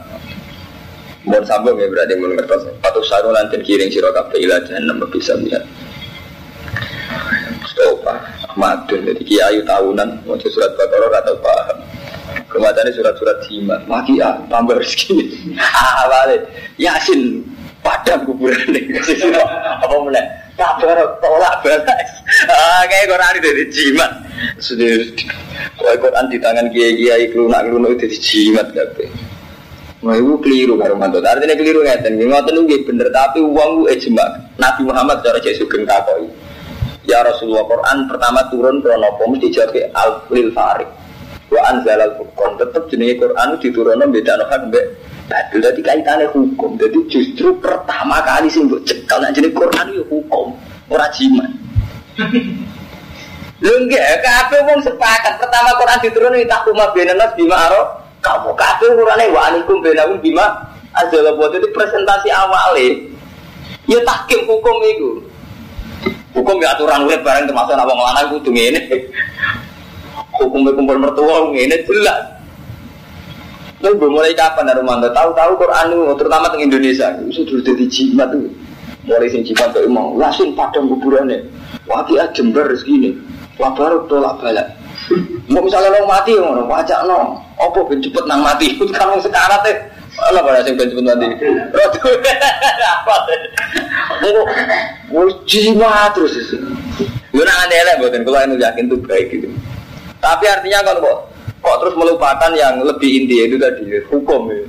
Mohon 1.22 1.44
sambung 1.46 1.78
ya 1.78 1.86
berarti 1.86 2.18
mun 2.18 2.34
ngertos. 2.34 2.66
Patu 2.82 3.02
saru 3.06 3.30
nanti 3.30 3.62
kiring 3.62 3.94
sira 3.94 4.10
kabeh 4.10 4.42
ila 4.42 4.58
jahannam 4.66 5.06
bisa 5.14 5.38
lihat. 5.38 5.64
Stopa, 7.62 8.18
madun 8.58 9.06
jadi 9.06 9.22
kiai 9.22 9.60
tahunan 9.62 10.26
mau 10.26 10.36
surat 10.42 10.74
Baqarah 10.74 11.22
atau 11.22 11.38
paham. 11.40 11.78
Kematannya 12.52 12.92
surat-surat 12.92 13.38
jimat, 13.48 13.80
maki 13.88 14.20
ah, 14.20 14.36
tambah 14.52 14.76
rezeki. 14.76 15.40
Ah, 15.60 16.04
balik. 16.12 16.52
Yasin, 16.76 17.48
padam 17.80 18.28
kuburan 18.28 18.60
nih. 18.76 18.92
Apa 19.84 19.96
mulai? 20.04 20.41
Kabar 20.62 20.98
tolak 21.18 21.56
balas 21.66 22.12
ah 22.54 22.84
kayak 22.86 23.06
Quran 23.10 23.34
itu 23.34 23.42
dari 23.50 23.66
jimat 23.74 24.12
sudah 24.62 24.94
kalau 25.78 25.96
Quran 25.98 26.26
di 26.30 26.38
tangan 26.38 26.66
kiai 26.70 26.94
kiai 26.98 27.26
kelunak 27.34 27.66
kelunak 27.66 27.90
itu 27.98 28.06
di 28.14 28.18
jimat 28.22 28.68
kabeh 28.70 29.10
Wah, 30.02 30.18
itu 30.18 30.34
keliru 30.42 30.82
karo 30.82 30.98
mantu. 30.98 31.22
Artinya 31.22 31.54
keliru 31.54 31.86
ngeten. 31.86 32.18
Ngoten 32.18 32.66
nggih 32.66 32.90
bener, 32.90 33.14
tapi 33.14 33.38
uang 33.38 33.86
gue 33.86 33.94
ijma. 33.94 34.26
Nabi 34.58 34.82
Muhammad 34.90 35.22
cara 35.22 35.38
cek 35.38 35.62
sugeng 35.62 35.86
takoi. 35.86 36.26
Ya 37.06 37.22
Rasulullah 37.22 37.70
Quran 37.70 38.10
pertama 38.10 38.50
turun 38.50 38.82
krono 38.82 39.14
apa 39.14 39.30
mesti 39.30 39.54
jawab 39.54 39.78
al 39.94 40.26
lil 40.34 40.50
farid. 40.58 40.90
Wa 41.54 41.62
anzalal 41.70 42.18
furqan. 42.18 42.58
Tetep 42.58 42.84
jenenge 42.90 43.22
Quran 43.22 43.48
diturunno 43.62 44.06
beda 44.10 44.42
hak 44.42 44.74
Badul 45.32 45.64
tadi 45.64 45.80
kaitannya 45.80 46.28
hukum. 46.36 46.76
Jadi 46.76 47.00
justru 47.08 47.56
pertama 47.64 48.20
kali 48.20 48.52
sih 48.52 48.68
buat 48.68 48.84
cekal 48.84 49.24
nak 49.24 49.32
jenis 49.32 49.56
Quran 49.56 49.86
itu 49.96 50.04
hukum, 50.12 50.52
ora 50.92 51.08
jimat. 51.16 51.48
Lho 53.64 53.74
enggak, 53.88 54.26
kabeh 54.26 54.60
wong 54.68 54.84
sepakat 54.84 55.40
pertama 55.40 55.72
Quran 55.80 56.00
diturunkan 56.04 56.50
tahkuma 56.50 56.92
benanas 56.92 57.32
bima 57.40 57.56
aro. 57.56 57.82
Kamu 58.20 58.52
kabeh 58.58 58.90
urane 59.00 59.32
wa 59.32 59.48
anikum 59.48 59.80
benahum 59.80 60.20
bima 60.20 60.52
adalah 60.92 61.32
buat 61.40 61.56
itu 61.56 61.70
presentasi 61.72 62.28
awalnya. 62.34 63.08
Ya 63.88 64.02
tahkim 64.04 64.44
hukum 64.50 64.78
itu. 64.84 65.10
Hukum 66.36 66.58
ya 66.60 66.76
aturan 66.76 67.06
urip 67.08 67.22
bareng 67.24 67.48
termasuk 67.48 67.78
apa 67.78 67.94
ngelanang 67.94 68.28
kudu 68.36 68.50
ngene. 68.52 68.82
Hukum 70.42 70.66
kumpul 70.74 70.98
mertua 70.98 71.54
ngene 71.54 71.86
jelas. 71.86 72.41
Lalu 73.82 73.94
belum 73.98 74.14
mulai 74.14 74.38
kapan 74.38 74.70
Armando? 74.70 75.10
Tahu-tahu 75.10 75.58
Quran 75.58 75.86
itu, 75.90 76.02
terutama 76.22 76.54
di 76.54 76.58
Indonesia, 76.62 77.08
itu 77.18 77.42
sudah 77.50 77.74
jadi 77.74 77.86
jimat 77.90 78.30
tuh. 78.30 78.46
Mulai 79.10 79.28
sing 79.34 79.42
jimat 79.42 79.74
tuh 79.74 79.82
emang 79.82 80.14
langsung 80.22 80.54
padang 80.54 80.86
kuburannya. 80.86 81.42
Wati 81.90 82.14
Jember 82.38 82.70
segini, 82.78 83.18
wah 83.58 83.74
baru 83.74 84.06
tolak 84.06 84.38
balik. 84.38 84.78
Mau 85.50 85.66
misalnya 85.66 85.98
lo 85.98 86.06
mati, 86.06 86.38
mau 86.38 86.54
wajak 86.70 87.10
no, 87.10 87.42
opo 87.58 87.90
ben 87.90 88.00
cepet 88.00 88.24
nang 88.30 88.46
mati. 88.46 88.78
Kamu 88.96 89.18
sekarang 89.18 89.60
teh, 89.66 89.76
Allah 90.30 90.46
pada 90.46 90.62
sing 90.62 90.78
ben 90.78 90.88
cepet 90.94 91.02
mati. 91.02 91.28
Rotu, 91.74 92.10
apa? 92.86 93.16
Mau 95.10 95.26
jimat 95.50 96.14
terus. 96.14 96.38
Gue 97.34 97.48
aneh 97.48 97.82
lah, 97.88 97.96
buatin 97.98 98.22
kalau 98.28 98.44
yang 98.44 98.60
yakin 98.60 98.86
tuh 98.92 99.00
baik 99.08 99.34
gitu. 99.34 99.50
Tapi 100.22 100.46
artinya 100.46 100.86
kalau 100.86 101.31
terus 101.62 101.94
melupakan 101.94 102.52
yang 102.58 102.82
lebih 102.82 103.26
inti 103.26 103.46
itu 103.46 103.58
tadi 103.62 103.86
hukum 104.10 104.50
ya. 104.50 104.66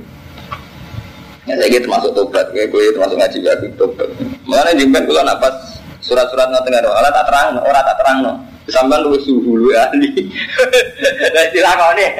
Ya 1.43 1.53
saya 1.59 1.67
gitu 1.75 1.91
termasuk 1.91 2.15
tobat, 2.15 2.47
kayak 2.55 2.71
gue 2.71 2.95
termasuk 2.95 3.19
ngaji 3.19 3.37
ya 3.43 3.53
tobat. 3.75 4.07
Mengenai 4.47 4.79
jimpen 4.79 5.03
gue 5.03 5.15
nak 5.19 5.43
pas 5.43 5.51
surat-surat 5.99 6.47
nggak 6.47 6.63
tengah 6.63 6.87
orang 6.87 7.11
tak 7.11 7.25
terang, 7.27 7.47
orang 7.59 7.83
tak 7.83 7.97
terang 7.99 8.17
no. 8.23 8.33
Sampai 8.71 9.03
lu 9.03 9.19
suhu 9.19 9.59
lu 9.59 9.75
ahli. 9.75 10.31
Dan 11.19 11.43
istilah 11.51 11.73
kau 11.75 11.91
nih. 11.99 12.11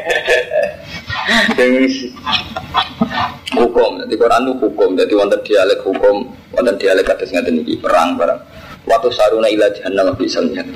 hukum, 3.56 3.96
jadi 4.04 4.14
Quran 4.20 4.42
itu 4.44 4.54
hukum, 4.60 4.90
jadi 5.00 5.14
wonten 5.16 5.40
dialek 5.48 5.80
hukum, 5.88 6.28
wonten 6.52 6.76
dialek 6.76 7.08
atas 7.08 7.32
ngaten 7.32 7.64
iki 7.64 7.80
perang 7.80 8.20
barang. 8.20 8.40
Waktu 8.84 9.08
saruna 9.16 9.48
ila 9.48 9.72
jahannam 9.72 10.12
bisa 10.20 10.44
nyata. 10.44 10.76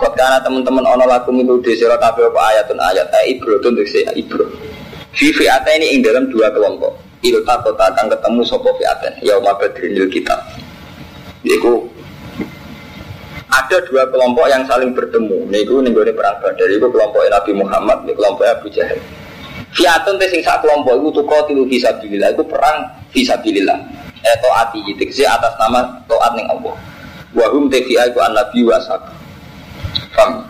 Kot 0.00 0.16
karena 0.16 0.40
teman-teman 0.40 0.80
ono 0.80 1.04
lagu 1.04 1.28
itu 1.28 1.60
di 1.60 1.76
sira 1.76 2.00
kabeh 2.00 2.32
apa 2.32 2.40
ayatun 2.56 2.80
ayat 2.80 3.12
eh 3.20 3.36
ibro 3.36 3.60
tuh 3.60 3.76
si 3.84 4.00
ibro. 4.16 4.48
Fi 5.12 5.28
fi'ata 5.28 5.68
ini 5.76 5.92
ing 5.92 6.00
dalam 6.00 6.32
dua 6.32 6.48
kelompok. 6.48 6.96
Itu 7.20 7.44
tak 7.44 7.68
akan 7.68 8.08
ketemu 8.08 8.40
sopo. 8.48 8.72
Ya 9.20 9.36
umat 9.36 9.60
bedrinil 9.60 10.08
kita. 10.08 10.40
Yaitu 11.44 11.84
ada 13.52 13.76
dua 13.92 14.08
kelompok 14.08 14.48
yang 14.48 14.64
saling 14.64 14.96
bertemu. 14.96 15.52
Niku 15.52 15.84
nih 15.84 15.92
gue 15.92 16.16
perang 16.16 16.40
badar. 16.40 16.64
Itu 16.64 16.88
kelompok 16.88 17.20
Nabi 17.28 17.52
Muhammad, 17.52 18.08
ini 18.08 18.16
kelompok 18.16 18.48
Abu 18.48 18.72
Jahal. 18.72 18.96
Fiatun 19.76 20.16
teh 20.16 20.32
sing 20.32 20.40
sak 20.40 20.64
kelompok 20.64 20.96
tuh 21.12 21.28
kau 21.28 21.44
tilu 21.44 21.68
fisabilillah. 21.68 22.32
Itu 22.32 22.48
perang 22.48 22.88
fisabilillah. 23.12 23.78
Eh 24.24 24.36
toati 24.40 24.80
itu 24.88 25.04
atas 25.28 25.52
nama 25.60 25.84
toat 26.08 26.32
ning 26.40 26.48
Allah. 26.48 26.72
Wahum 27.36 27.68
tefi'a 27.68 28.08
itu 28.08 28.18
an 28.24 28.32
Nabi 28.32 28.64
wasak. 28.64 29.19
Paham? 30.14 30.44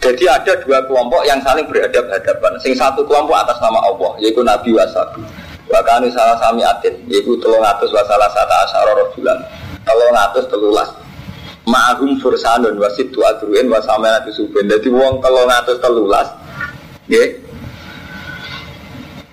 Jadi 0.00 0.24
ada 0.28 0.52
dua 0.62 0.78
kelompok 0.86 1.24
yang 1.26 1.40
saling 1.42 1.66
berhadap-hadapan. 1.66 2.52
Sing 2.62 2.76
satu 2.78 3.02
kelompok 3.08 3.34
atas 3.34 3.58
nama 3.58 3.80
Allah, 3.82 4.12
yaitu 4.22 4.44
Nabi 4.44 4.70
Wasabi. 4.76 5.24
Bahkan 5.66 6.06
salah 6.14 6.38
sami 6.38 6.62
atin, 6.62 6.94
yaitu 7.10 7.34
telung 7.42 7.64
atus 7.64 7.90
wasalah 7.90 8.30
sata 8.30 8.54
asyara 8.70 8.92
rojulan. 9.02 9.38
Telung 9.82 10.14
telulas. 10.46 10.90
Ma'ahum 11.66 12.14
fursanun 12.22 12.78
wasid 12.78 13.10
tu 13.10 13.18
adruin 13.26 13.66
suben. 14.30 14.70
Jadi 14.70 14.86
wong 14.86 15.18
telung 15.18 15.50
atus 15.50 15.82
telulas. 15.82 16.30
Ya 17.10 17.45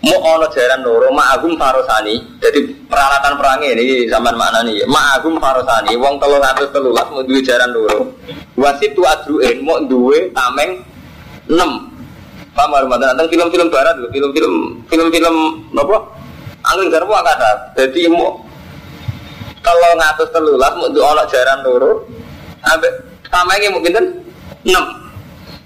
mau 0.03 0.19
ono 0.19 0.47
jaran 0.51 0.83
loro 0.83 1.07
ma'agum 1.15 1.55
farosani. 1.55 2.19
Jadi 2.43 2.87
peralatan 2.91 3.39
perangnya 3.39 3.71
ini 3.79 4.05
zaman 4.11 4.35
mana 4.35 4.59
nih 4.67 4.83
ma'agum 4.83 5.39
farosani 5.39 5.95
wong 5.95 6.19
telung 6.19 6.43
ratus 6.43 6.69
telulas 6.75 7.07
mau 7.07 7.23
dua 7.23 7.39
jaran 7.39 7.71
loro. 7.71 8.11
Wasit 8.59 8.93
tu 8.93 9.07
adruin 9.07 9.63
mau 9.63 9.79
dua 9.87 10.27
tameng 10.35 10.83
enam 11.47 11.89
paham 12.53 12.85
rumah 12.85 13.01
tentang 13.01 13.27
film-film 13.31 13.67
barat 13.71 13.97
film-film 14.11 14.53
film-film 14.91 15.35
apa? 15.73 15.97
Angin 16.63 16.87
garwa 16.87 17.19
kata 17.19 17.75
jadi 17.75 18.07
mau 18.07 18.39
telung 19.63 19.99
atus 19.99 20.29
telulas 20.31 20.71
mau 20.75 20.91
dua 20.91 21.15
ono 21.15 21.23
jaran 21.31 21.59
loro 21.63 22.07
ambek 22.63 22.93
tamengnya 23.27 23.71
mungkin 23.71 23.91
enam 24.63 25.02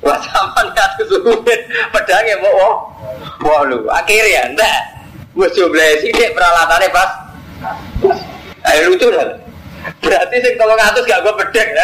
Wah 0.06 0.20
sampean 0.22 0.68
kata 0.78 1.02
suwun 1.10 1.42
pedange 1.90 2.30
ya, 2.30 2.38
mau 2.38 2.54
wong 2.54 2.76
bolu. 3.42 3.78
lu 3.82 3.90
akhirnya 3.90 4.54
ndak. 4.54 4.78
Wis 5.38 5.54
jumlahe 5.54 6.02
sithik 6.02 6.34
peralatannya 6.34 6.90
pas. 6.90 7.12
Ayo 8.74 8.94
lucu 8.94 9.10
lah. 9.14 9.38
Berarti 10.02 10.36
sing 10.44 10.54
300 10.58 11.06
gak 11.06 11.22
gue 11.22 11.34
bedek 11.38 11.68
ya. 11.72 11.84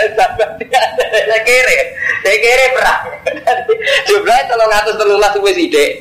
Saya 1.30 1.40
kere. 1.46 1.78
Saya 2.26 2.38
kere 2.42 2.66
perang. 2.74 3.02
Jumlahe 4.10 4.42
300 4.50 5.00
telulas 5.00 5.34
wis 5.42 5.56
sithik. 5.58 5.92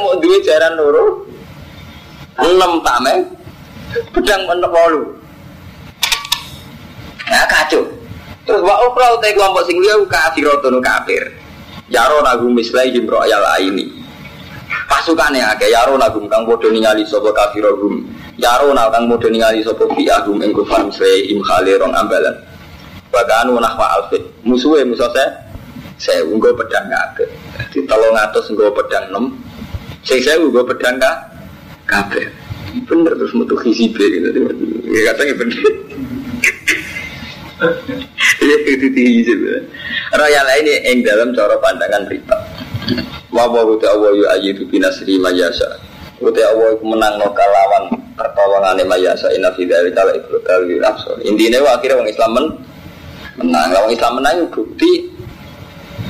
Mau 0.00 0.16
duwe 0.20 0.40
jaran 0.40 0.76
loro. 0.76 1.28
enam 2.40 2.82
tameng. 2.82 3.28
Pedang 4.10 4.42
mentok 4.48 4.74
Nah 7.24 7.44
kacau. 7.48 8.03
Terus 8.44 8.60
wa 8.60 8.76
ukra 8.84 9.16
utai 9.16 9.32
kelompok 9.32 9.64
sing 9.64 9.80
liya 9.80 9.96
kafirotun 10.04 10.76
kafir. 10.84 11.32
Yaro 11.88 12.20
nagum 12.20 12.52
mislai 12.52 12.92
himro 12.92 13.24
ayal 13.24 13.44
ini. 13.64 13.88
Pasukannya 14.84 15.40
agak 15.40 15.72
yaro 15.72 15.96
nagum 15.96 16.28
kang 16.28 16.44
bodoh 16.44 16.68
ningali 16.68 17.08
sopo 17.08 17.32
kafirogum. 17.32 18.04
Yaro 18.36 18.76
kang 18.76 19.08
bodoh 19.08 19.32
ningali 19.32 19.64
sopo 19.64 19.88
fiagum 19.96 20.44
ing 20.44 20.52
kufar 20.52 20.84
mislai 20.84 21.32
im 21.32 21.40
rong 21.40 21.92
ambalan. 21.96 22.36
Bahkan 23.08 23.48
nahwa 23.48 23.86
alfit. 23.96 24.20
Musuhnya 24.44 24.84
musuh 24.84 25.08
saya. 25.14 25.40
Saya 25.94 26.26
unggo 26.26 26.50
pedang 26.58 26.90
agak. 26.90 27.30
Di 27.70 27.80
tolong 27.86 28.18
atas 28.18 28.50
unggo 28.50 28.74
pedang 28.74 29.08
nem. 29.14 29.24
Saya 30.02 30.20
saya 30.20 30.36
unggo 30.42 30.66
pedang 30.66 30.98
kah? 30.98 31.16
Kabeh. 31.86 32.26
Bener 32.90 33.14
terus 33.14 33.32
metu 33.38 33.54
hisibe 33.62 34.02
gitu. 34.02 34.28
Ya 34.90 35.14
katanya 35.14 35.32
bener. 35.38 35.62
Iya 38.42 38.56
itu 38.66 38.88
tinggi 38.90 39.32
Royal 40.14 40.46
ini 40.62 40.74
yang 40.82 40.98
dalam 41.06 41.28
cara 41.34 41.54
pandangan 41.58 42.02
berita. 42.06 42.36
Wawa 43.34 43.66
uta 43.66 43.90
awa 43.94 44.14
yu 44.14 44.24
ayidu 44.30 44.62
binasri 44.70 45.18
mayasa. 45.18 45.78
Uta 46.22 46.42
awa 46.54 46.74
menang 46.82 47.18
no 47.18 47.30
kalawan 47.34 47.94
pertolongan 48.14 48.78
mayasa 48.86 49.30
ina 49.34 49.50
fidari 49.54 49.90
kala 49.90 50.14
ibnu 50.14 50.38
talwi 50.46 50.78
nafsu. 50.78 51.18
Intinya 51.26 51.62
akhirnya 51.74 51.98
orang 51.98 52.10
Islam 52.10 52.30
men 52.34 52.46
menang. 53.42 53.68
Orang 53.74 53.92
Islam 53.94 54.12
menang 54.22 54.36
bukti 54.50 55.10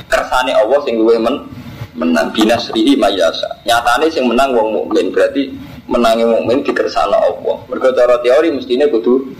kersane 0.05 0.53
Allah 0.53 0.79
sing 0.85 1.01
luwih 1.01 1.17
men 1.17 1.49
menang 1.97 2.29
binasri 2.29 2.93
mayasa. 2.93 3.49
Nyatane 3.65 4.05
sing 4.13 4.29
menang 4.29 4.53
wong 4.53 4.69
mukmin 4.85 5.09
berarti 5.09 5.49
menangi 5.89 6.25
mukmin 6.25 6.61
dikersana 6.61 7.17
Allah. 7.17 7.57
Mergo 7.69 7.89
cara 7.93 8.21
teori 8.21 8.53
mestinya 8.53 8.85
kudu 8.89 9.33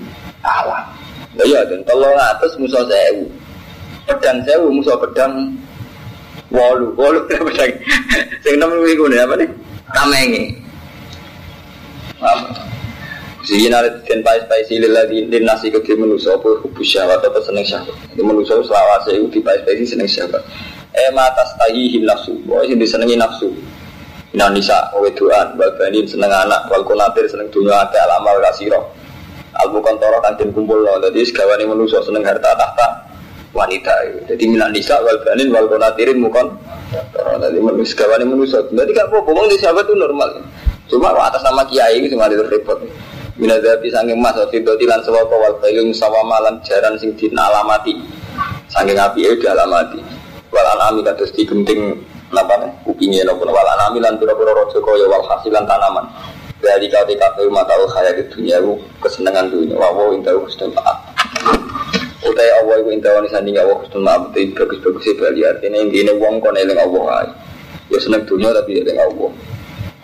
Iya, 1.35 1.67
dan 1.67 1.83
tolong 1.83 2.15
atas 2.15 2.55
musuh 2.55 2.83
sewu. 2.87 3.27
Pedang 4.07 4.39
sewu 4.47 4.71
musuh 4.71 4.95
pedang 4.95 5.51
walu, 6.53 6.95
walu 6.95 7.19
pedang. 7.27 7.71
Sing 8.45 8.55
enam 8.55 8.71
minggu 8.79 9.11
nih 9.11 9.19
apa 9.25 9.33
nih? 9.35 9.49
Kamengi. 9.91 10.43
Sini 13.45 13.69
nanti 13.69 14.09
dan 14.09 14.25
pais 14.25 14.41
pais 14.49 14.65
ini 14.73 14.89
lagi 14.89 15.21
di 15.29 15.37
nasi 15.37 15.69
ke 15.69 15.77
manusia 15.93 16.33
apa 16.33 16.49
hubus 16.65 16.87
syahwat 16.89 17.21
atau 17.21 17.43
seneng 17.45 17.61
syahwat. 17.61 17.93
Di 18.17 18.25
manusia 18.25 18.57
selawat 18.57 19.05
saya 19.05 19.21
di 19.21 19.39
pais 19.43 19.61
pais 19.61 19.85
seneng 19.85 20.09
syahwat. 20.09 20.41
Eh 20.95 21.11
mata 21.13 21.43
stahi 21.53 21.99
nafsu, 22.01 22.33
wah 22.49 22.63
ini 22.65 22.79
disenengi 22.79 23.19
nafsu. 23.19 23.51
Ina 24.33 24.49
nisa, 24.49 24.89
weduan, 24.97 25.53
balbanin 25.59 26.07
seneng 26.09 26.31
anak, 26.31 26.67
wal 26.71 26.81
konatir 26.87 27.27
seneng 27.29 27.51
dunia 27.53 27.85
ada 27.85 27.99
alamal 28.09 28.41
kasiro. 28.49 28.81
Albu 29.63 29.79
kontoro 29.79 30.19
kantin 30.19 30.51
kumpul 30.51 30.83
loh. 30.83 30.99
Jadi 30.99 31.23
segawan 31.23 31.61
yang 31.61 31.71
manusia 31.71 32.03
seneng 32.03 32.27
harta 32.27 32.51
tahta 32.55 32.87
wanita. 33.55 33.93
Jadi 34.27 34.43
minan 34.51 34.75
nisa 34.75 34.99
wal 34.99 35.15
banin 35.23 35.47
wal 35.53 35.67
konatirin 35.71 36.19
mukon. 36.19 36.51
Jadi 37.15 37.57
manusia 37.63 38.03
yang 38.03 38.29
manusia. 38.35 38.59
Jadi 38.67 38.91
gak 38.91 39.07
apa 39.07 39.17
bohong 39.23 39.47
di 39.47 39.57
sahabat 39.57 39.87
itu 39.87 39.95
normal. 39.95 40.29
Cuma 40.91 41.15
atas 41.17 41.41
nama 41.41 41.63
kiai 41.65 42.03
itu 42.03 42.13
cuma 42.13 42.27
itu 42.27 42.43
repot. 42.45 42.77
Minadabi 43.35 43.91
sanging 43.91 44.15
mas 44.15 44.39
Fidoti 44.47 44.87
lan 44.87 45.03
sewapa 45.03 45.35
wal 45.35 45.59
kailung 45.59 45.91
sawama 45.91 46.39
lan 46.39 46.55
jaran 46.63 46.95
sing 46.95 47.11
alamati 47.35 47.91
Sanging 48.71 48.95
api 48.95 49.27
itu 49.27 49.43
dialamati 49.43 49.99
Wal 50.55 50.63
anami 50.63 51.03
kados 51.03 51.35
digenting 51.35 51.99
Napa 52.31 52.55
nih? 52.63 52.71
Kupingnya 52.87 53.27
nopo 53.27 53.43
wal 53.43 53.69
anami 53.75 53.99
lan 53.99 54.15
pura-pura 54.15 54.55
rojo 54.55 54.79
kaya 54.79 55.03
wal 55.11 55.19
hasilan 55.27 55.67
tanaman 55.67 56.07
dari 56.63 56.87
kau 56.87 57.03
tahu 57.03 57.47
mata 57.51 57.75
kaya 57.91 58.15
di 58.15 58.23
dunia 58.31 58.63
itu 58.63 58.79
kesenangan 59.03 59.51
dunia. 59.51 59.75
Wawo 59.75 60.15
intahu 60.15 60.47
kusnul 60.47 60.71
maaf. 60.71 60.97
Utai 62.23 62.49
Allah 62.63 62.75
itu 62.81 62.89
intahu 62.95 63.15
ini 63.21 63.29
sanding 63.29 63.55
Allah 63.59 63.75
kusnul 63.83 64.03
maaf. 64.07 64.31
Itu 64.33 64.55
bagus-bagus 64.55 65.03
sih 65.03 65.13
bali 65.19 65.43
artinya 65.43 65.77
intinya 65.83 66.13
wong 66.15 66.39
kon 66.39 66.55
eling 66.55 66.79
Allah 66.79 67.35
Ya 67.91 67.97
seneng 67.99 68.23
dunia 68.23 68.55
tapi 68.55 68.81
eling 68.81 68.97
Allah. 68.97 69.31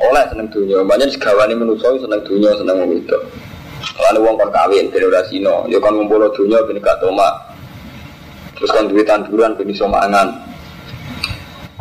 Oleh 0.01 0.23
seneng 0.27 0.47
dunia. 0.51 0.83
Banyak 0.83 1.15
segawani 1.15 1.55
manusia 1.55 1.87
seneng 1.97 2.21
dunia 2.27 2.51
seneng 2.59 2.77
itu. 2.91 3.19
Kalau 3.95 4.19
wong 4.21 4.35
kon 4.35 4.51
kawin 4.51 4.91
generasi 4.91 5.39
no, 5.39 5.65
ya 5.71 5.79
kon 5.79 5.95
ngumpul 5.95 6.27
dunia 6.35 6.61
bini 6.67 6.83
gak 6.83 6.99
toma. 6.99 7.31
Terus 8.59 8.69
kan 8.75 8.85
duit 8.91 9.07
tanduran 9.07 9.57
bini 9.57 9.73
somangan. 9.73 10.50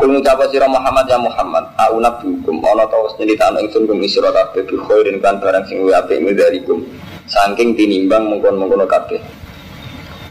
Kul 0.00 0.16
ngucapa 0.16 0.48
sira 0.48 0.64
Muhammad 0.64 1.04
ya 1.12 1.20
Muhammad, 1.20 1.76
au 1.76 2.00
hukum 2.00 2.56
ana 2.64 2.88
ta 2.88 2.96
wis 3.04 3.20
nyritano 3.20 3.60
ingsun 3.60 3.84
kum 3.84 4.00
isra 4.00 4.32
kabeh 4.32 4.64
bi 4.64 4.80
khairin 4.80 5.20
kan 5.20 5.36
barang 5.36 5.68
sing 5.68 5.84
luwih 5.84 5.92
apik 5.92 6.24
midarikum. 6.24 6.88
Saking 7.28 7.76
tinimbang 7.76 8.32
mengkon-mengkono 8.32 8.88
kabeh. 8.88 9.20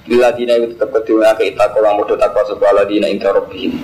Bila 0.09 0.34
dina 0.34 0.57
itu 0.57 0.74
tetap 0.74 0.89
kedua 0.89 1.38
ke 1.38 1.53
ita 1.53 1.70
kolang 1.70 2.01
muda 2.01 2.17
takwa 2.17 2.41
sebuah 2.49 2.82
aladina 2.82 3.13
inta 3.13 3.30
robbihim 3.30 3.78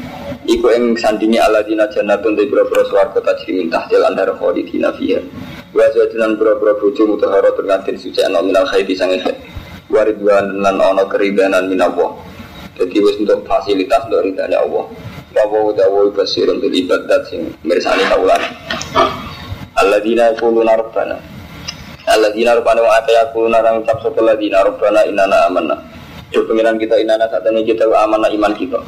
Iku 0.49 0.73
ing 0.73 0.97
sandini 0.97 1.37
aladina 1.37 1.85
jannatun 1.93 2.33
di 2.33 2.49
bura-bura 2.49 2.81
suarga 2.89 3.21
tajri 3.21 3.53
mintah 3.53 3.85
jalan 3.85 4.17
darah 4.17 4.33
khalidina 4.41 4.89
fiha. 4.97 5.21
Wa 5.69 5.85
zajinan 5.93 6.33
bura-bura 6.33 6.81
buju 6.81 7.05
mutahara 7.05 7.53
tergantin 7.53 7.93
suci 8.01 8.25
anok 8.25 8.41
minal 8.41 8.65
khairi 8.73 8.97
sangi 8.97 9.21
khair 9.21 9.37
Waridwan 9.93 10.65
lan 10.65 10.81
ono 10.81 11.05
keridanan 11.05 11.69
minallah. 11.69 12.17
Jadi 12.73 12.97
wis 13.05 13.21
untuk 13.21 13.45
fasilitas 13.45 14.09
untuk 14.09 14.25
ridhanya 14.25 14.65
Allah 14.65 14.89
Wawo 15.35 15.75
dawo 15.75 16.07
basirun 16.15 16.63
bil 16.63 16.71
ibadat 16.71 17.27
sing 17.27 17.51
mirsani 17.67 18.07
kaulan. 18.07 18.39
Alladzina 19.75 20.31
yaquluna 20.31 20.79
rabbana 20.79 21.19
Alladzina 22.07 22.55
rabbana 22.55 22.79
wa 22.79 22.95
ata 22.95 23.11
yaquluna 23.11 23.59
rang 23.59 23.83
ucap 23.83 23.99
sapa 23.99 24.23
alladzina 24.23 24.63
rabbana 24.63 25.03
inana 25.03 25.51
amanna. 25.51 25.75
Yo 26.31 26.47
pengiran 26.47 26.79
kita 26.79 26.97
inana 27.03 27.27
ini 27.51 27.67
kita 27.67 27.83
amanah 27.83 28.31
iman 28.31 28.55
kita. 28.55 28.79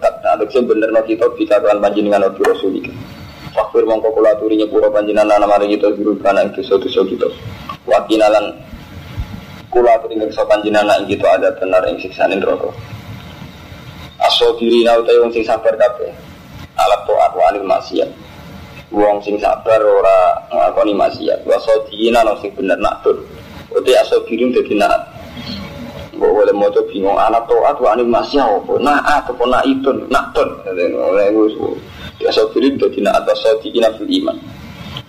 Kata 0.00 0.38
adukse 0.38 0.62
bener 0.62 0.94
no 0.94 1.02
kita 1.02 1.26
bikaruan 1.34 1.82
panjenengan 1.82 2.30
obi 2.30 2.46
rasulika. 2.46 2.94
Fakfir 3.50 3.82
mongko 3.82 4.14
kula 4.14 4.38
aturi 4.38 4.54
nyepuro 4.54 4.88
panjenengan 4.94 5.34
nama 5.34 5.58
mari 5.58 5.74
kita 5.74 5.90
guru 5.98 6.14
kana 6.22 6.46
ing 6.46 6.54
dosa-dosa 6.54 7.02
kita. 7.10 7.28
Wakinalan 7.90 8.54
kula 9.68 9.98
aturi 9.98 10.14
ngeksa 10.14 10.46
panjenengan 10.46 11.02
ing 11.02 11.10
kita 11.10 11.26
ada 11.26 11.52
benar 11.58 11.82
ing 11.90 11.98
siksane 11.98 12.38
neraka. 12.38 12.70
Asobiri 14.40 14.80
na 14.88 14.96
utai 14.96 15.20
wong 15.20 15.28
sing 15.36 15.44
sabar 15.44 15.76
kabeh. 15.76 16.08
Alat 16.80 17.04
to'at 17.04 17.36
wa 17.36 17.44
anil. 17.52 17.60
Wong 18.88 19.20
sing 19.20 19.36
sabar 19.36 19.84
ora 19.84 20.32
ngakoni 20.48 20.96
maksiat. 20.96 21.44
Wa 21.44 21.60
sodina 21.60 22.24
no 22.24 22.40
sing 22.40 22.48
bener 22.56 22.80
nak 22.80 23.04
tur. 23.04 23.20
Utai 23.68 24.00
asobirin 24.00 24.48
dadi 24.48 24.80
nak. 24.80 25.12
Mbok 26.16 26.32
boleh 26.32 26.56
moco 26.56 26.80
bingung 26.88 27.20
alat 27.20 27.44
to'at 27.52 27.84
wa 27.84 27.92
anil 27.92 28.08
maksiat 28.08 28.64
apa? 28.64 28.72
Naat 28.80 29.28
apa 29.28 29.44
nak 29.44 29.60
itun, 29.68 30.08
nak 30.08 30.32
tur. 30.32 30.48
Oleh 30.72 31.28
wis 31.36 31.52
asobirin 32.24 32.80
dadi 32.80 33.04
nak 33.04 33.20
atas 33.20 33.44
sodina 33.44 33.92
fil 34.00 34.08
iman. 34.08 34.40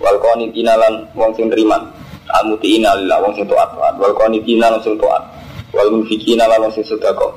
Wal 0.04 0.20
lan 0.60 1.08
wong 1.16 1.32
sing 1.40 1.48
neriman. 1.48 1.88
Al 2.36 2.52
mutiina 2.52 3.00
lillah 3.00 3.24
wong 3.24 3.32
sing 3.40 3.48
to'at. 3.48 3.96
Wal 3.96 4.12
qanitina 4.12 4.76
lan 4.76 4.84
sing 4.84 5.00
to'at. 5.00 5.24
Wal 5.72 5.88
munfikina 5.88 6.52
lan 6.52 6.68
wong 6.68 6.76
sing 6.76 6.84
sedekah. 6.84 7.32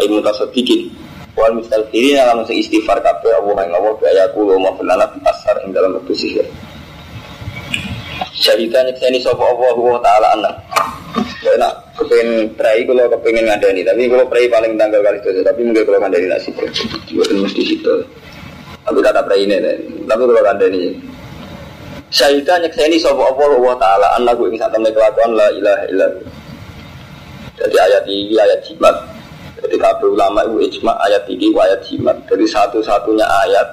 Ai 0.00 0.08
mutasaddiqin 0.08 1.03
wal 1.34 1.54
mustaghfirin 1.58 2.18
lan 2.22 2.46
sing 2.46 2.62
istighfar 2.62 2.98
kabeh 3.02 3.30
Allah 3.34 3.66
ing 3.66 3.72
Allah 3.74 3.92
bi 3.98 4.04
ayaku 4.06 4.40
wa 4.54 4.70
mafilana 4.70 5.06
bi 5.10 5.18
asar 5.26 5.56
ing 5.66 5.74
dalam 5.74 5.98
waktu 5.98 6.14
sihir 6.14 6.46
Syahida 8.34 8.86
nyekseni 8.86 9.18
sapa 9.18 9.42
Allah 9.42 9.74
wa 9.74 9.98
taala 9.98 10.26
anak 10.38 10.54
nak 11.54 11.74
kepengen 11.94 12.50
prai 12.58 12.82
kalau 12.82 13.06
kepengen 13.06 13.46
ngadani 13.46 13.82
tapi 13.86 14.10
kalau 14.10 14.26
prai 14.26 14.46
paling 14.50 14.74
tanggal 14.74 14.98
kali 15.02 15.18
itu 15.22 15.42
tapi 15.42 15.60
mungkin 15.62 15.82
kalau 15.86 15.98
ngadani 16.02 16.26
nasib 16.30 16.54
bukan 16.54 17.36
mesti 17.42 17.62
situ 17.62 17.94
Tapi 18.84 19.00
kata 19.00 19.32
ini, 19.40 19.56
tapi 20.04 20.22
kalau 20.28 20.44
ada 20.44 20.68
ini. 20.68 20.92
Syahidah 22.12 22.60
nyekseni 22.60 23.00
sapa 23.00 23.32
Allah 23.32 23.56
wa 23.56 23.72
taala 23.80 24.12
annahu 24.20 24.44
ing 24.52 24.60
satemene 24.60 24.92
kelakuan 24.92 25.32
la 25.32 25.48
ilaha 25.56 25.84
illallah. 25.88 26.28
Jadi 27.56 27.76
ayat 27.80 28.04
ini 28.04 28.36
ayat 28.36 28.60
jimat. 28.68 28.92
Jadi 29.64 29.80
kabeh 29.80 30.12
ulama 30.12 30.44
itu 30.44 30.60
ijma 30.68 30.92
ayat 31.08 31.24
ini 31.32 31.48
ayat 31.56 31.80
jimat. 31.88 32.16
Jadi 32.28 32.44
satu-satunya 32.44 33.24
ayat 33.24 33.68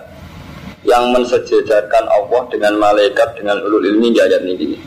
yang 0.87 1.11
mensejajarkan 1.11 2.07
Allah 2.07 2.41
dengan 2.47 2.79
malaikat 2.79 3.35
dengan 3.35 3.59
ulul 3.59 3.83
ilmi 3.83 4.15
di 4.15 4.19
ayat 4.23 4.41
ini. 4.47 4.79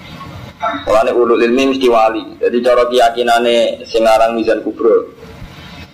Mulane 0.89 1.13
ulul 1.13 1.45
ilmi 1.45 1.77
mesti 1.77 1.87
wali. 1.93 2.25
Jadi 2.41 2.57
cara 2.65 2.89
keyakinane 2.89 3.85
sing 3.85 4.01
aran 4.09 4.33
Mizan 4.33 4.65
Kubro 4.65 5.13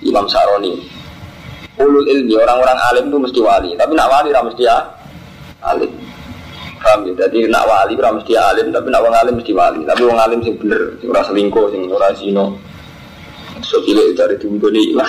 Imam 0.07 0.31
Saroni. 0.31 0.79
Ulul 1.83 2.07
ilmi 2.07 2.39
orang-orang 2.39 2.79
alim 2.93 3.05
itu 3.11 3.19
mesti 3.19 3.41
wali, 3.43 3.71
tapi 3.75 3.99
nak 3.99 4.07
wali 4.07 4.31
ra 4.31 4.47
mesti 4.47 4.63
ya 4.63 4.79
alim. 5.67 5.91
Paham 6.81 7.05
ya? 7.05 7.13
Jadi 7.27 7.45
nak 7.53 7.69
wali 7.69 7.93
ora 8.01 8.17
mesti 8.17 8.33
alim, 8.33 8.73
tapi 8.73 8.89
nak 8.89 9.05
wong 9.05 9.13
alim 9.13 9.35
mesti 9.37 9.53
wali. 9.53 9.81
Tapi 9.85 10.01
wong 10.01 10.17
alim 10.17 10.41
sing 10.41 10.57
bener, 10.57 10.97
sing 10.97 11.13
ora 11.13 11.21
selingkuh, 11.29 11.67
sing 11.69 11.85
ora 11.93 12.09
zina. 12.17 12.49
So 13.71 13.79
cilik 13.87 14.18
dari 14.18 14.35
diunggoni 14.35 14.99
lah. 14.99 15.07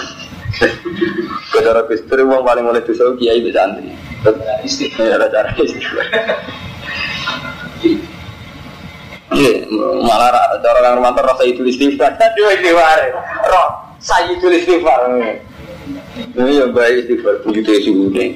Kedara 1.50 1.82
Kristen 1.90 2.30
wong 2.30 2.46
paling 2.46 2.62
mulai 2.62 2.86
dosa 2.86 3.10
kiai 3.18 3.42
bisa. 3.42 3.66
Istighfar 4.62 5.18
ada 5.18 5.26
cara 5.34 5.50
istighfar. 5.58 6.06
Malah 10.06 10.62
cara 10.62 10.78
orang 10.86 11.02
romantis 11.02 11.26
rasa 11.26 11.44
itu 11.50 11.66
istighfar. 11.66 12.14
Aduh 12.22 12.54
istighfar. 12.54 13.02
Roh, 13.50 13.98
saya 13.98 14.30
itu 14.30 14.46
istighfar. 14.54 15.10
Ini 16.38 16.54
yang 16.62 16.70
baik 16.70 17.10
istighfar 17.10 17.42
begitu 17.42 17.90
sudah 17.90 18.30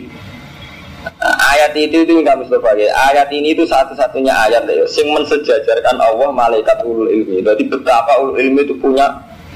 ayat 1.53 1.77
itu 1.77 2.01
itu 2.01 2.17
nggak 2.17 2.41
Mustafa 2.41 2.73
ya. 2.73 2.89
Ayat 3.13 3.29
ini 3.29 3.53
itu 3.53 3.61
satu-satunya 3.69 4.33
ayat 4.33 4.65
ya, 4.65 4.81
yang 4.81 5.09
mensejajarkan 5.13 6.01
Allah 6.01 6.33
malaikat 6.33 6.81
ulul 6.81 7.13
ilmi. 7.13 7.45
Jadi 7.45 7.69
betapa 7.69 8.17
ulul 8.25 8.41
ilmi 8.41 8.65
itu 8.65 8.73
punya 8.81 9.05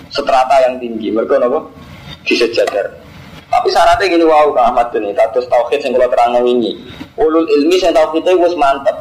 strata 0.09 0.55
yang 0.65 0.77
tinggi. 0.77 1.13
Mereka 1.13 1.41
apa? 1.41 1.59
Disejajar. 2.25 2.85
Tapi 3.49 3.67
syaratnya 3.73 4.05
gini 4.13 4.25
wow 4.29 4.53
Kak 4.53 4.65
Ahmad 4.69 4.93
ini, 4.93 5.09
kados 5.17 5.49
tauhid 5.49 5.81
yang 5.81 5.97
kalau 5.97 6.09
terang 6.13 6.37
ini. 6.45 6.77
Ulul 7.17 7.49
ilmi 7.49 7.81
tauhid 7.81 8.21
itu 8.21 8.37
harus 8.37 8.53
mantep. 8.53 8.93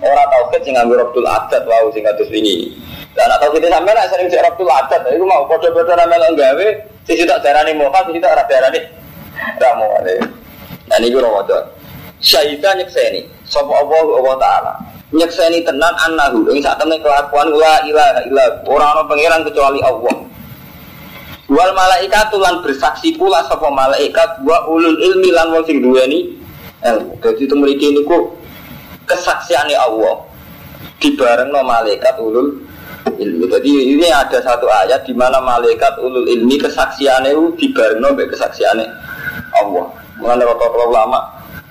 Orang 0.00 0.28
tauhid 0.32 0.64
yang 0.64 0.80
ngambil 0.80 1.04
Abdul 1.04 1.28
Adat 1.28 1.62
wow 1.68 1.84
sing 1.92 2.00
kados 2.08 2.32
ini. 2.32 2.72
Dan 3.12 3.28
atau 3.28 3.52
kita 3.52 3.68
sampai 3.68 3.92
lah 3.92 4.08
sering 4.08 4.32
cek 4.32 4.40
Abdul 4.40 4.72
Adat, 4.72 5.04
itu 5.12 5.24
mau 5.28 5.44
kode-kode 5.44 5.92
ramel 5.92 6.22
nggawe, 6.32 6.66
sisi 7.04 7.28
tak 7.28 7.44
darani 7.44 7.76
moha, 7.76 8.00
sisi 8.08 8.22
tak 8.22 8.48
darani 8.48 8.80
ramu. 9.60 9.84
Nah 10.88 10.96
ini 10.96 11.12
gue 11.12 11.20
Ramadan. 11.20 11.64
Syahidah 12.20 12.76
nyekseni 12.76 13.24
Sopo 13.48 13.72
Allah 13.72 14.04
Allah 14.20 14.36
Ta'ala 14.36 14.72
Nyekseni 15.16 15.64
tenan 15.64 15.96
annahu 16.04 16.44
Ini 16.52 16.60
saat 16.60 16.76
temen 16.76 17.00
kelakuan 17.00 17.48
La 17.56 17.80
ilaha 17.88 18.20
illa 18.28 18.44
Orang-orang 18.68 19.08
pengiran 19.08 19.40
kecuali 19.48 19.80
Allah 19.80 20.14
Wal 21.50 21.74
malaikat 21.74 22.30
lan 22.38 22.62
bersaksi 22.62 23.18
pula 23.18 23.42
Sopo 23.50 23.74
malaikat 23.74 24.38
Wa 24.46 24.70
ulul 24.70 24.94
ilmi 25.02 25.34
lan 25.34 25.50
wong 25.50 25.66
sing 25.66 25.82
duweni 25.82 26.30
ilmu. 26.86 27.18
Jadi 27.18 27.42
itu 27.42 27.54
memiliki 27.58 27.86
ini 27.90 28.00
ku 28.06 28.30
Kesaksiannya 29.10 29.74
Allah 29.74 30.22
Dibareng 31.02 31.50
no 31.50 31.66
malaikat 31.66 32.14
ulul 32.22 32.54
ilmi. 33.18 33.44
Jadi 33.50 33.98
ini 33.98 34.06
ada 34.06 34.38
satu 34.38 34.70
ayat 34.70 35.02
di 35.02 35.10
mana 35.16 35.42
malaikat 35.42 35.98
ulul 35.98 36.28
ilmi 36.28 36.54
kesaksiannya 36.60 37.34
dibareng 37.58 37.98
no 37.98 38.14
kesaksiannya 38.14 38.86
Allah. 39.58 39.90
Mengenai 40.20 40.44
rata-rata 40.44 40.84
ulama 40.86 41.18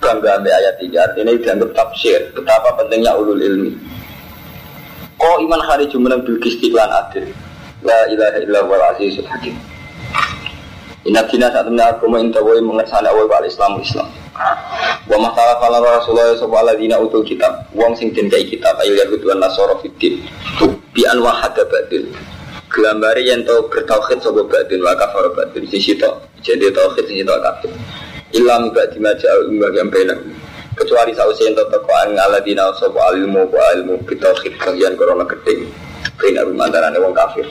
bangga 0.01 0.41
ambil 0.41 0.53
ayat 0.57 0.75
ini 0.81 1.37
dianggap 1.39 1.69
tafsir 1.77 2.33
betapa 2.33 2.73
pentingnya 2.81 3.13
ulul 3.15 3.37
ilmi. 3.37 3.71
Kok 5.21 5.37
iman 5.45 5.61
hari 5.63 5.85
jumenang 5.87 6.25
bil 6.25 6.41
istiqlan 6.41 6.89
adil 6.89 7.29
la 7.83 7.99
ilaha 8.11 8.37
illa 8.43 8.59
wal 8.65 8.83
azizul 8.95 9.25
hakim 9.27 9.55
Inna 11.07 11.23
dina 11.31 11.47
saat 11.47 11.65
ini 11.71 11.79
aku 11.79 12.11
mengintawai 12.11 12.59
mengersana 12.59 13.07
awal 13.07 13.23
wal 13.31 13.41
Islam 13.47 13.79
Islam. 13.79 14.11
Wa 15.07 15.15
masalah 15.15 15.55
kala 15.63 15.79
Rasulullah 15.79 16.35
sallallahu 16.35 16.59
alaihi 16.59 16.91
dina 16.91 16.99
utul 16.99 17.23
kitab. 17.23 17.65
Wong 17.71 17.95
sing 17.95 18.11
den 18.11 18.27
kai 18.27 18.43
kitab 18.43 18.75
ayo 18.83 18.99
yahud 18.99 19.23
wa 19.23 19.47
nasara 19.47 19.79
fitin. 19.79 20.19
Bi 20.91 21.07
anwa 21.07 21.31
hada 21.39 21.63
badil. 21.71 22.03
Gelambari 22.67 23.31
yang 23.31 23.47
tau 23.47 23.63
bertauhid 23.71 24.19
sapa 24.19 24.43
badil 24.43 24.83
wa 24.83 24.91
kafar 24.99 25.31
badil 25.31 25.63
sisi 25.71 25.95
to. 25.95 26.11
Jadi 26.43 26.67
tauhid 26.67 27.07
sisi 27.07 27.23
to 27.23 27.33
kafir 27.47 27.71
ilam 28.33 28.69
gak 28.69 28.93
dimaja 28.93 29.29
umbah 29.49 29.73
yang 29.73 29.89
benar 29.89 30.19
kecuali 30.77 31.11
sausi 31.17 31.49
yang 31.49 31.57
tetap 31.57 31.81
kau 31.81 32.05
ngaladina 32.13 32.69
sopo 32.77 33.01
ilmu 33.01 33.49
wa 33.49 33.65
ilmu 33.73 34.05
kita 34.05 34.29
khid 34.45 34.53
kalian 34.61 34.93
corona 34.93 35.25
gedeng 35.25 35.65
benar 36.21 36.45
antara 36.45 36.93
wong 37.01 37.13
kafir 37.17 37.49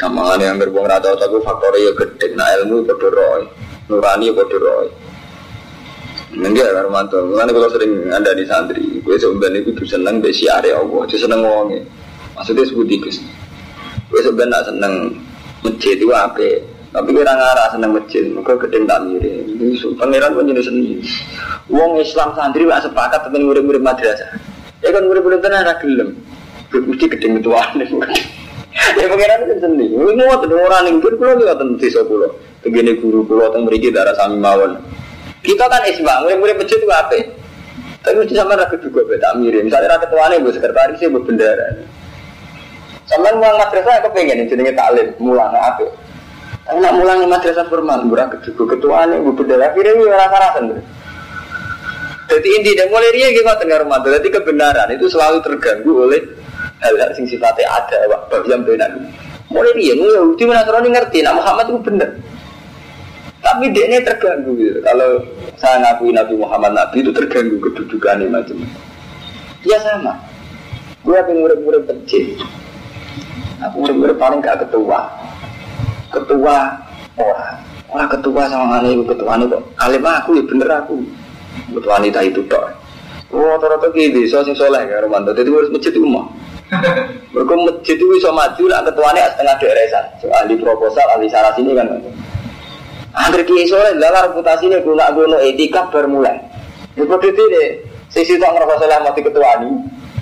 Kamangane 0.00 0.48
yang 0.48 0.56
berbong 0.56 0.88
rata 0.88 1.12
aku 1.12 1.44
faktor 1.44 1.76
ya 1.76 1.92
gede, 1.92 2.32
nah 2.32 2.48
ilmu 2.56 2.88
bodoh 2.88 3.12
roy, 3.12 3.44
nurani 3.84 4.32
bodoh 4.32 4.56
roy. 4.56 4.88
Enggak, 6.40 6.72
Armanto. 6.72 7.20
Mengenai 7.20 7.52
kalau 7.52 7.68
sering 7.68 7.92
ada 8.08 8.32
di 8.32 8.48
santri, 8.48 9.02
gue 9.04 9.16
sebenarnya 9.20 9.60
itu 9.60 9.84
seneng 9.84 10.24
besi 10.24 10.48
area 10.48 10.80
Allah, 10.80 11.04
itu 11.04 11.20
seneng 11.20 11.44
ngomongnya. 11.44 11.84
Maksudnya 12.32 12.64
sebut 12.64 12.86
tikus. 12.88 13.20
Gue 14.08 14.24
sebenarnya 14.24 14.72
seneng 14.72 15.20
masjid 15.60 16.00
itu 16.00 16.08
apa? 16.16 16.48
Tapi 16.96 17.08
kira 17.12 17.36
ngarah 17.36 17.68
seneng 17.76 17.92
masjid, 17.92 18.24
maka 18.32 18.56
gedeng 18.56 18.88
tak 18.88 19.04
mirip. 19.04 19.44
Pangeran 20.00 20.32
pun 20.32 20.48
jadi 20.48 20.62
seni. 20.64 21.04
Wong 21.68 22.00
Islam 22.00 22.32
santri 22.32 22.64
gak 22.64 22.88
sepakat 22.88 23.20
tapi 23.28 23.36
murid-murid 23.36 23.84
madrasah. 23.84 24.32
Ya 24.80 24.96
kan 24.96 25.04
murid-murid 25.04 25.44
tenar 25.44 25.68
gelem. 25.76 26.16
Mesti 26.72 27.04
gedeng 27.04 27.42
ketuaan. 27.42 27.84
Ya 28.80 29.06
pangeran 29.06 29.46
kan 29.46 29.58
seni. 29.60 29.86
Ini 29.92 30.12
mau 30.16 30.40
tuh 30.40 30.56
orang 30.56 30.88
yang 30.88 30.98
pun 30.98 31.14
pulau 31.14 31.36
juga 31.36 31.54
tentu 31.54 31.76
desa 31.78 32.00
pulau. 32.02 32.32
Begini 32.64 32.96
guru 32.98 33.22
pulau 33.24 33.52
tentang 33.52 33.68
mereka 33.68 33.88
darah 33.92 34.14
sami 34.16 34.36
mawon. 34.40 34.80
Kita 35.40 35.64
kan 35.72 35.84
isma, 35.88 36.20
murid-murid 36.24 36.56
masjid 36.60 36.76
itu 36.76 36.88
apa? 36.92 37.16
Tapi 38.00 38.16
mesti 38.16 38.34
sama 38.36 38.56
rakyat 38.56 38.80
juga 38.80 39.00
beda 39.04 39.36
mirip. 39.40 39.64
Misalnya 39.64 39.96
rakyat 39.96 40.10
tuane 40.12 40.36
bu 40.40 40.48
sekretarisnya 40.52 41.08
bu 41.12 41.20
bendera. 41.24 41.68
Sampai 43.08 43.32
mulang 43.36 43.56
madrasah 43.58 44.04
aku 44.04 44.08
pengen 44.14 44.48
jenenge 44.48 44.72
taklim, 44.76 45.08
mulang 45.20 45.52
apa? 45.52 45.84
Anak 46.70 46.92
mulang 46.96 47.24
madrasah 47.28 47.66
formal, 47.68 48.04
murah 48.04 48.28
ketua 48.32 48.64
ketuanya, 48.68 49.16
bu 49.20 49.32
bendera 49.36 49.72
akhirnya 49.72 49.92
ini 49.96 50.04
rasa 50.08 50.36
rasa 50.40 50.60
Jadi 52.30 52.48
inti 52.62 52.70
dan 52.78 52.86
mulai 52.94 53.10
dia 53.10 53.28
gitu 53.34 53.42
tengah 53.42 53.82
rumah. 53.82 53.98
Jadi 54.06 54.28
kebenaran 54.30 54.88
itu 54.94 55.10
selalu 55.10 55.42
terganggu 55.42 55.92
oleh 56.06 56.22
hal-hal 56.80 57.10
sing 57.16 57.28
sifatnya 57.28 57.68
ada, 57.68 57.96
bab 58.08 58.44
yang 58.48 58.64
benar. 58.64 58.90
Mulai 59.50 59.72
dia, 59.76 59.94
mulai 59.98 60.16
Yahudi 60.18 60.42
Nasrani 60.46 60.88
ngerti, 60.94 61.18
nak 61.22 61.34
Muhammad 61.38 61.66
itu 61.68 61.80
benar. 61.82 62.10
Tapi 63.40 63.64
dia 63.72 63.84
ini 63.88 64.04
terganggu 64.04 64.52
gitu. 64.60 64.78
Kalau 64.84 65.24
saya 65.56 65.80
ngakui 65.80 66.12
Nabi 66.12 66.34
Muhammad 66.36 66.76
Nabi 66.76 67.02
itu 67.02 67.10
terganggu 67.10 67.56
kedudukannya 67.58 68.28
macam. 68.28 68.62
Ya 69.64 69.80
sama. 69.80 70.12
Gue 71.00 71.16
apa 71.16 71.32
murid-murid 71.32 71.88
kecil. 71.88 72.36
Aku 73.64 73.80
murid-murid 73.80 74.20
paling 74.20 74.44
gak 74.44 74.60
ketua 74.68 75.08
ketua 76.10 76.56
orang 77.14 77.54
orang 77.90 78.08
ketua 78.10 78.42
sama 78.50 78.82
ibu 78.82 79.06
ketua 79.06 79.38
itu 79.38 79.58
alim 79.78 80.04
aku 80.04 80.30
ya 80.38 80.42
bener 80.46 80.68
aku 80.82 80.94
ketua 81.78 81.92
wanita 81.98 82.20
itu 82.26 82.40
dok 82.50 82.66
oh 83.30 83.54
rata-rata 83.54 83.94
so 84.26 84.42
sing 84.42 84.54
soleh 84.58 84.82
ya 84.90 85.02
Romanto 85.02 85.30
jadi 85.30 85.46
harus 85.46 85.70
masjid 85.70 85.94
itu 85.94 86.02
mah 86.02 86.26
mereka 87.34 87.54
masjid 87.54 87.96
itu 87.98 88.06
bisa 88.14 88.30
maju 88.30 88.64
lah 88.70 88.80
ketuanya 88.86 89.26
setengah 89.34 89.56
daerah 89.58 90.02
so, 90.22 90.26
ahli 90.30 90.54
proposal 90.58 91.06
ahli 91.18 91.26
saras 91.26 91.58
ini 91.58 91.74
kan. 91.74 91.86
Angger 93.10 93.42
kiai 93.42 93.66
soleh 93.66 93.98
lah 93.98 94.30
reputasinya 94.30 94.78
guna 94.86 95.10
guna 95.10 95.42
etika 95.42 95.90
bermulai 95.90 96.38
seperti 96.94 97.26
itu 97.34 97.42
deh 97.50 97.68
sisi 98.10 98.38
tak 98.38 98.54
ngerasa 98.54 98.86
soleh 98.86 98.98
mati 99.02 99.20
ketua 99.22 99.50
ini 99.62 99.70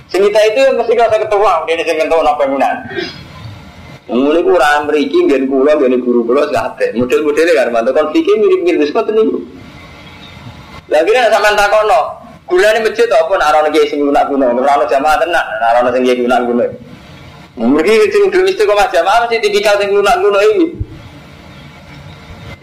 sing 0.09 0.25
itu 0.25 0.61
mesti 0.73 0.93
ngerasa 0.97 1.17
ketua 1.29 1.69
ini 1.69 1.83
sing 1.85 1.97
kentu 2.01 2.17
apa 2.21 2.33
bangunan 2.41 2.77
Mulai 4.09 4.41
kurang 4.41 4.89
meriki, 4.89 5.29
gen 5.29 5.45
kula, 5.53 5.77
gen 5.77 6.01
guru 6.01 6.25
kula, 6.25 6.49
sekate. 6.49 6.97
Model-modelnya 6.97 7.53
kan, 7.53 7.69
mantu 7.69 7.93
konfliknya 7.93 8.41
mirip-mirip, 8.41 8.89
seperti 8.89 9.13
ini. 9.13 9.37
Lagi 10.89 11.13
nih 11.13 11.29
sampai 11.29 11.53
takono, 11.53 12.01
gula 12.49 12.69
ini 12.73 12.89
masjid 12.89 13.07
apa? 13.13 13.33
Narono 13.37 13.69
kiai 13.69 13.87
sing 13.93 14.01
lunak 14.01 14.25
kuno, 14.27 14.57
narono 14.57 14.85
jamaah 14.89 15.21
tenak, 15.21 15.47
narono 15.61 15.89
sing 15.93 16.03
kiai 16.03 16.19
lunak 16.25 16.41
kuno. 16.49 16.65
Mereka 17.59 18.09
sing 18.09 18.23
dulu 18.33 18.49
istiqomah 18.49 18.89
jamaah 18.89 19.29
masih 19.29 19.39
tipikal 19.45 19.77
sing 19.77 19.93
lunak 19.93 20.17
kuno 20.19 20.41
ini. 20.41 20.67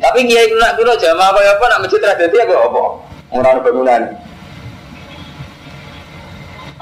Tapi 0.02 0.20
kiai 0.26 0.50
lunak 0.50 0.74
kuno 0.76 0.92
jamaah 0.98 1.30
apa 1.32 1.40
apa 1.46 1.66
nak 1.70 1.80
masjid 1.86 2.00
tradisi 2.02 2.38
apa 2.42 2.54
apa? 2.58 2.84
Orang 3.32 3.62
bangunan. 3.62 4.02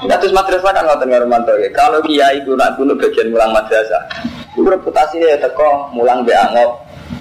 Nah, 0.04 0.20
terus 0.20 0.36
madrasah 0.36 0.74
kan 0.74 0.84
ngotot 0.84 1.06
ngarumanto 1.06 1.52
ya. 1.60 1.68
Kalau 1.76 2.00
kiai 2.02 2.40
lunak 2.48 2.74
kuno 2.80 2.96
bagian 2.96 3.28
mulang 3.30 3.52
madrasah, 3.52 4.02
itu 4.56 4.64
reputasinya 4.64 5.28
ya 5.32 5.38
teko 5.44 5.92
mulang 5.92 6.24
be. 6.24 6.32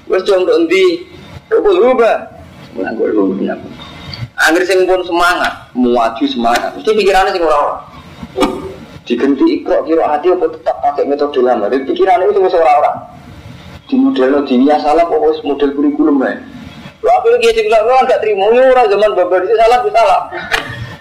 Wes 0.07 0.23
cung 0.27 0.43
untuk 0.43 0.67
endi? 0.67 0.99
Kok 1.47 1.63
lupa? 1.63 2.11
Mulang 2.75 2.93
gue 2.99 3.09
lupa. 3.13 3.55
Angger 4.43 4.63
sing 4.67 4.83
pun 4.83 4.99
semangat, 5.07 5.71
muaju 5.71 6.25
semangat, 6.27 6.75
mesti 6.75 6.91
pikirannya 6.91 7.31
sing 7.31 7.43
ora-ora. 7.47 7.79
Digenti 9.07 9.59
ikro 9.59 9.83
kira 9.87 10.03
hati 10.07 10.31
apa 10.31 10.51
tetap 10.51 10.79
pakai 10.83 11.07
metode 11.07 11.39
lama. 11.39 11.71
Dan 11.71 11.87
pikirannya 11.87 12.31
itu 12.31 12.43
wis 12.43 12.55
ora-ora. 12.55 12.91
Di 13.87 13.95
model 13.99 14.43
di 14.43 14.63
salah 14.67 15.07
apa 15.07 15.15
wis 15.15 15.39
model 15.47 15.75
kurikulum 15.75 16.23
ya. 16.23 16.39
Aku 17.03 17.27
lagi 17.35 17.55
sing 17.55 17.67
bilang 17.67 17.83
ora 17.87 18.07
gak 18.07 18.19
trimo 18.23 18.47
ora 18.47 18.83
zaman 18.87 19.11
babar 19.15 19.43
itu 19.43 19.55
salah 19.59 19.77
itu 19.83 19.91
salah. 19.91 20.21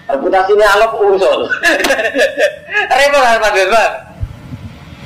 Reputasinya 0.03 0.67
alok 0.75 0.93
usul. 1.15 1.41
Repot 2.99 3.21
kan 3.23 3.39
Pak 3.39 3.51
Desman. 3.55 3.91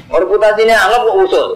Reputasinya 0.09 0.75
alok 0.89 1.05
usul. 1.21 1.49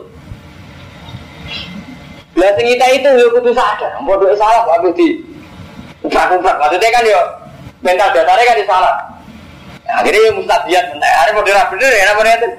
Lah 2.38 2.50
sing 2.58 2.66
kita 2.70 2.86
itu 2.96 3.10
yo 3.18 3.28
kudu 3.34 3.52
sadar, 3.52 3.98
bodoh 4.06 4.32
salah 4.40 4.64
kok 4.64 4.94
di 4.96 5.20
Umprak-umprak, 6.02 6.58
maksudnya 6.58 6.90
kan 6.90 7.04
yo 7.06 7.22
mental 7.86 8.10
dasarnya 8.10 8.46
kan 8.46 8.58
di 8.58 8.66
salah. 8.66 8.96
Nah, 9.86 9.96
akhirnya 10.02 10.22
yang 10.30 10.38
mustadiat, 10.42 10.86
nah, 10.98 11.12
hari 11.22 11.30
mau 11.34 11.46
dirap 11.46 11.68
bener 11.74 11.92
ya, 11.94 12.04
apa 12.10 12.22
itu? 12.22 12.50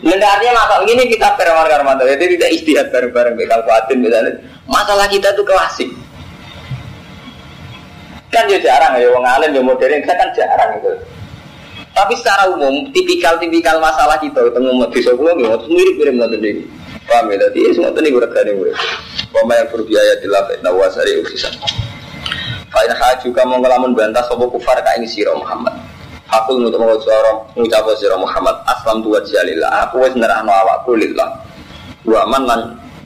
Lenda 0.00 0.26
artinya 0.28 0.52
masalah 0.56 0.84
ini 0.88 1.04
kita 1.12 1.36
perempuan 1.36 1.68
karmanto, 1.68 2.04
jadi 2.08 2.24
tidak 2.36 2.50
istihad 2.56 2.86
bareng-bareng 2.88 3.36
bekal 3.36 3.60
kuatin 3.64 4.00
misalnya. 4.00 4.40
Masalah 4.64 5.08
kita 5.08 5.36
tuh 5.36 5.44
klasik. 5.44 5.88
Kan 8.28 8.44
ya 8.48 8.60
jarang 8.60 8.96
ya, 9.00 9.08
wong 9.12 9.24
alim 9.24 9.56
ya 9.56 9.62
modern, 9.64 10.00
kita 10.04 10.16
kan 10.16 10.28
jarang 10.36 10.80
itu. 10.80 10.92
Tapi 11.96 12.14
secara 12.14 12.46
umum, 12.52 12.88
tipikal-tipikal 12.92 13.80
masalah 13.80 14.20
kita 14.20 14.38
ketemu 14.38 14.68
umat 14.76 14.92
desa 14.92 15.16
nggih 15.16 15.34
mirip-mirip 15.66 16.14
ngoten 16.14 16.40
iki. 16.44 16.62
Paham 17.08 17.32
ya? 17.32 17.36
Dadi 17.40 17.60
semua 17.72 17.90
tadi 17.90 18.12
gue 18.12 18.20
regane 18.20 18.52
Pama 19.28 19.52
yang 19.52 19.68
berbiaya 19.68 20.16
di 20.24 20.26
lafaz 20.26 20.58
nawasari 20.64 21.20
usisan. 21.20 21.52
Fa'in 22.68 22.92
haju 22.92 23.28
kamu 23.32 23.54
ngelamun 23.60 23.92
bantah 23.92 24.24
sobo 24.28 24.48
kufar 24.48 24.80
ka 24.80 24.96
ini 24.96 25.08
siro 25.08 25.36
Muhammad. 25.36 25.72
Aku 26.28 26.60
untuk 26.60 26.76
suara 27.00 27.36
mengucap 27.56 27.84
siro 27.96 28.16
Muhammad 28.20 28.56
aslam 28.68 29.00
tuwa 29.04 29.20
jalillah. 29.24 29.88
Aku 29.88 30.00
wes 30.04 30.12
nerahno 30.16 30.52
awakku 30.52 30.96
lillah. 30.96 31.28
Wa 32.08 32.24
man 32.24 32.44
lan 32.48 32.60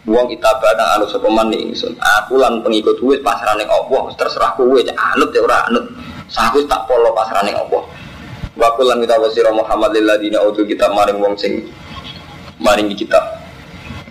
kita 0.07 0.51
badang 0.59 0.91
anu 0.99 1.07
sapa 1.11 1.27
man 1.27 1.51
ingsun. 1.51 1.95
Aku 1.99 2.39
lan 2.39 2.63
pengikut 2.63 2.99
wis 3.03 3.19
pasrane 3.23 3.67
Allah 3.67 4.03
terserah 4.15 4.55
kowe 4.55 4.79
anut 4.79 5.31
ya 5.35 5.43
ora 5.43 5.67
anut. 5.71 5.87
Saku 6.31 6.63
tak 6.71 6.87
polo 6.87 7.11
pasrane 7.15 7.51
Allah. 7.55 7.83
Wa 8.55 8.69
kulan 8.79 9.03
kita 9.03 9.19
wasira 9.19 9.51
Muhammad 9.51 9.95
lilladina 9.95 10.39
utul 10.43 10.67
kita 10.67 10.87
maring 10.91 11.19
wong 11.19 11.35
sing 11.35 11.67
maring 12.63 12.91
kitab. 12.95 13.42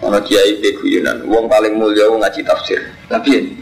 Ono 0.02 0.18
kiai 0.26 0.58
Yunan, 0.82 1.30
wong 1.30 1.46
paling 1.46 1.78
mulia 1.78 2.10
wong 2.10 2.26
ngaji 2.26 2.42
tafsir. 2.42 2.82
Tapi 3.06 3.54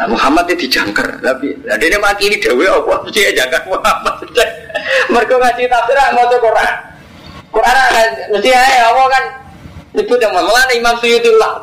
nah, 0.00 0.08
Muhammad 0.08 0.48
itu 0.48 0.64
dijangkar, 0.66 1.20
tapi 1.20 1.52
nah, 1.68 1.76
dia 1.76 2.00
mati 2.00 2.32
ini 2.32 2.40
dewe 2.40 2.64
apa 2.64 2.96
mesti 3.04 3.20
ya 3.28 3.44
jangkar 3.44 3.62
Muhammad. 3.68 4.16
Mereka 5.12 5.34
ngaji 5.36 5.62
tafsir 5.68 5.96
mau 6.16 6.24
tuh 6.32 6.40
Quran. 6.40 6.74
Quran 7.52 7.76
kan 7.92 8.10
mesti 8.32 8.48
ya 8.48 8.88
apa 8.88 9.02
kan 9.12 9.24
itu 9.96 10.12
yang 10.16 10.32
malah 10.32 10.64
Imam 10.72 10.96
Suyuti 11.00 11.30
lah. 11.36 11.60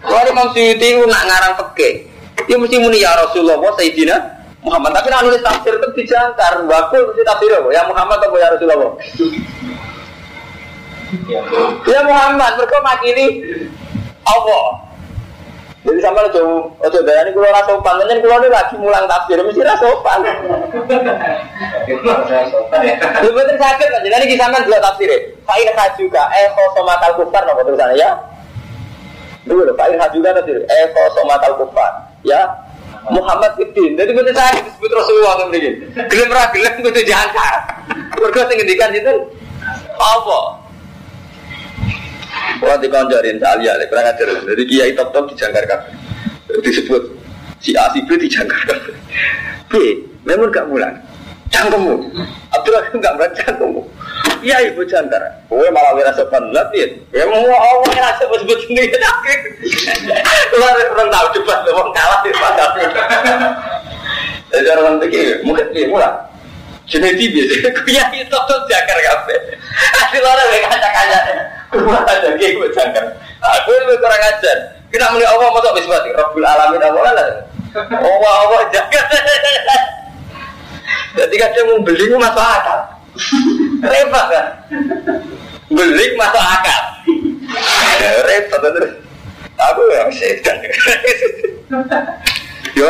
Kalau 0.00 0.24
Imam 0.28 0.48
Suyuti 0.56 0.96
nak 1.04 1.22
ngarang 1.28 1.54
peke, 1.60 2.08
dia 2.48 2.56
mesti 2.56 2.76
muni 2.80 3.04
ya 3.04 3.12
Rasulullah 3.16 3.60
Sayyidina 3.76 4.16
Muhammad. 4.64 4.96
Tapi 4.96 5.08
nak 5.12 5.22
nulis 5.28 5.44
tafsir 5.44 5.76
itu 5.76 5.88
dijangkar, 6.02 6.64
bakul 6.64 7.04
mesti 7.12 7.22
tafsir? 7.24 7.52
Ya 7.72 7.84
Muhammad 7.84 8.18
atau 8.20 8.36
ya 8.36 8.48
Rasulullah? 8.52 8.92
Ya 11.84 12.00
Muhammad, 12.08 12.56
mereka 12.56 12.78
makili 12.80 13.26
Allah. 14.24 14.92
Jadi 15.82 15.98
sama 15.98 16.22
lo 16.22 16.30
ojo 16.78 16.98
darani 17.02 17.34
kulo 17.34 17.42
ora 17.50 17.66
sopan, 17.66 17.98
kan 17.98 18.22
kulo 18.22 18.46
lagi 18.46 18.78
mulang 18.78 19.02
tafsir 19.10 19.34
mesti 19.42 19.66
ora 19.66 19.74
sopan. 19.82 20.22
Lu 23.26 23.30
betul 23.34 23.56
sakit 23.58 23.86
kan, 23.90 24.00
jadi 24.06 24.22
iki 24.22 24.38
sampean 24.38 24.62
dua 24.62 24.78
tafsir. 24.78 25.10
Fa'in 25.42 25.74
juga 25.98 26.22
eh 26.38 26.46
sama 26.78 26.94
tal 27.02 27.18
kufar 27.18 27.42
nopo 27.42 27.66
tulisannya 27.66 27.98
ya. 27.98 28.14
Dulu 29.42 29.66
lho, 29.66 29.74
Fa'in 29.74 29.98
juga 30.14 30.30
tafsir 30.38 30.62
eh 30.62 30.86
sama 31.18 31.34
tal 31.42 31.58
kufar. 31.58 32.14
Ya, 32.22 32.46
Muhammad 33.10 33.58
Ibn. 33.58 33.98
Jadi 33.98 34.10
betul 34.14 34.34
sakit 34.38 34.62
disebut 34.62 34.90
Rasulullah 34.94 35.34
kan 35.34 35.50
begini. 35.50 35.82
Gelem 36.06 36.30
ra 36.30 36.46
gelem 36.54 36.78
kudu 36.78 37.02
jangkar. 37.02 37.54
Mergo 38.22 38.40
sing 38.46 38.54
ngendikan 38.54 38.94
itu 38.94 39.34
apa? 39.98 40.61
Wah 42.62 42.78
di 42.78 42.86
konjorin 42.86 43.42
salia, 43.42 43.74
kurang 43.90 44.06
ajar. 44.06 44.26
Jadi 44.46 44.62
kiai 44.70 44.94
top 44.94 45.10
top 45.10 45.26
dijangkar 45.34 45.66
kan, 45.66 45.82
disebut 46.62 47.10
si 47.58 47.74
A 47.74 47.90
si 47.90 48.06
B 48.06 48.14
dijangkar. 48.14 48.78
B, 49.66 49.98
memang 50.22 50.54
gak 50.54 50.70
mulan. 50.70 50.94
Cangkemmu, 51.50 52.00
Abdurrahim 52.54 53.02
gak 53.02 53.14
mulan 53.18 53.32
cangkemmu. 53.34 53.82
Iya 54.46 54.70
ibu 54.70 54.86
jangkar. 54.86 55.22
Kowe 55.50 55.66
malah 55.74 55.92
wira 55.98 56.14
sopan 56.14 56.54
lebih. 56.54 57.02
Ya 57.10 57.26
mau 57.26 57.42
Allah 57.50 57.90
yang 57.98 58.14
sebut 58.22 58.46
sebut 58.46 58.58
sendiri. 58.70 58.94
Kalau 58.94 60.66
orang 60.70 61.10
tahu 61.10 61.26
cepat, 61.34 61.58
orang 61.66 61.90
kalah 61.90 62.18
di 62.22 62.30
pasar. 62.30 62.70
Jadi 64.54 64.68
orang 64.70 65.02
begini, 65.02 65.42
mungkin 65.42 65.66
dia 65.74 65.90
mulan. 65.90 66.14
Jadi 66.92 67.24
biasa, 67.32 67.72
kuya 67.80 68.04
itu 68.12 68.36
tuh 68.36 68.58
jangkar 68.68 68.98
kafe. 69.00 69.36
Hasil 69.96 70.20
orang 70.20 70.48
yang 70.52 70.68
kaca-kaca. 70.68 71.18
Kurang 71.72 72.04
aja 72.04 72.28
gue 72.36 72.68
jangkar. 72.76 73.04
Aku 73.40 73.72
lebih 73.72 73.96
kurang 73.96 74.20
ajar. 74.20 74.56
Kita 74.92 75.08
melihat 75.16 75.32
Allah 75.32 75.48
mau 75.48 75.64
tak 75.64 75.72
bismati. 75.80 76.12
Rabbul 76.12 76.44
alamin 76.44 76.84
Allah 76.84 77.02
lah. 77.16 77.28
Allah 77.96 78.32
Allah 78.44 78.60
jangkar. 78.68 79.04
Jadi 81.16 81.34
kadang 81.40 81.64
mau 81.72 81.80
beli 81.80 82.04
masuk 82.12 82.44
akal. 82.44 82.78
Repot 83.92 84.24
kan? 84.28 84.46
Beli 85.72 86.06
masuk 86.20 86.44
akal. 86.44 86.82
Repot 88.28 88.60
terus. 88.60 88.92
Aku 89.56 89.80
yang 89.96 90.12
setan. 90.12 90.60
Yo, 92.76 92.88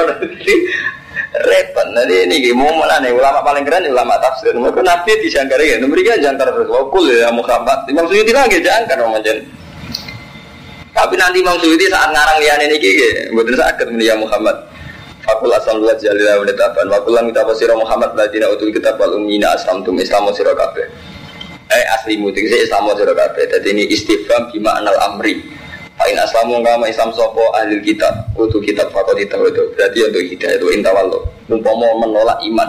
repot. 1.32 1.86
Nanti 1.96 2.28
ini 2.28 2.52
mau 2.52 2.68
mana 2.76 3.00
nih 3.00 3.12
ulama 3.12 3.40
paling 3.40 3.64
keren 3.64 3.88
ulama 3.88 4.20
tafsir. 4.20 4.52
Mereka 4.52 4.84
nabi 4.84 5.16
dijangkar 5.24 5.60
ya. 5.64 5.80
Mereka 5.80 6.20
jangkar 6.20 6.52
terus. 6.52 6.68
Wakul 6.68 7.08
ya 7.08 7.32
Muhammad. 7.32 7.88
Imam 7.88 8.04
Suyuti 8.04 8.32
lagi 8.36 8.60
jangkar 8.60 9.00
macam 9.08 9.36
Tapi 10.92 11.14
nanti 11.16 11.40
Imam 11.40 11.56
Suyuti 11.56 11.88
saat 11.88 12.12
ngarang 12.12 12.36
lian 12.36 12.60
ini 12.68 12.76
gigi, 12.76 13.32
betul 13.32 13.56
sakit 13.56 13.96
ya 13.96 14.12
Muhammad. 14.12 14.60
Fakul 15.24 15.48
asal 15.56 15.80
luat 15.80 15.96
jalilah 16.02 16.36
menetapan. 16.44 16.84
Fakul 16.92 17.16
lang 17.16 17.32
kita 17.32 17.48
pasirah 17.48 17.78
Muhammad 17.80 18.12
ladina 18.12 18.52
utul 18.52 18.68
kitab 18.68 19.00
wal 19.00 19.16
umina 19.16 19.56
aslam 19.56 19.80
tum 19.86 19.96
Islam 19.96 20.28
sirah 20.36 20.52
kabeh. 20.52 20.84
Eh 21.72 21.84
asli 21.96 22.20
mutik 22.20 22.44
Islam 22.44 22.92
sirah 22.92 23.16
kabeh. 23.16 23.48
Jadi 23.48 23.68
ini 23.72 23.88
istifham 23.88 24.52
bima 24.52 24.76
anal 24.76 25.00
amri 25.00 25.40
Fa'in 26.02 26.18
aslamu 26.18 26.58
kama 26.66 26.90
Islam 26.90 27.14
sopo 27.14 27.54
ahli 27.54 27.78
kitab. 27.78 28.10
Utu 28.34 28.58
kitab 28.58 28.90
fakot 28.90 29.14
itu. 29.14 29.38
Berarti 29.78 29.98
untuk 30.02 30.18
hidayah 30.26 30.58
itu. 30.58 30.66
Intawallo 30.74 31.22
Umpama 31.46 31.86
menolak 32.02 32.42
iman. 32.42 32.66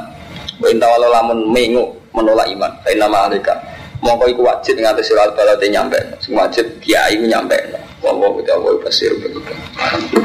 Intawallo 0.61 1.09
lamun 1.09 1.49
mengu 1.49 1.97
menolak 2.13 2.45
iman. 2.53 2.69
Fa'in 2.85 3.01
nama 3.01 3.25
alika. 3.25 3.57
Mongko 4.05 4.29
iku 4.29 4.41
wajib 4.45 4.77
ngatus 4.77 5.09
surat 5.09 5.33
balate 5.33 5.65
nyampe. 5.65 5.97
Sing 6.21 6.37
wajib 6.37 6.77
kiai 6.77 7.17
nyampe. 7.25 7.57
Wallahu 8.05 8.37
ta'ala 8.45 8.77
basir. 8.85 9.09
begitu 9.17 10.21